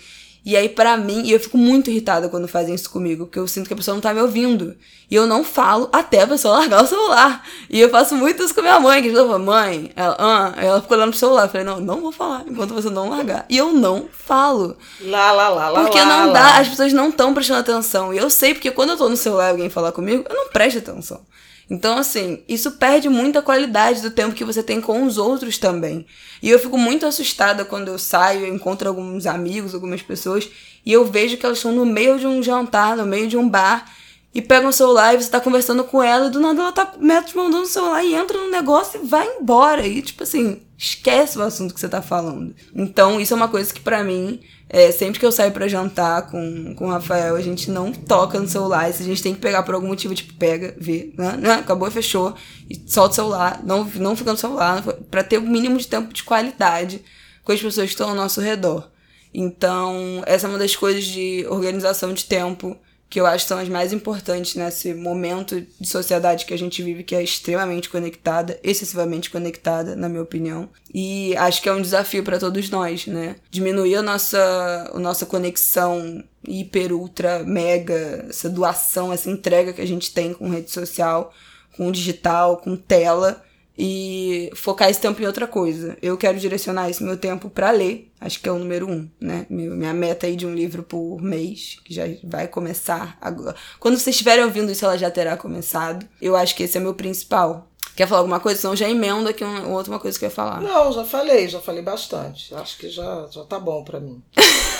E 0.45 0.55
aí, 0.55 0.69
para 0.69 0.95
mim, 0.95 1.23
e 1.23 1.31
eu 1.31 1.39
fico 1.39 1.57
muito 1.57 1.89
irritada 1.89 2.29
quando 2.29 2.47
fazem 2.47 2.75
isso 2.75 2.87
comigo, 2.91 3.25
porque 3.25 3.39
eu 3.39 3.47
sinto 3.47 3.65
que 3.65 3.73
a 3.73 3.75
pessoa 3.75 3.95
não 3.95 4.01
tá 4.01 4.13
me 4.13 4.21
ouvindo. 4.21 4.75
E 5.09 5.15
eu 5.15 5.25
não 5.25 5.43
falo 5.43 5.89
até 5.91 6.21
a 6.21 6.27
pessoa 6.27 6.59
largar 6.59 6.83
o 6.83 6.87
celular. 6.87 7.43
E 7.67 7.79
eu 7.79 7.89
faço 7.89 8.15
muito 8.15 8.43
isso 8.43 8.53
com 8.53 8.61
minha 8.61 8.79
mãe, 8.79 9.01
que 9.01 9.09
ela 9.09 9.25
fala, 9.25 9.39
mãe, 9.39 9.91
ela, 9.95 10.15
ah, 10.19 10.53
ela 10.57 10.81
ficou 10.81 10.97
olhando 10.97 11.09
pro 11.09 11.19
celular. 11.19 11.45
Eu 11.45 11.49
falei, 11.49 11.65
não, 11.65 11.79
não 11.79 11.99
vou 11.99 12.11
falar 12.11 12.43
enquanto 12.47 12.75
você 12.75 12.91
não 12.91 13.09
largar. 13.09 13.47
E 13.49 13.57
eu 13.57 13.73
não 13.73 14.07
falo. 14.11 14.77
Lá, 15.01 15.31
lá, 15.31 15.49
lá, 15.49 15.69
lá. 15.69 15.81
Porque 15.81 15.99
não 16.03 16.27
lá. 16.27 16.33
dá, 16.33 16.57
as 16.59 16.67
pessoas 16.67 16.93
não 16.93 17.09
estão 17.09 17.33
prestando 17.33 17.61
atenção. 17.61 18.13
E 18.13 18.17
eu 18.19 18.29
sei, 18.29 18.53
porque 18.53 18.69
quando 18.69 18.91
eu 18.91 18.97
tô 18.97 19.09
no 19.09 19.17
celular 19.17 19.47
e 19.47 19.51
alguém 19.51 19.69
falar 19.71 19.91
comigo, 19.93 20.25
eu 20.29 20.35
não 20.35 20.49
presto 20.49 20.77
atenção. 20.77 21.21
Então, 21.69 21.97
assim, 21.97 22.43
isso 22.47 22.71
perde 22.71 23.09
muita 23.09 23.41
qualidade 23.41 24.01
do 24.01 24.11
tempo 24.11 24.35
que 24.35 24.45
você 24.45 24.61
tem 24.61 24.79
com 24.79 25.03
os 25.03 25.17
outros 25.17 25.57
também. 25.57 26.05
E 26.41 26.49
eu 26.49 26.59
fico 26.59 26.77
muito 26.77 27.05
assustada 27.05 27.65
quando 27.65 27.87
eu 27.87 27.97
saio, 27.97 28.45
eu 28.45 28.53
encontro 28.53 28.87
alguns 28.87 29.25
amigos, 29.25 29.73
algumas 29.73 30.01
pessoas, 30.01 30.47
e 30.85 30.93
eu 30.93 31.03
vejo 31.05 31.37
que 31.37 31.45
elas 31.45 31.57
estão 31.57 31.71
no 31.71 31.85
meio 31.85 32.19
de 32.19 32.27
um 32.27 32.43
jantar, 32.43 32.95
no 32.95 33.05
meio 33.05 33.27
de 33.27 33.35
um 33.35 33.49
bar, 33.49 33.91
e 34.33 34.41
pegam 34.41 34.69
o 34.69 34.73
celular 34.73 35.15
e 35.15 35.21
você 35.21 35.29
tá 35.31 35.39
conversando 35.39 35.83
com 35.85 36.03
ela, 36.03 36.27
e 36.27 36.29
do 36.29 36.41
nada 36.41 36.61
ela 36.61 36.71
tá 36.71 36.93
metros 36.99 37.33
mandando 37.33 37.63
o 37.63 37.67
celular 37.67 38.03
e 38.03 38.13
entra 38.13 38.37
no 38.37 38.51
negócio 38.51 39.01
e 39.01 39.07
vai 39.07 39.25
embora. 39.37 39.87
E, 39.87 40.01
tipo 40.01 40.23
assim, 40.23 40.61
esquece 40.77 41.37
o 41.37 41.41
assunto 41.41 41.73
que 41.73 41.79
você 41.79 41.87
tá 41.87 42.01
falando. 42.01 42.53
Então, 42.75 43.19
isso 43.19 43.33
é 43.33 43.37
uma 43.37 43.47
coisa 43.47 43.73
que 43.73 43.79
para 43.79 44.03
mim 44.03 44.41
é, 44.67 44.91
sempre 44.91 45.19
que 45.19 45.25
eu 45.25 45.31
saio 45.31 45.51
para 45.51 45.67
jantar 45.67 46.29
com, 46.29 46.73
com 46.75 46.87
o 46.87 46.91
Rafael, 46.91 47.35
a 47.35 47.41
gente 47.41 47.69
não 47.69 47.91
toca 47.91 48.39
no 48.39 48.47
celular. 48.47 48.91
Se 48.91 49.03
a 49.03 49.05
gente 49.05 49.21
tem 49.21 49.33
que 49.33 49.39
pegar 49.39 49.63
por 49.63 49.75
algum 49.75 49.87
motivo, 49.87 50.15
tipo, 50.15 50.33
pega, 50.33 50.75
vê, 50.77 51.13
né, 51.17 51.37
né, 51.37 51.53
acabou, 51.53 51.89
fechou, 51.91 52.33
e 52.69 52.81
solta 52.87 53.11
o 53.11 53.15
celular, 53.15 53.61
não, 53.63 53.83
não 53.95 54.15
fica 54.15 54.31
no 54.31 54.37
celular, 54.37 54.81
para 55.09 55.23
ter 55.23 55.37
o 55.37 55.41
mínimo 55.41 55.77
de 55.77 55.87
tempo 55.87 56.11
de 56.11 56.23
qualidade 56.23 57.03
com 57.43 57.51
as 57.51 57.61
pessoas 57.61 57.87
que 57.87 57.93
estão 57.93 58.09
ao 58.09 58.15
nosso 58.15 58.41
redor. 58.41 58.89
Então, 59.33 60.23
essa 60.25 60.47
é 60.47 60.49
uma 60.49 60.57
das 60.57 60.75
coisas 60.75 61.03
de 61.03 61.45
organização 61.49 62.13
de 62.13 62.25
tempo 62.25 62.75
que 63.09 63.19
eu 63.19 63.25
acho 63.25 63.45
que 63.45 63.49
são 63.49 63.59
as 63.59 63.69
mais 63.69 63.93
importantes 63.93 64.55
nesse 64.55 64.93
momento 64.93 65.65
de 65.79 65.87
sociedade 65.87 66.45
que 66.45 66.53
a 66.53 66.57
gente 66.57 66.81
vive, 66.81 67.03
que 67.03 67.15
é 67.15 67.23
extremamente 67.23 67.89
conectada, 67.89 68.59
excessivamente 68.63 69.29
conectada, 69.29 69.95
na 69.95 70.09
minha 70.09 70.23
opinião. 70.23 70.69
E 70.93 71.35
acho 71.37 71.61
que 71.61 71.69
é 71.69 71.73
um 71.73 71.81
desafio 71.81 72.23
para 72.23 72.39
todos 72.39 72.69
nós, 72.69 73.05
né? 73.07 73.35
Diminuir 73.49 73.95
a 73.95 74.01
nossa, 74.01 74.91
a 74.93 74.99
nossa 74.99 75.25
conexão 75.25 76.23
hiper, 76.47 76.91
ultra, 76.93 77.43
mega, 77.43 78.25
essa 78.29 78.49
doação, 78.49 79.13
essa 79.13 79.29
entrega 79.29 79.73
que 79.73 79.81
a 79.81 79.87
gente 79.87 80.11
tem 80.11 80.33
com 80.33 80.49
rede 80.49 80.71
social, 80.71 81.33
com 81.77 81.91
digital, 81.91 82.57
com 82.57 82.75
tela 82.75 83.44
e 83.77 84.49
focar 84.55 84.89
esse 84.89 84.99
tempo 84.99 85.21
em 85.21 85.25
outra 85.25 85.47
coisa. 85.47 85.97
Eu 86.01 86.17
quero 86.17 86.39
direcionar 86.39 86.89
esse 86.89 87.03
meu 87.03 87.17
tempo 87.17 87.49
para 87.49 87.71
ler, 87.71 88.11
acho 88.19 88.39
que 88.39 88.47
é 88.47 88.51
o 88.51 88.59
número 88.59 88.89
um, 88.89 89.09
né? 89.19 89.45
Minha 89.49 89.93
meta 89.93 90.27
aí 90.27 90.35
de 90.35 90.45
um 90.45 90.53
livro 90.53 90.83
por 90.83 91.21
mês, 91.21 91.77
que 91.83 91.93
já 91.93 92.03
vai 92.23 92.47
começar 92.47 93.17
agora. 93.19 93.55
Quando 93.79 93.97
vocês 93.97 94.15
estiverem 94.15 94.45
ouvindo 94.45 94.71
isso, 94.71 94.85
ela 94.85 94.97
já 94.97 95.11
terá 95.11 95.35
começado. 95.35 96.07
Eu 96.21 96.35
acho 96.35 96.55
que 96.55 96.63
esse 96.63 96.77
é 96.77 96.81
meu 96.81 96.93
principal. 96.93 97.69
Quer 97.95 98.07
falar 98.07 98.21
alguma 98.21 98.39
coisa? 98.41 98.59
Senão 98.59 98.75
já 98.75 98.89
emendo 98.89 99.29
aqui 99.29 99.43
uma 99.43 99.67
outra 99.69 99.97
coisa 99.99 100.19
que 100.19 100.25
eu 100.25 100.29
ia 100.29 100.35
falar. 100.35 100.61
Não, 100.61 100.91
já 100.91 101.05
falei, 101.05 101.47
já 101.47 101.61
falei 101.61 101.81
bastante. 101.81 102.53
Acho 102.53 102.77
que 102.77 102.89
já, 102.89 103.27
já 103.31 103.43
tá 103.45 103.57
bom 103.57 103.83
para 103.83 104.01
mim. 104.01 104.21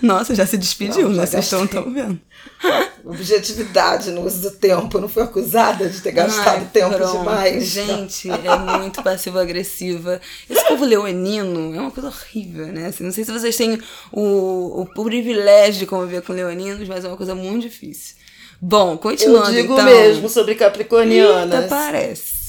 Nossa, 0.00 0.34
já 0.34 0.46
se 0.46 0.56
despediu, 0.56 1.08
Não, 1.08 1.14
já 1.14 1.20
né? 1.22 1.26
Vocês 1.26 1.44
estão 1.44 1.66
tão 1.66 1.92
vendo. 1.92 2.20
Objetividade 3.04 4.10
no 4.10 4.24
uso 4.24 4.42
do 4.42 4.50
tempo. 4.50 4.96
Eu 4.96 5.00
não 5.02 5.08
fui 5.08 5.22
acusada 5.22 5.88
de 5.88 6.00
ter 6.00 6.12
gastado 6.12 6.62
Ai, 6.62 6.68
tempo 6.72 6.94
pronto. 6.94 7.18
demais. 7.18 7.64
Gente, 7.66 8.30
é 8.30 8.56
muito 8.78 9.02
passivo-agressiva. 9.02 10.20
Esse 10.48 10.66
povo 10.68 10.84
leonino 10.84 11.74
é 11.74 11.80
uma 11.80 11.90
coisa 11.90 12.08
horrível, 12.08 12.66
né? 12.66 12.86
Assim, 12.86 13.04
não 13.04 13.12
sei 13.12 13.24
se 13.24 13.32
vocês 13.32 13.56
têm 13.56 13.80
o, 14.12 14.82
o, 14.82 14.86
privilégio 14.86 15.80
de 15.80 15.86
conviver 15.86 16.22
com 16.22 16.32
leoninos, 16.32 16.88
mas 16.88 17.04
é 17.04 17.08
uma 17.08 17.16
coisa 17.16 17.34
muito 17.34 17.62
difícil. 17.62 18.16
Bom, 18.60 18.92
Eu 18.92 18.98
continuando 18.98 19.50
digo 19.50 19.72
então. 19.72 19.84
mesmo 19.84 20.28
sobre 20.28 20.54
capricornianas. 20.54 21.64
Eita, 21.64 21.68
parece. 21.68 22.41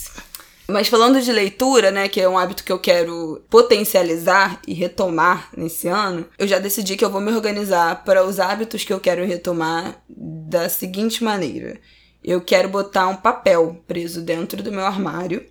Mas 0.68 0.88
falando 0.88 1.22
de 1.22 1.32
leitura, 1.32 1.92
né, 1.92 2.08
que 2.08 2.22
é 2.22 2.28
um 2.28 2.38
hábito 2.38 2.64
que 2.64 2.72
eu 2.72 2.80
quero 2.80 3.44
potencializar 3.50 4.62
e 4.66 4.74
retomar 4.74 5.50
nesse 5.56 5.88
ano, 5.88 6.26
eu 6.38 6.48
já 6.48 6.58
decidi 6.58 6.96
que 6.96 7.04
eu 7.04 7.10
vou 7.10 7.20
me 7.20 7.32
organizar 7.32 8.04
para 8.04 8.24
os 8.24 8.40
hábitos 8.40 8.84
que 8.84 8.94
eu 8.94 9.00
quero 9.00 9.26
retomar 9.26 10.02
da 10.08 10.70
seguinte 10.70 11.24
maneira. 11.24 11.80
Eu 12.24 12.40
quero 12.40 12.70
botar 12.70 13.08
um 13.10 13.18
papel 13.18 13.84
preso 13.86 14.22
dentro 14.22 14.64
do 14.64 14.72
meu 14.72 14.86
armário 14.86 15.46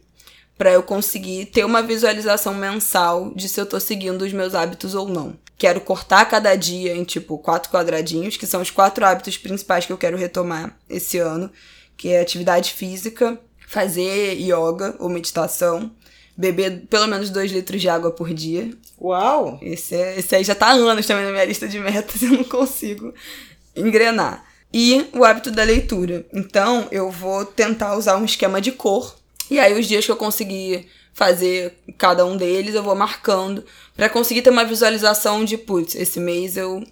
para 0.56 0.72
eu 0.72 0.82
conseguir 0.82 1.46
ter 1.46 1.64
uma 1.64 1.82
visualização 1.82 2.54
mensal 2.54 3.34
de 3.34 3.48
se 3.48 3.60
eu 3.60 3.66
tô 3.66 3.78
seguindo 3.78 4.22
os 4.22 4.32
meus 4.32 4.54
hábitos 4.54 4.94
ou 4.94 5.08
não. 5.08 5.36
Quero 5.58 5.80
cortar 5.80 6.24
cada 6.24 6.54
dia 6.56 6.94
em 6.94 7.04
tipo 7.04 7.36
quatro 7.36 7.70
quadradinhos, 7.70 8.36
que 8.36 8.46
são 8.46 8.62
os 8.62 8.70
quatro 8.70 9.04
hábitos 9.04 9.36
principais 9.36 9.84
que 9.84 9.92
eu 9.92 9.98
quero 9.98 10.16
retomar 10.16 10.78
esse 10.88 11.18
ano, 11.18 11.50
que 11.96 12.08
é 12.08 12.20
atividade 12.20 12.72
física, 12.72 13.38
fazer 13.72 14.34
yoga 14.34 14.94
ou 14.98 15.08
meditação, 15.08 15.90
beber 16.36 16.82
pelo 16.90 17.06
menos 17.06 17.30
dois 17.30 17.50
litros 17.50 17.80
de 17.80 17.88
água 17.88 18.10
por 18.10 18.34
dia. 18.34 18.70
Uau! 19.00 19.58
Esse, 19.62 19.94
é, 19.94 20.18
esse 20.18 20.36
aí 20.36 20.44
já 20.44 20.54
tá 20.54 20.66
há 20.66 20.72
anos 20.72 21.06
também 21.06 21.24
na 21.24 21.30
minha 21.30 21.46
lista 21.46 21.66
de 21.66 21.78
metas 21.78 22.20
eu 22.22 22.32
não 22.32 22.44
consigo 22.44 23.14
engrenar. 23.74 24.44
E 24.70 25.06
o 25.14 25.24
hábito 25.24 25.50
da 25.50 25.62
leitura. 25.62 26.26
Então, 26.34 26.86
eu 26.92 27.10
vou 27.10 27.46
tentar 27.46 27.96
usar 27.96 28.18
um 28.18 28.26
esquema 28.26 28.60
de 28.60 28.72
cor. 28.72 29.16
E 29.50 29.58
aí, 29.58 29.78
os 29.78 29.86
dias 29.86 30.04
que 30.04 30.12
eu 30.12 30.16
conseguir 30.16 30.86
fazer 31.14 31.74
cada 31.96 32.26
um 32.26 32.36
deles, 32.36 32.74
eu 32.74 32.82
vou 32.82 32.94
marcando 32.94 33.64
para 33.96 34.10
conseguir 34.10 34.42
ter 34.42 34.50
uma 34.50 34.66
visualização 34.66 35.46
de, 35.46 35.56
putz, 35.56 35.94
esse 35.94 36.20
mês 36.20 36.58
eu 36.58 36.84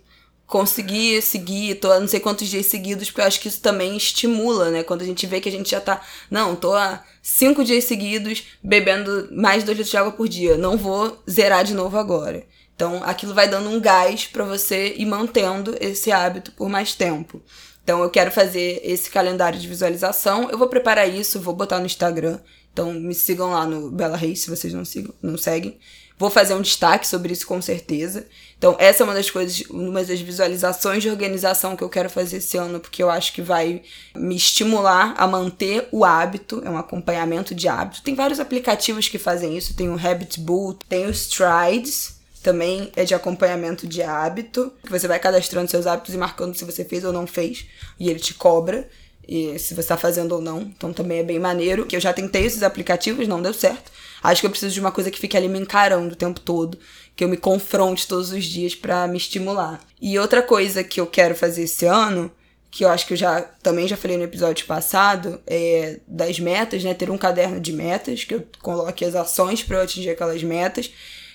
consegui 0.51 1.23
seguir, 1.23 1.77
tô 1.77 1.91
há 1.93 2.01
não 2.01 2.09
sei 2.09 2.19
quantos 2.19 2.49
dias 2.49 2.67
seguidos, 2.67 3.09
porque 3.09 3.21
eu 3.21 3.25
acho 3.25 3.41
que 3.41 3.47
isso 3.47 3.61
também 3.61 3.97
estimula, 3.97 4.69
né? 4.71 4.83
Quando 4.83 5.03
a 5.03 5.07
gente 5.07 5.25
vê 5.25 5.41
que 5.41 5.49
a 5.49 5.53
gente 5.53 5.71
já 5.71 5.81
tá, 5.81 6.03
não, 6.29 6.57
tô 6.57 6.75
há 6.75 7.05
cinco 7.23 7.65
dias 7.65 7.85
seguidos 7.85 8.43
bebendo 8.63 9.29
mais 9.31 9.61
de 9.61 9.67
dois 9.67 9.79
litros 9.79 9.91
de 9.91 9.97
água 9.97 10.11
por 10.11 10.29
dia, 10.29 10.57
não 10.57 10.77
vou 10.77 11.23
zerar 11.31 11.65
de 11.65 11.73
novo 11.73 11.97
agora. 11.97 12.45
Então, 12.75 13.01
aquilo 13.05 13.33
vai 13.33 13.47
dando 13.47 13.69
um 13.69 13.79
gás 13.79 14.27
para 14.27 14.43
você 14.43 14.95
ir 14.97 15.07
mantendo 15.07 15.77
esse 15.81 16.11
hábito 16.11 16.51
por 16.53 16.69
mais 16.69 16.95
tempo. 16.95 17.41
Então, 17.85 18.03
eu 18.03 18.11
quero 18.11 18.33
fazer 18.33 18.81
esse 18.83 19.09
calendário 19.09 19.59
de 19.59 19.69
visualização. 19.69 20.51
Eu 20.51 20.59
vou 20.59 20.67
preparar 20.67 21.09
isso, 21.09 21.41
vou 21.41 21.55
botar 21.55 21.79
no 21.79 21.87
Instagram. 21.87 22.41
Então, 22.73 22.93
me 22.93 23.15
sigam 23.15 23.51
lá 23.51 23.67
no 23.67 23.91
Bela 23.91 24.17
Reis, 24.17 24.41
se 24.41 24.51
vocês 24.51 24.73
não, 24.73 24.85
sigam, 24.85 25.15
não 25.23 25.37
seguem. 25.37 25.79
Vou 26.21 26.29
fazer 26.29 26.53
um 26.53 26.61
destaque 26.61 27.09
sobre 27.09 27.33
isso 27.33 27.47
com 27.47 27.63
certeza. 27.63 28.27
Então, 28.59 28.77
essa 28.79 29.03
é 29.03 29.05
uma 29.05 29.15
das 29.15 29.31
coisas, 29.31 29.63
uma 29.71 30.05
das 30.05 30.21
visualizações 30.21 31.03
de 31.03 31.09
organização 31.09 31.75
que 31.75 31.83
eu 31.83 31.89
quero 31.89 32.11
fazer 32.11 32.37
esse 32.37 32.59
ano, 32.59 32.79
porque 32.79 33.03
eu 33.03 33.09
acho 33.09 33.33
que 33.33 33.41
vai 33.41 33.81
me 34.15 34.37
estimular 34.37 35.15
a 35.17 35.27
manter 35.27 35.89
o 35.91 36.05
hábito, 36.05 36.61
é 36.63 36.69
um 36.69 36.77
acompanhamento 36.77 37.55
de 37.55 37.69
hábito. 37.69 38.03
Tem 38.03 38.15
vários 38.15 38.39
aplicativos 38.39 39.09
que 39.09 39.19
fazem 39.19 39.57
isso, 39.57 39.75
tem 39.75 39.89
o 39.89 39.99
Habit 39.99 40.41
Bull, 40.41 40.75
tem 40.87 41.07
o 41.07 41.11
Strides, 41.11 42.21
também 42.43 42.93
é 42.97 43.05
de 43.07 43.15
acompanhamento 43.15 43.87
de 43.87 44.03
hábito, 44.03 44.71
que 44.85 44.91
você 44.91 45.09
vai 45.09 45.19
cadastrando 45.19 45.71
seus 45.71 45.87
hábitos 45.87 46.15
e 46.15 46.19
marcando 46.19 46.55
se 46.55 46.67
você 46.67 46.85
fez 46.85 47.03
ou 47.03 47.15
não 47.15 47.27
fez, 47.27 47.65
e 47.99 48.11
ele 48.11 48.21
te 48.21 48.35
cobra. 48.35 48.87
E 49.31 49.57
se 49.61 49.75
você 49.75 49.83
está 49.83 49.97
fazendo 49.97 50.33
ou 50.33 50.43
não, 50.43 50.63
então 50.63 50.93
também 50.93 51.21
é 51.21 51.23
bem 51.23 51.39
maneiro. 51.39 51.87
Que 51.87 51.95
eu 51.95 52.01
já 52.01 52.13
tentei 52.13 52.45
esses 52.45 52.65
aplicativos, 52.65 53.29
não 53.29 53.41
deu 53.41 53.55
certo. 53.55 53.93
Acho 54.21 54.41
que 54.41 54.47
eu 54.49 54.51
preciso 54.51 54.75
de 54.75 54.81
uma 54.81 54.91
coisa 54.91 55.09
que 55.09 55.21
fique 55.21 55.37
ali 55.37 55.49
me 55.49 55.61
encarando 55.61 56.13
o 56.13 56.17
tempo 56.17 56.41
todo, 56.41 56.77
que 57.15 57.23
eu 57.23 57.29
me 57.29 57.37
confronte 57.37 58.09
todos 58.09 58.33
os 58.33 58.45
dias 58.45 58.75
para 58.75 59.07
me 59.07 59.17
estimular. 59.17 59.81
E 60.03 60.19
outra 60.19 60.43
coisa 60.43 60.83
que 60.83 61.01
eu 61.01 61.07
quero 61.07 61.37
fazer 61.37 61.63
esse 61.63 61.87
ano, 61.87 62.29
que 62.73 62.85
eu 62.85 62.89
acho 62.89 63.07
que 63.07 63.13
eu 63.13 63.17
já 63.17 63.41
também 63.63 63.87
já 63.87 63.97
falei 63.97 64.17
no 64.17 64.25
episódio 64.25 64.67
passado, 64.67 65.41
é 65.47 66.01
das 66.09 66.41
metas, 66.41 66.83
né? 66.83 66.93
Ter 66.93 67.09
um 67.09 67.17
caderno 67.17 67.61
de 67.61 67.73
metas, 67.73 68.25
que 68.25 68.35
eu 68.35 68.45
coloque 68.61 69.05
as 69.05 69.15
ações 69.15 69.63
para 69.63 69.77
eu 69.77 69.83
atingir 69.83 70.11
aquelas 70.11 70.43
metas. 70.43 70.91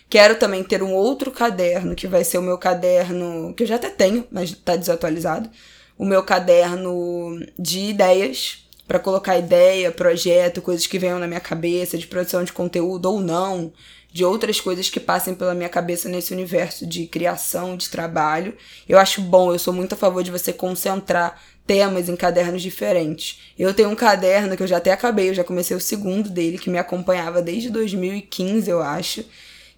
Quero 0.10 0.36
também 0.36 0.64
ter 0.66 0.84
um 0.84 0.94
outro 0.94 1.32
caderno, 1.32 1.96
que 1.96 2.08
vai 2.08 2.26
ser 2.26 2.40
o 2.40 2.42
meu 2.42 2.58
caderno, 2.58 3.54
que 3.56 3.64
eu 3.64 3.68
já 3.68 3.76
até 3.76 3.90
tenho, 3.90 4.28
mas 4.30 4.52
tá 4.52 4.76
desatualizado. 4.76 5.50
O 5.98 6.06
meu 6.06 6.24
caderno 6.24 7.40
de 7.58 7.80
ideias, 7.80 8.68
para 8.88 9.00
colocar 9.00 9.38
ideia, 9.38 9.92
projeto, 9.92 10.62
coisas 10.62 10.86
que 10.86 11.00
venham 11.00 11.20
na 11.20 11.28
minha 11.28 11.40
cabeça, 11.40 11.98
de 11.98 12.08
produção 12.08 12.44
de 12.44 12.54
conteúdo 12.54 13.06
ou 13.06 13.20
não, 13.20 13.72
de 14.12 14.24
outras 14.24 14.62
coisas 14.62 14.90
que 14.90 15.00
passem 15.00 15.36
pela 15.36 15.54
minha 15.54 15.68
cabeça 15.68 16.08
nesse 16.08 16.34
universo 16.34 16.86
de 16.86 17.06
criação, 17.06 17.76
de 17.76 17.90
trabalho. 17.90 18.56
Eu 18.88 18.98
acho 18.98 19.20
bom, 19.20 19.52
eu 19.52 19.60
sou 19.60 19.74
muito 19.74 19.94
a 19.94 19.98
favor 19.98 20.24
de 20.24 20.32
você 20.32 20.54
concentrar 20.54 21.42
temas 21.68 22.08
em 22.08 22.16
cadernos 22.16 22.62
diferentes. 22.62 23.42
Eu 23.58 23.74
tenho 23.74 23.90
um 23.90 23.96
caderno 23.96 24.56
que 24.56 24.64
eu 24.64 24.68
já 24.68 24.78
até 24.78 24.92
acabei, 24.92 25.30
eu 25.30 25.34
já 25.34 25.44
comecei 25.44 25.76
o 25.76 25.82
segundo 25.82 26.30
dele, 26.30 26.58
que 26.58 26.70
me 26.70 26.78
acompanhava 26.78 27.42
desde 27.42 27.70
2015, 27.70 28.70
eu 28.70 28.82
acho, 28.82 29.26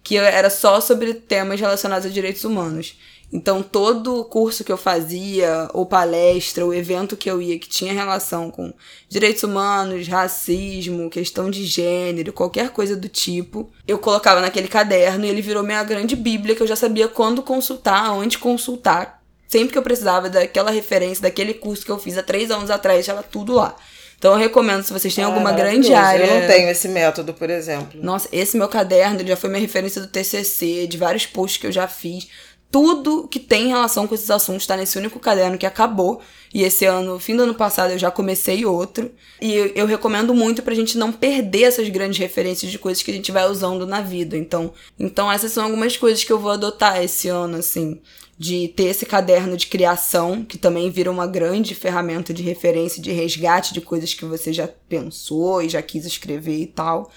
que 0.04 0.16
era 0.16 0.50
só 0.50 0.80
sobre 0.80 1.14
temas 1.14 1.58
relacionados 1.58 2.06
a 2.06 2.10
direitos 2.10 2.44
humanos. 2.44 2.96
Então, 3.30 3.62
todo 3.62 4.24
curso 4.24 4.64
que 4.64 4.72
eu 4.72 4.76
fazia, 4.78 5.68
ou 5.74 5.84
palestra, 5.84 6.64
ou 6.64 6.72
evento 6.72 7.16
que 7.16 7.30
eu 7.30 7.42
ia 7.42 7.58
que 7.58 7.68
tinha 7.68 7.92
relação 7.92 8.50
com 8.50 8.72
direitos 9.06 9.42
humanos, 9.42 10.08
racismo, 10.08 11.10
questão 11.10 11.50
de 11.50 11.64
gênero, 11.64 12.32
qualquer 12.32 12.70
coisa 12.70 12.96
do 12.96 13.08
tipo, 13.08 13.70
eu 13.86 13.98
colocava 13.98 14.40
naquele 14.40 14.66
caderno 14.66 15.26
e 15.26 15.28
ele 15.28 15.42
virou 15.42 15.62
minha 15.62 15.84
grande 15.84 16.16
bíblia 16.16 16.54
que 16.54 16.62
eu 16.62 16.66
já 16.66 16.76
sabia 16.76 17.06
quando 17.06 17.42
consultar, 17.42 18.12
onde 18.12 18.38
consultar. 18.38 19.22
Sempre 19.46 19.72
que 19.72 19.78
eu 19.78 19.82
precisava 19.82 20.30
daquela 20.30 20.70
referência, 20.70 21.22
daquele 21.22 21.52
curso 21.54 21.84
que 21.84 21.90
eu 21.90 21.98
fiz 21.98 22.16
há 22.16 22.22
três 22.22 22.50
anos 22.50 22.70
atrás, 22.70 23.00
estava 23.00 23.22
tudo 23.22 23.54
lá. 23.54 23.76
Então 24.18 24.32
eu 24.32 24.38
recomendo, 24.38 24.82
se 24.82 24.92
vocês 24.92 25.14
têm 25.14 25.22
Ah, 25.22 25.28
alguma 25.28 25.52
grande 25.52 25.94
área. 25.94 26.24
Eu 26.24 26.40
não 26.40 26.46
tenho 26.48 26.68
esse 26.68 26.88
método, 26.88 27.32
por 27.32 27.48
exemplo. 27.48 28.00
Nossa, 28.02 28.28
esse 28.32 28.56
meu 28.56 28.68
caderno 28.68 29.20
ele 29.20 29.28
já 29.28 29.36
foi 29.36 29.48
minha 29.48 29.60
referência 29.60 30.00
do 30.00 30.08
TCC, 30.08 30.88
de 30.88 30.98
vários 30.98 31.24
posts 31.24 31.60
que 31.60 31.66
eu 31.68 31.72
já 31.72 31.86
fiz. 31.86 32.26
Tudo 32.70 33.26
que 33.26 33.40
tem 33.40 33.68
relação 33.68 34.06
com 34.06 34.14
esses 34.14 34.30
assuntos 34.30 34.66
tá 34.66 34.76
nesse 34.76 34.98
único 34.98 35.18
caderno 35.18 35.56
que 35.56 35.64
acabou. 35.64 36.20
E 36.52 36.62
esse 36.62 36.84
ano, 36.84 37.18
fim 37.18 37.34
do 37.34 37.44
ano 37.44 37.54
passado, 37.54 37.92
eu 37.92 37.98
já 37.98 38.10
comecei 38.10 38.66
outro. 38.66 39.10
E 39.40 39.54
eu, 39.54 39.66
eu 39.68 39.86
recomendo 39.86 40.34
muito 40.34 40.62
pra 40.62 40.74
gente 40.74 40.98
não 40.98 41.10
perder 41.10 41.62
essas 41.62 41.88
grandes 41.88 42.18
referências 42.18 42.70
de 42.70 42.78
coisas 42.78 43.02
que 43.02 43.10
a 43.10 43.14
gente 43.14 43.32
vai 43.32 43.48
usando 43.48 43.86
na 43.86 44.02
vida. 44.02 44.36
Então, 44.36 44.72
então 44.98 45.32
essas 45.32 45.52
são 45.52 45.64
algumas 45.64 45.96
coisas 45.96 46.22
que 46.22 46.32
eu 46.32 46.38
vou 46.38 46.50
adotar 46.50 47.02
esse 47.02 47.28
ano, 47.28 47.56
assim. 47.56 48.00
De 48.38 48.68
ter 48.68 48.84
esse 48.84 49.06
caderno 49.06 49.56
de 49.56 49.66
criação, 49.66 50.44
que 50.44 50.58
também 50.58 50.90
vira 50.90 51.10
uma 51.10 51.26
grande 51.26 51.74
ferramenta 51.74 52.32
de 52.34 52.42
referência, 52.42 53.02
de 53.02 53.10
resgate 53.12 53.72
de 53.72 53.80
coisas 53.80 54.12
que 54.14 54.24
você 54.24 54.52
já 54.52 54.68
pensou 54.88 55.62
e 55.62 55.68
já 55.68 55.82
quis 55.82 56.04
escrever 56.04 56.60
e 56.60 56.66
tal 56.66 57.10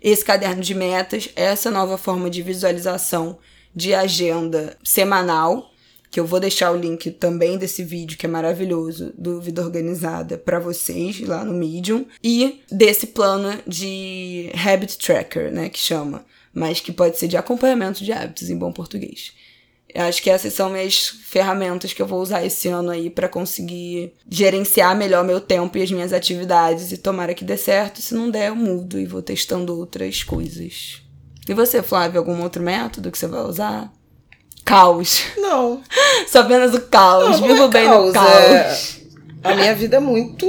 esse 0.00 0.24
caderno 0.24 0.62
de 0.62 0.74
metas, 0.74 1.28
essa 1.34 1.70
nova 1.70 1.98
forma 1.98 2.30
de 2.30 2.40
visualização 2.42 3.38
de 3.74 3.94
agenda 3.94 4.76
semanal, 4.82 5.70
que 6.10 6.18
eu 6.18 6.26
vou 6.26 6.40
deixar 6.40 6.72
o 6.72 6.76
link 6.76 7.10
também 7.10 7.58
desse 7.58 7.84
vídeo 7.84 8.16
que 8.16 8.26
é 8.26 8.28
maravilhoso 8.28 9.12
do 9.16 9.40
Vida 9.40 9.62
Organizada 9.62 10.38
para 10.38 10.58
vocês 10.58 11.20
lá 11.20 11.44
no 11.44 11.52
Medium 11.52 12.06
e 12.24 12.60
desse 12.70 13.08
plano 13.08 13.58
de 13.66 14.50
habit 14.54 14.96
tracker, 14.98 15.52
né, 15.52 15.68
que 15.68 15.78
chama, 15.78 16.24
mas 16.52 16.80
que 16.80 16.92
pode 16.92 17.18
ser 17.18 17.28
de 17.28 17.36
acompanhamento 17.36 18.02
de 18.02 18.12
hábitos 18.12 18.48
em 18.48 18.56
bom 18.56 18.72
português. 18.72 19.32
Acho 19.94 20.22
que 20.22 20.28
essas 20.28 20.52
são 20.52 20.68
minhas 20.68 21.08
ferramentas 21.08 21.92
que 21.92 22.02
eu 22.02 22.06
vou 22.06 22.20
usar 22.20 22.44
esse 22.44 22.68
ano 22.68 22.90
aí 22.90 23.08
para 23.08 23.28
conseguir 23.28 24.12
gerenciar 24.30 24.96
melhor 24.96 25.24
meu 25.24 25.40
tempo 25.40 25.78
e 25.78 25.82
as 25.82 25.90
minhas 25.90 26.12
atividades 26.12 26.92
e 26.92 26.98
tomara 26.98 27.34
que 27.34 27.44
dê 27.44 27.56
certo. 27.56 28.02
Se 28.02 28.14
não 28.14 28.30
der, 28.30 28.48
eu 28.48 28.56
mudo 28.56 29.00
e 29.00 29.06
vou 29.06 29.22
testando 29.22 29.76
outras 29.76 30.22
coisas. 30.22 31.02
E 31.48 31.54
você, 31.54 31.82
Flávio, 31.82 32.18
algum 32.20 32.42
outro 32.42 32.62
método 32.62 33.10
que 33.10 33.18
você 33.18 33.26
vai 33.26 33.40
usar? 33.40 33.92
Caos. 34.64 35.22
Não. 35.38 35.82
Só 36.28 36.40
apenas 36.40 36.74
o 36.74 36.80
caos. 36.82 37.40
Não, 37.40 37.48
não 37.48 37.54
Vivo 37.54 37.64
é 37.64 37.68
bem 37.68 37.86
caos, 37.86 38.06
no 38.08 38.12
caos. 38.12 38.28
é- 38.28 38.78
A 39.44 39.54
minha 39.54 39.74
vida 39.74 39.96
é 39.96 40.00
muito. 40.00 40.46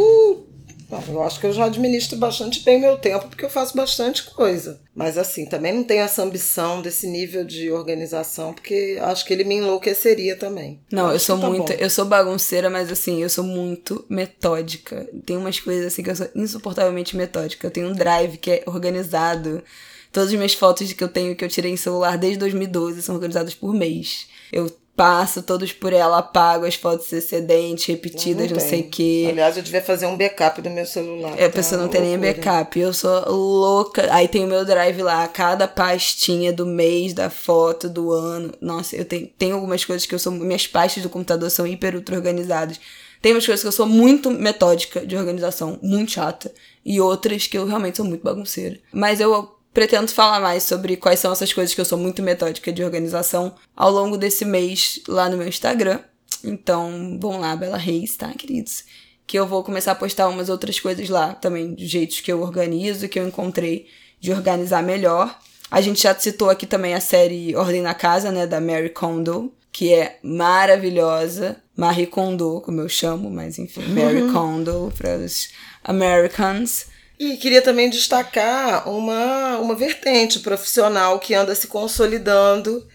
Bom, 0.89 1.03
Eu 1.07 1.21
acho 1.21 1.39
que 1.39 1.45
eu 1.45 1.53
já 1.53 1.65
administro 1.65 2.17
bastante 2.17 2.61
bem 2.63 2.81
meu 2.81 2.97
tempo, 2.97 3.27
porque 3.27 3.45
eu 3.45 3.49
faço 3.49 3.77
bastante 3.77 4.23
coisa. 4.31 4.81
Mas 4.95 5.19
assim, 5.19 5.45
também 5.45 5.71
não 5.71 5.83
tenho 5.83 6.01
essa 6.01 6.23
ambição 6.23 6.81
desse 6.81 7.05
nível 7.05 7.45
de 7.45 7.71
organização, 7.71 8.53
porque 8.53 8.97
acho 8.99 9.23
que 9.23 9.31
ele 9.31 9.43
me 9.43 9.55
enlouqueceria 9.57 10.35
também. 10.35 10.81
Não, 10.91 11.11
eu 11.11 11.19
sou 11.19 11.37
tá 11.37 11.47
muito. 11.47 11.71
bom. 11.71 11.77
Eu 11.79 11.91
sou 11.91 12.05
bagunceira, 12.05 12.71
mas 12.71 12.91
assim, 12.91 13.21
eu 13.21 13.29
sou 13.29 13.43
muito 13.43 14.03
metódica. 14.09 15.07
Tem 15.27 15.37
umas 15.37 15.59
coisas 15.59 15.85
assim 15.85 16.01
que 16.01 16.09
eu 16.09 16.15
sou 16.15 16.27
insuportavelmente 16.35 17.15
metódica. 17.15 17.67
Eu 17.67 17.71
tenho 17.71 17.87
um 17.89 17.93
drive 17.93 18.37
que 18.37 18.49
é 18.51 18.63
organizado. 18.65 19.63
Todas 20.11 20.29
as 20.29 20.35
minhas 20.35 20.53
fotos 20.53 20.91
que 20.91 21.03
eu 21.03 21.07
tenho, 21.07 21.35
que 21.35 21.45
eu 21.45 21.49
tirei 21.49 21.71
em 21.71 21.77
celular 21.77 22.17
desde 22.17 22.39
2012, 22.39 23.01
são 23.01 23.15
organizadas 23.15 23.53
por 23.53 23.73
mês. 23.73 24.27
Eu 24.51 24.69
passo 24.99 25.41
todos 25.41 25.71
por 25.71 25.93
ela, 25.93 26.17
apago 26.17 26.65
as 26.65 26.75
fotos 26.75 27.13
excedentes, 27.13 27.85
repetidas, 27.85 28.51
não, 28.51 28.57
tenho. 28.57 28.69
sei 28.69 28.81
o 28.81 28.89
quê. 28.89 29.27
Aliás, 29.29 29.55
eu 29.55 29.63
devia 29.63 29.81
fazer 29.81 30.05
um 30.07 30.17
backup 30.17 30.61
do 30.61 30.69
meu 30.69 30.85
celular. 30.85 31.39
É, 31.39 31.45
a 31.45 31.49
tá 31.49 31.55
pessoa 31.55 31.81
não 31.81 31.87
tem 31.87 32.01
nem 32.01 32.19
backup. 32.19 32.77
Eu 32.77 32.93
sou 32.93 33.31
louca. 33.31 34.13
Aí 34.13 34.27
tem 34.27 34.43
o 34.43 34.47
meu 34.47 34.65
drive 34.65 35.01
lá, 35.01 35.25
cada 35.29 35.69
pastinha 35.69 36.51
do 36.51 36.65
mês, 36.65 37.13
da 37.13 37.29
foto, 37.29 37.87
do 37.87 38.11
ano. 38.11 38.53
Nossa, 38.59 38.97
eu 38.97 39.05
tenho, 39.05 39.27
tenho 39.37 39.55
algumas 39.55 39.85
coisas 39.85 40.05
que 40.05 40.13
eu 40.13 40.19
sou. 40.19 40.33
Minhas 40.33 40.67
pastas 40.67 41.01
do 41.01 41.09
computador 41.09 41.49
são 41.49 41.65
hiper 41.65 41.95
ultra 41.95 42.17
organizadas. 42.17 42.77
Tem 43.21 43.31
umas 43.31 43.45
coisas 43.45 43.61
que 43.61 43.67
eu 43.69 43.71
sou 43.71 43.85
muito 43.85 44.29
metódica 44.29 45.05
de 45.05 45.15
organização, 45.15 45.79
muito 45.81 46.11
chata. 46.11 46.51
E 46.85 46.99
outras 46.99 47.47
que 47.47 47.57
eu 47.57 47.65
realmente 47.65 47.95
sou 47.95 48.05
muito 48.05 48.23
bagunceira. 48.23 48.77
Mas 48.91 49.21
eu 49.21 49.58
pretendo 49.73 50.11
falar 50.11 50.39
mais 50.39 50.63
sobre 50.63 50.97
quais 50.97 51.19
são 51.19 51.31
essas 51.31 51.53
coisas 51.53 51.73
que 51.73 51.81
eu 51.81 51.85
sou 51.85 51.97
muito 51.97 52.21
metódica 52.21 52.71
de 52.71 52.83
organização 52.83 53.55
ao 53.75 53.91
longo 53.91 54.17
desse 54.17 54.45
mês 54.45 55.01
lá 55.07 55.29
no 55.29 55.37
meu 55.37 55.47
Instagram. 55.47 55.99
Então, 56.43 57.17
vão 57.21 57.39
lá, 57.39 57.55
Bela 57.55 57.77
Reis, 57.77 58.15
tá, 58.15 58.31
queridos? 58.33 58.83
que 59.29 59.37
eu 59.37 59.45
vou 59.45 59.63
começar 59.63 59.91
a 59.91 59.95
postar 59.95 60.27
umas 60.27 60.49
outras 60.49 60.79
coisas 60.79 61.07
lá 61.07 61.35
também, 61.35 61.75
de 61.75 61.85
jeitos 61.85 62.19
que 62.19 62.31
eu 62.31 62.41
organizo, 62.41 63.07
que 63.07 63.19
eu 63.19 63.27
encontrei 63.27 63.85
de 64.19 64.31
organizar 64.31 64.81
melhor. 64.81 65.37
A 65.69 65.81
gente 65.81 66.01
já 66.01 66.15
citou 66.15 66.49
aqui 66.49 66.65
também 66.65 66.95
a 66.95 66.99
série 66.99 67.55
Ordem 67.55 67.83
na 67.83 67.93
Casa, 67.93 68.31
né, 68.31 68.47
da 68.47 68.59
Mary 68.59 68.89
Kondo, 68.89 69.53
que 69.71 69.93
é 69.93 70.17
maravilhosa. 70.23 71.57
Marie 71.77 72.07
Kondo, 72.07 72.59
como 72.61 72.81
eu 72.81 72.89
chamo, 72.89 73.29
mas 73.29 73.59
enfim, 73.59 73.83
Mary 73.93 74.31
Kondo 74.33 74.91
para 74.97 75.17
os 75.17 75.49
Americans. 75.83 76.87
E 77.19 77.35
queria 77.35 77.61
também 77.61 77.89
destacar 77.89 78.89
uma, 78.89 79.57
uma 79.57 79.75
vertente 79.75 80.39
profissional 80.39 81.19
que 81.19 81.35
anda 81.35 81.53
se 81.53 81.67
consolidando, 81.67 82.87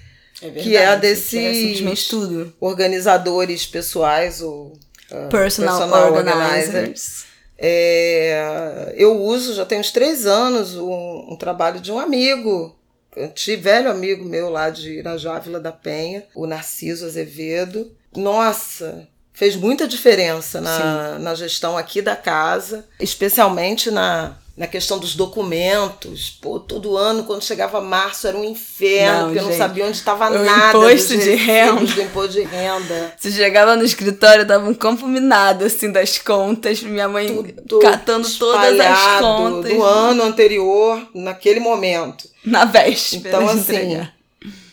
que 0.63 0.77
é 0.77 0.87
a 0.87 0.97
desses 0.97 1.81
é 1.81 2.09
tudo. 2.09 2.53
organizadores 2.59 3.67
pessoais 3.67 4.41
ou 4.41 4.73
ah, 5.11 5.29
Personal, 5.29 6.13
organizers. 6.15 7.27
É, 7.57 8.95
eu 8.97 9.21
uso, 9.21 9.55
já 9.55 9.65
tem 9.65 9.79
uns 9.79 9.93
três 9.93 10.27
anos, 10.27 10.75
um, 10.75 11.33
um 11.33 11.37
trabalho 11.37 11.79
de 11.79 11.93
um 11.93 11.99
amigo, 11.99 12.75
um 13.17 13.61
velho 13.61 13.91
amigo 13.91 14.25
meu 14.25 14.49
lá 14.49 14.71
de 14.71 14.99
Irajá, 14.99 15.39
Vila 15.39 15.61
da 15.61 15.71
Penha, 15.71 16.25
o 16.35 16.47
Narciso 16.47 17.07
Azevedo. 17.07 17.95
Nossa, 18.17 19.07
fez 19.35 19.57
muita 19.57 19.87
diferença 19.87 20.61
na, 20.61 21.19
na 21.19 21.35
gestão 21.35 21.77
aqui 21.77 22.01
da 22.01 22.15
casa, 22.17 22.87
especialmente 23.01 23.91
na, 23.91 24.37
na 24.57 24.69
questão 24.69 24.97
dos 24.99 25.17
documentos. 25.17 26.39
Pô, 26.41 26.61
todo 26.61 26.97
ano, 26.97 27.25
quando 27.25 27.43
chegava 27.43 27.81
março, 27.81 28.29
era 28.29 28.37
um 28.39 28.45
inferno, 28.45 29.13
Não, 29.19 29.25
porque 29.25 29.39
eu 29.41 29.43
não 29.43 29.51
gente. 29.51 29.59
sabia 29.59 29.85
onde 29.87 29.97
estava 29.97 30.31
nada. 30.31 30.79
imposto 30.79 31.17
de 31.19 31.35
renda. 31.35 31.81
Do 31.95 32.03
imposto 32.03 32.33
de 32.33 32.43
renda. 32.43 33.13
Você 33.19 33.33
chegava 33.33 33.75
no 33.75 33.85
escritório, 33.85 34.47
dava 34.47 34.69
um 34.71 34.75
campo 34.75 35.07
minado, 35.09 35.65
assim, 35.65 35.91
das 35.91 36.17
contas. 36.17 36.81
Minha 36.83 37.09
mãe 37.09 37.27
Tudo 37.69 37.81
catando 37.81 38.29
todas 38.39 38.79
as 38.79 39.21
contas 39.21 39.73
do 39.73 39.83
ano 39.83 40.23
anterior, 40.23 41.09
naquele 41.13 41.59
momento. 41.59 42.29
na 42.45 42.65
véspera 42.65 43.37
Então, 43.39 43.49
assim, 43.49 43.75
entregar. 43.75 44.15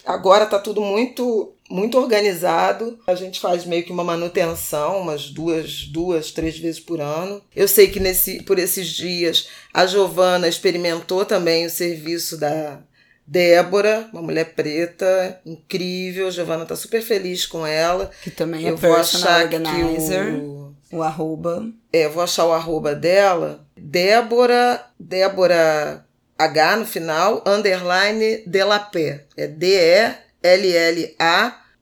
agora 0.05 0.45
tá 0.45 0.59
tudo 0.59 0.81
muito 0.81 1.51
muito 1.71 1.97
organizado. 1.97 2.99
A 3.07 3.15
gente 3.15 3.39
faz 3.39 3.65
meio 3.65 3.83
que 3.83 3.91
uma 3.91 4.03
manutenção, 4.03 4.99
umas 5.01 5.29
duas, 5.29 5.85
duas, 5.85 6.31
três 6.31 6.57
vezes 6.59 6.79
por 6.79 6.99
ano. 7.01 7.41
Eu 7.55 7.67
sei 7.67 7.87
que 7.87 7.99
nesse, 7.99 8.43
por 8.43 8.59
esses 8.59 8.87
dias 8.87 9.47
a 9.73 9.85
Giovana 9.85 10.47
experimentou 10.47 11.25
também 11.25 11.65
o 11.65 11.69
serviço 11.69 12.37
da 12.37 12.79
Débora, 13.25 14.09
uma 14.11 14.21
mulher 14.21 14.53
preta, 14.53 15.39
incrível. 15.45 16.27
A 16.27 16.31
Giovana 16.31 16.65
tá 16.65 16.75
super 16.75 17.01
feliz 17.01 17.45
com 17.45 17.65
ela. 17.65 18.11
Que 18.21 18.29
também 18.29 18.65
é 18.65 18.71
Eu 18.71 18.77
vou 18.77 18.93
personal 18.93 19.29
achar 19.29 19.49
que 19.49 19.55
organizer. 19.55 20.33
o, 20.35 20.75
O 20.91 21.01
arroba. 21.01 21.65
é, 21.93 22.05
eu 22.05 22.11
vou 22.11 22.23
achar 22.23 22.45
o 22.45 22.51
arroba 22.51 22.93
dela. 22.93 23.65
Débora, 23.77 24.83
Débora 24.99 26.05
H 26.37 26.75
no 26.77 26.85
final, 26.85 27.41
underline 27.45 28.43
Delapé. 28.45 29.25
É 29.37 29.47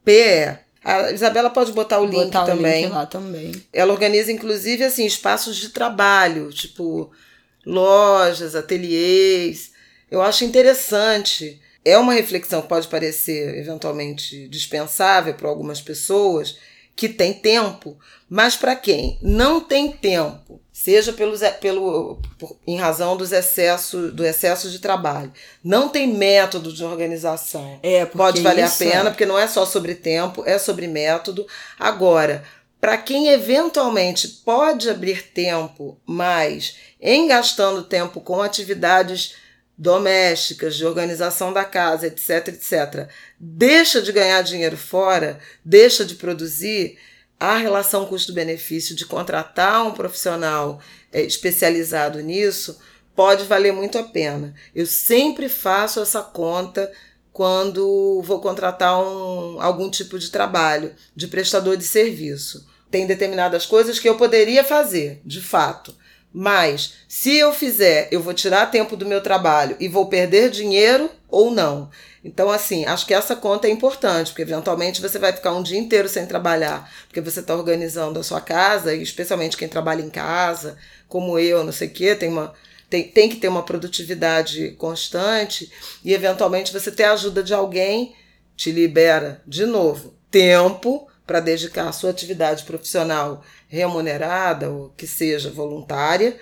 D-E-L-L-A-P-E. 0.09 0.69
A 0.83 1.11
Isabela 1.11 1.49
pode 1.49 1.71
botar 1.73 1.99
o 1.99 2.05
link 2.05 2.25
botar 2.25 2.45
também. 2.45 2.83
o 2.83 2.87
link 2.87 2.93
lá 2.93 3.05
também. 3.05 3.51
Ela 3.71 3.91
organiza, 3.91 4.31
inclusive, 4.31 4.83
assim, 4.83 5.05
espaços 5.05 5.57
de 5.57 5.69
trabalho, 5.69 6.51
tipo 6.51 7.11
lojas, 7.65 8.55
ateliês. 8.55 9.71
Eu 10.09 10.21
acho 10.21 10.45
interessante. 10.45 11.61
É 11.83 11.97
uma 11.97 12.13
reflexão 12.13 12.61
que 12.61 12.67
pode 12.69 12.87
parecer 12.87 13.57
eventualmente 13.57 14.47
dispensável 14.47 15.33
para 15.33 15.49
algumas 15.49 15.81
pessoas 15.81 16.57
que 16.95 17.07
tem 17.07 17.33
tempo, 17.33 17.97
mas 18.29 18.57
para 18.57 18.75
quem 18.75 19.17
não 19.21 19.61
tem 19.61 19.91
tempo, 19.91 20.61
seja 20.83 21.11
pelos, 21.11 21.41
pelo, 21.59 22.21
por, 22.37 22.55
em 22.65 22.77
razão 22.77 23.17
dos 23.17 23.33
excessos, 23.33 24.13
do 24.13 24.25
excesso 24.25 24.69
de 24.69 24.79
trabalho, 24.79 25.31
não 25.61 25.89
tem 25.89 26.07
método 26.07 26.71
de 26.71 26.83
organização, 26.85 27.79
É, 27.83 28.05
pode 28.05 28.41
valer 28.41 28.63
a 28.63 28.69
pena, 28.69 29.09
é- 29.09 29.11
porque 29.11 29.25
não 29.25 29.37
é 29.37 29.45
só 29.45 29.65
sobre 29.65 29.93
tempo, 29.93 30.41
é 30.45 30.57
sobre 30.57 30.87
método. 30.87 31.45
Agora, 31.77 32.45
para 32.79 32.97
quem 32.97 33.27
eventualmente 33.27 34.25
pode 34.45 34.89
abrir 34.89 35.23
tempo, 35.33 35.99
mas 36.05 36.77
em 37.01 37.27
gastando 37.27 37.83
tempo 37.83 38.21
com 38.21 38.41
atividades 38.41 39.35
domésticas, 39.77 40.75
de 40.75 40.85
organização 40.85 41.51
da 41.51 41.63
casa, 41.65 42.07
etc, 42.07 42.49
etc, 42.49 43.09
deixa 43.39 44.01
de 44.01 44.11
ganhar 44.13 44.41
dinheiro 44.43 44.77
fora, 44.77 45.39
deixa 45.63 46.05
de 46.05 46.15
produzir, 46.15 46.97
a 47.39 47.57
relação 47.57 48.05
custo-benefício 48.05 48.95
de 48.95 49.05
contratar 49.05 49.85
um 49.85 49.93
profissional 49.93 50.79
é, 51.11 51.21
especializado 51.21 52.19
nisso 52.19 52.79
pode 53.15 53.45
valer 53.45 53.71
muito 53.71 53.97
a 53.97 54.03
pena. 54.03 54.53
Eu 54.75 54.85
sempre 54.85 55.47
faço 55.47 56.01
essa 56.01 56.21
conta 56.21 56.91
quando 57.31 58.21
vou 58.23 58.41
contratar 58.41 58.99
um, 58.99 59.61
algum 59.61 59.89
tipo 59.89 60.19
de 60.19 60.29
trabalho 60.29 60.93
de 61.15 61.27
prestador 61.27 61.77
de 61.77 61.85
serviço. 61.85 62.67
Tem 62.91 63.07
determinadas 63.07 63.65
coisas 63.65 63.99
que 63.99 64.09
eu 64.09 64.17
poderia 64.17 64.63
fazer, 64.63 65.21
de 65.23 65.41
fato. 65.41 65.95
Mas 66.33 66.93
se 67.07 67.35
eu 67.35 67.51
fizer, 67.51 68.07
eu 68.11 68.21
vou 68.21 68.33
tirar 68.33 68.67
tempo 68.67 68.95
do 68.95 69.05
meu 69.05 69.21
trabalho 69.21 69.75
e 69.79 69.87
vou 69.87 70.07
perder 70.07 70.51
dinheiro 70.51 71.09
ou 71.27 71.49
não. 71.49 71.89
Então, 72.23 72.51
assim, 72.51 72.85
acho 72.85 73.05
que 73.05 73.13
essa 73.13 73.35
conta 73.35 73.67
é 73.67 73.71
importante, 73.71 74.31
porque 74.31 74.41
eventualmente 74.41 75.01
você 75.01 75.17
vai 75.17 75.33
ficar 75.33 75.53
um 75.53 75.63
dia 75.63 75.79
inteiro 75.79 76.07
sem 76.09 76.25
trabalhar, 76.25 76.91
porque 77.07 77.21
você 77.21 77.39
está 77.39 77.55
organizando 77.55 78.19
a 78.19 78.23
sua 78.23 78.41
casa, 78.41 78.93
e 78.93 79.01
especialmente 79.01 79.57
quem 79.57 79.67
trabalha 79.67 80.01
em 80.01 80.09
casa, 80.09 80.77
como 81.07 81.39
eu, 81.39 81.63
não 81.63 81.71
sei 81.71 81.87
o 81.87 81.91
quê, 81.91 82.15
tem 82.15 82.29
uma 82.29 82.53
tem, 82.89 83.03
tem 83.03 83.29
que 83.29 83.35
ter 83.35 83.47
uma 83.47 83.61
produtividade 83.61 84.71
constante 84.71 85.71
e, 86.03 86.11
eventualmente, 86.11 86.73
você 86.73 86.91
ter 86.91 87.03
a 87.03 87.13
ajuda 87.13 87.43
de 87.43 87.53
alguém 87.53 88.15
te 88.57 88.71
libera, 88.71 89.41
de 89.45 89.65
novo, 89.65 90.15
tempo 90.31 91.07
para 91.25 91.39
dedicar 91.39 91.87
a 91.87 91.91
sua 91.91 92.09
atividade 92.09 92.63
profissional 92.63 93.43
remunerada 93.69 94.69
ou 94.69 94.89
que 94.97 95.07
seja 95.07 95.49
voluntária 95.49 96.35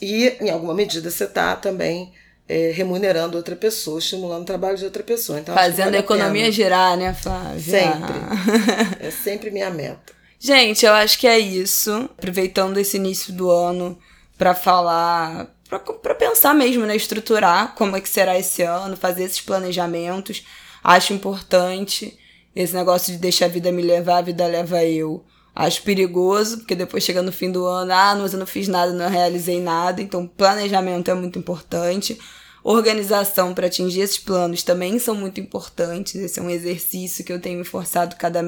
e, 0.00 0.36
em 0.40 0.48
alguma 0.48 0.72
medida, 0.72 1.10
você 1.10 1.24
está 1.24 1.54
também 1.54 2.12
é, 2.48 2.70
remunerando 2.70 3.36
outra 3.36 3.54
pessoa, 3.54 3.98
estimulando 3.98 4.42
o 4.42 4.46
trabalho 4.46 4.78
de 4.78 4.84
outra 4.84 5.02
pessoa. 5.02 5.38
Então, 5.38 5.54
Fazendo 5.54 5.86
vale 5.86 5.96
a 5.98 6.00
economia 6.00 6.46
a 6.46 6.50
girar, 6.50 6.96
né, 6.96 7.12
Flávia? 7.12 7.60
Sempre. 7.60 8.14
é 9.06 9.10
sempre 9.10 9.50
minha 9.50 9.68
meta. 9.68 10.12
Gente, 10.38 10.86
eu 10.86 10.92
acho 10.92 11.18
que 11.18 11.26
é 11.26 11.38
isso. 11.38 12.08
Aproveitando 12.16 12.78
esse 12.78 12.96
início 12.96 13.32
do 13.32 13.50
ano 13.50 13.98
para 14.38 14.54
falar 14.54 15.54
para 16.02 16.14
pensar 16.16 16.52
mesmo, 16.52 16.84
né? 16.84 16.96
Estruturar 16.96 17.74
como 17.76 17.96
é 17.96 18.00
que 18.00 18.08
será 18.08 18.36
esse 18.36 18.62
ano, 18.62 18.96
fazer 18.96 19.24
esses 19.24 19.40
planejamentos. 19.40 20.44
Acho 20.82 21.12
importante 21.12 22.18
esse 22.56 22.74
negócio 22.74 23.12
de 23.12 23.18
deixar 23.18 23.44
a 23.44 23.48
vida 23.48 23.70
me 23.70 23.82
levar, 23.82 24.18
a 24.18 24.22
vida 24.22 24.46
leva 24.46 24.82
eu. 24.84 25.24
Acho 25.54 25.82
perigoso, 25.82 26.58
porque 26.58 26.74
depois 26.74 27.02
chega 27.02 27.22
no 27.22 27.32
fim 27.32 27.50
do 27.50 27.66
ano, 27.66 27.92
ah, 27.92 28.16
mas 28.16 28.32
eu 28.32 28.38
não 28.38 28.46
fiz 28.46 28.68
nada, 28.68 28.92
não 28.92 29.08
realizei 29.08 29.60
nada. 29.60 30.00
Então, 30.00 30.26
planejamento 30.26 31.10
é 31.10 31.14
muito 31.14 31.38
importante. 31.38 32.18
Organização 32.62 33.54
para 33.54 33.66
atingir 33.66 34.00
esses 34.00 34.18
planos 34.18 34.62
também 34.62 34.98
são 34.98 35.14
muito 35.14 35.40
importantes. 35.40 36.14
Esse 36.14 36.38
é 36.38 36.42
um 36.42 36.50
exercício 36.50 37.24
que 37.24 37.32
eu 37.32 37.40
tenho 37.40 37.58
me 37.58 37.64
forçado 37.64 38.16
cada, 38.16 38.40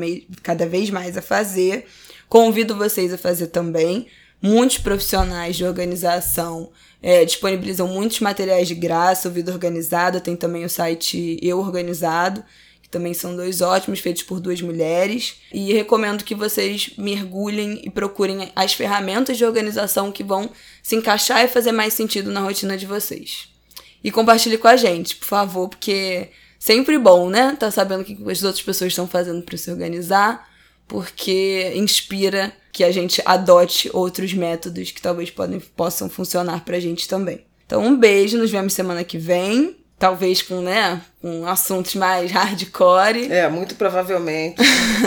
cada 0.43 0.67
vez 0.67 0.91
mais 0.91 1.17
a 1.17 1.23
fazer. 1.23 1.87
Convido 2.29 2.77
vocês 2.77 3.13
a 3.13 3.19
fazer 3.19 3.49
também. 3.49 4.07
Muitos 4.41 4.79
profissionais 4.79 5.57
de 5.57 5.65
organização 5.65 6.71
é, 7.03 7.25
disponibilizam 7.25 7.89
muitos 7.89 8.21
materiais 8.21 8.69
de 8.69 8.75
graça, 8.75 9.29
o 9.29 9.33
Vida 9.33 9.53
Organizada, 9.53 10.21
tem 10.21 10.37
também 10.37 10.65
o 10.65 10.69
site 10.69 11.39
Eu 11.43 11.59
Organizado, 11.59 12.45
também 12.93 13.15
são 13.15 13.35
dois 13.35 13.63
ótimos, 13.63 13.99
feitos 13.99 14.23
por 14.23 14.39
duas 14.39 14.61
mulheres. 14.61 15.37
E 15.53 15.73
recomendo 15.73 16.23
que 16.23 16.35
vocês 16.35 16.91
mergulhem 16.99 17.81
e 17.83 17.91
procurem 17.91 18.53
as 18.55 18.75
ferramentas 18.75 19.39
de 19.39 19.45
organização 19.45 20.13
que 20.13 20.23
vão 20.23 20.51
se 20.83 20.95
encaixar 20.95 21.43
e 21.43 21.49
fazer 21.49 21.73
mais 21.73 21.95
sentido 21.95 22.31
na 22.31 22.41
rotina 22.41 22.77
de 22.77 22.87
vocês. 22.87 23.49
E 24.05 24.11
compartilhe 24.11 24.59
com 24.59 24.69
a 24.69 24.77
gente, 24.77 25.17
por 25.17 25.27
favor, 25.27 25.69
porque 25.69 26.29
sempre 26.59 26.99
bom, 26.99 27.31
né? 27.31 27.57
Tá 27.59 27.71
sabendo 27.71 28.03
o 28.03 28.05
que 28.05 28.19
as 28.31 28.43
outras 28.43 28.63
pessoas 28.63 28.93
estão 28.93 29.09
fazendo 29.09 29.43
para 29.43 29.57
se 29.57 29.71
organizar, 29.71 30.49
porque 30.87 31.73
inspira 31.75 32.53
que 32.71 32.85
a 32.85 32.93
gente 32.93 33.23
adote 33.25 33.91
outros 33.93 34.35
métodos 34.35 34.91
que 34.91 35.01
talvez 35.01 35.31
podem, 35.31 35.61
possam 35.61 36.11
funcionar 36.11 36.65
pra 36.65 36.79
gente 36.79 37.09
também. 37.09 37.45
Então, 37.65 37.83
um 37.83 37.97
beijo, 37.97 38.37
nos 38.37 38.51
vemos 38.51 38.75
semana 38.75 39.03
que 39.03 39.17
vem. 39.17 39.82
Talvez 40.03 40.43
com, 40.43 40.61
né, 40.61 41.01
com 41.21 41.47
assuntos 41.47 41.95
mais 41.95 42.33
hardcore. 42.33 43.31
É, 43.31 43.49
muito 43.49 43.77
provavelmente. 43.77 44.61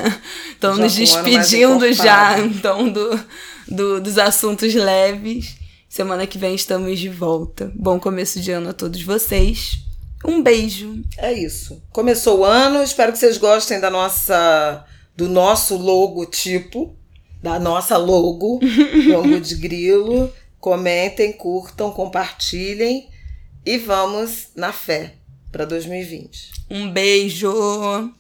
Estamos 0.54 0.80
nos 0.80 0.96
despedindo 0.96 1.92
já, 1.92 2.40
então, 2.40 2.88
do, 2.88 3.20
do, 3.68 4.00
dos 4.00 4.18
assuntos 4.18 4.74
leves. 4.74 5.58
Semana 5.90 6.26
que 6.26 6.38
vem 6.38 6.56
estamos 6.56 6.98
de 6.98 7.10
volta. 7.10 7.74
Bom 7.76 8.00
começo 8.00 8.40
de 8.40 8.52
ano 8.52 8.70
a 8.70 8.74
todos 8.74 9.02
vocês. 9.02 9.80
Um 10.24 10.42
beijo. 10.42 11.04
É 11.18 11.34
isso. 11.34 11.84
Começou 11.92 12.40
o 12.40 12.46
ano, 12.46 12.82
espero 12.82 13.12
que 13.12 13.18
vocês 13.18 13.38
gostem 13.38 13.82
da 13.82 13.90
nossa 13.90 14.86
do 15.14 15.28
nosso 15.28 15.76
logotipo 15.76 16.96
da 17.44 17.60
nossa 17.60 17.98
logo, 17.98 18.62
logo 19.12 19.42
de 19.42 19.56
grilo. 19.56 20.32
Comentem, 20.58 21.34
curtam, 21.34 21.92
compartilhem 21.92 23.14
e 23.66 23.78
vamos 23.78 24.50
na 24.56 24.72
fé 24.72 25.16
para 25.52 25.66
2020. 25.66 26.52
Um 26.70 26.92
beijo! 26.92 28.14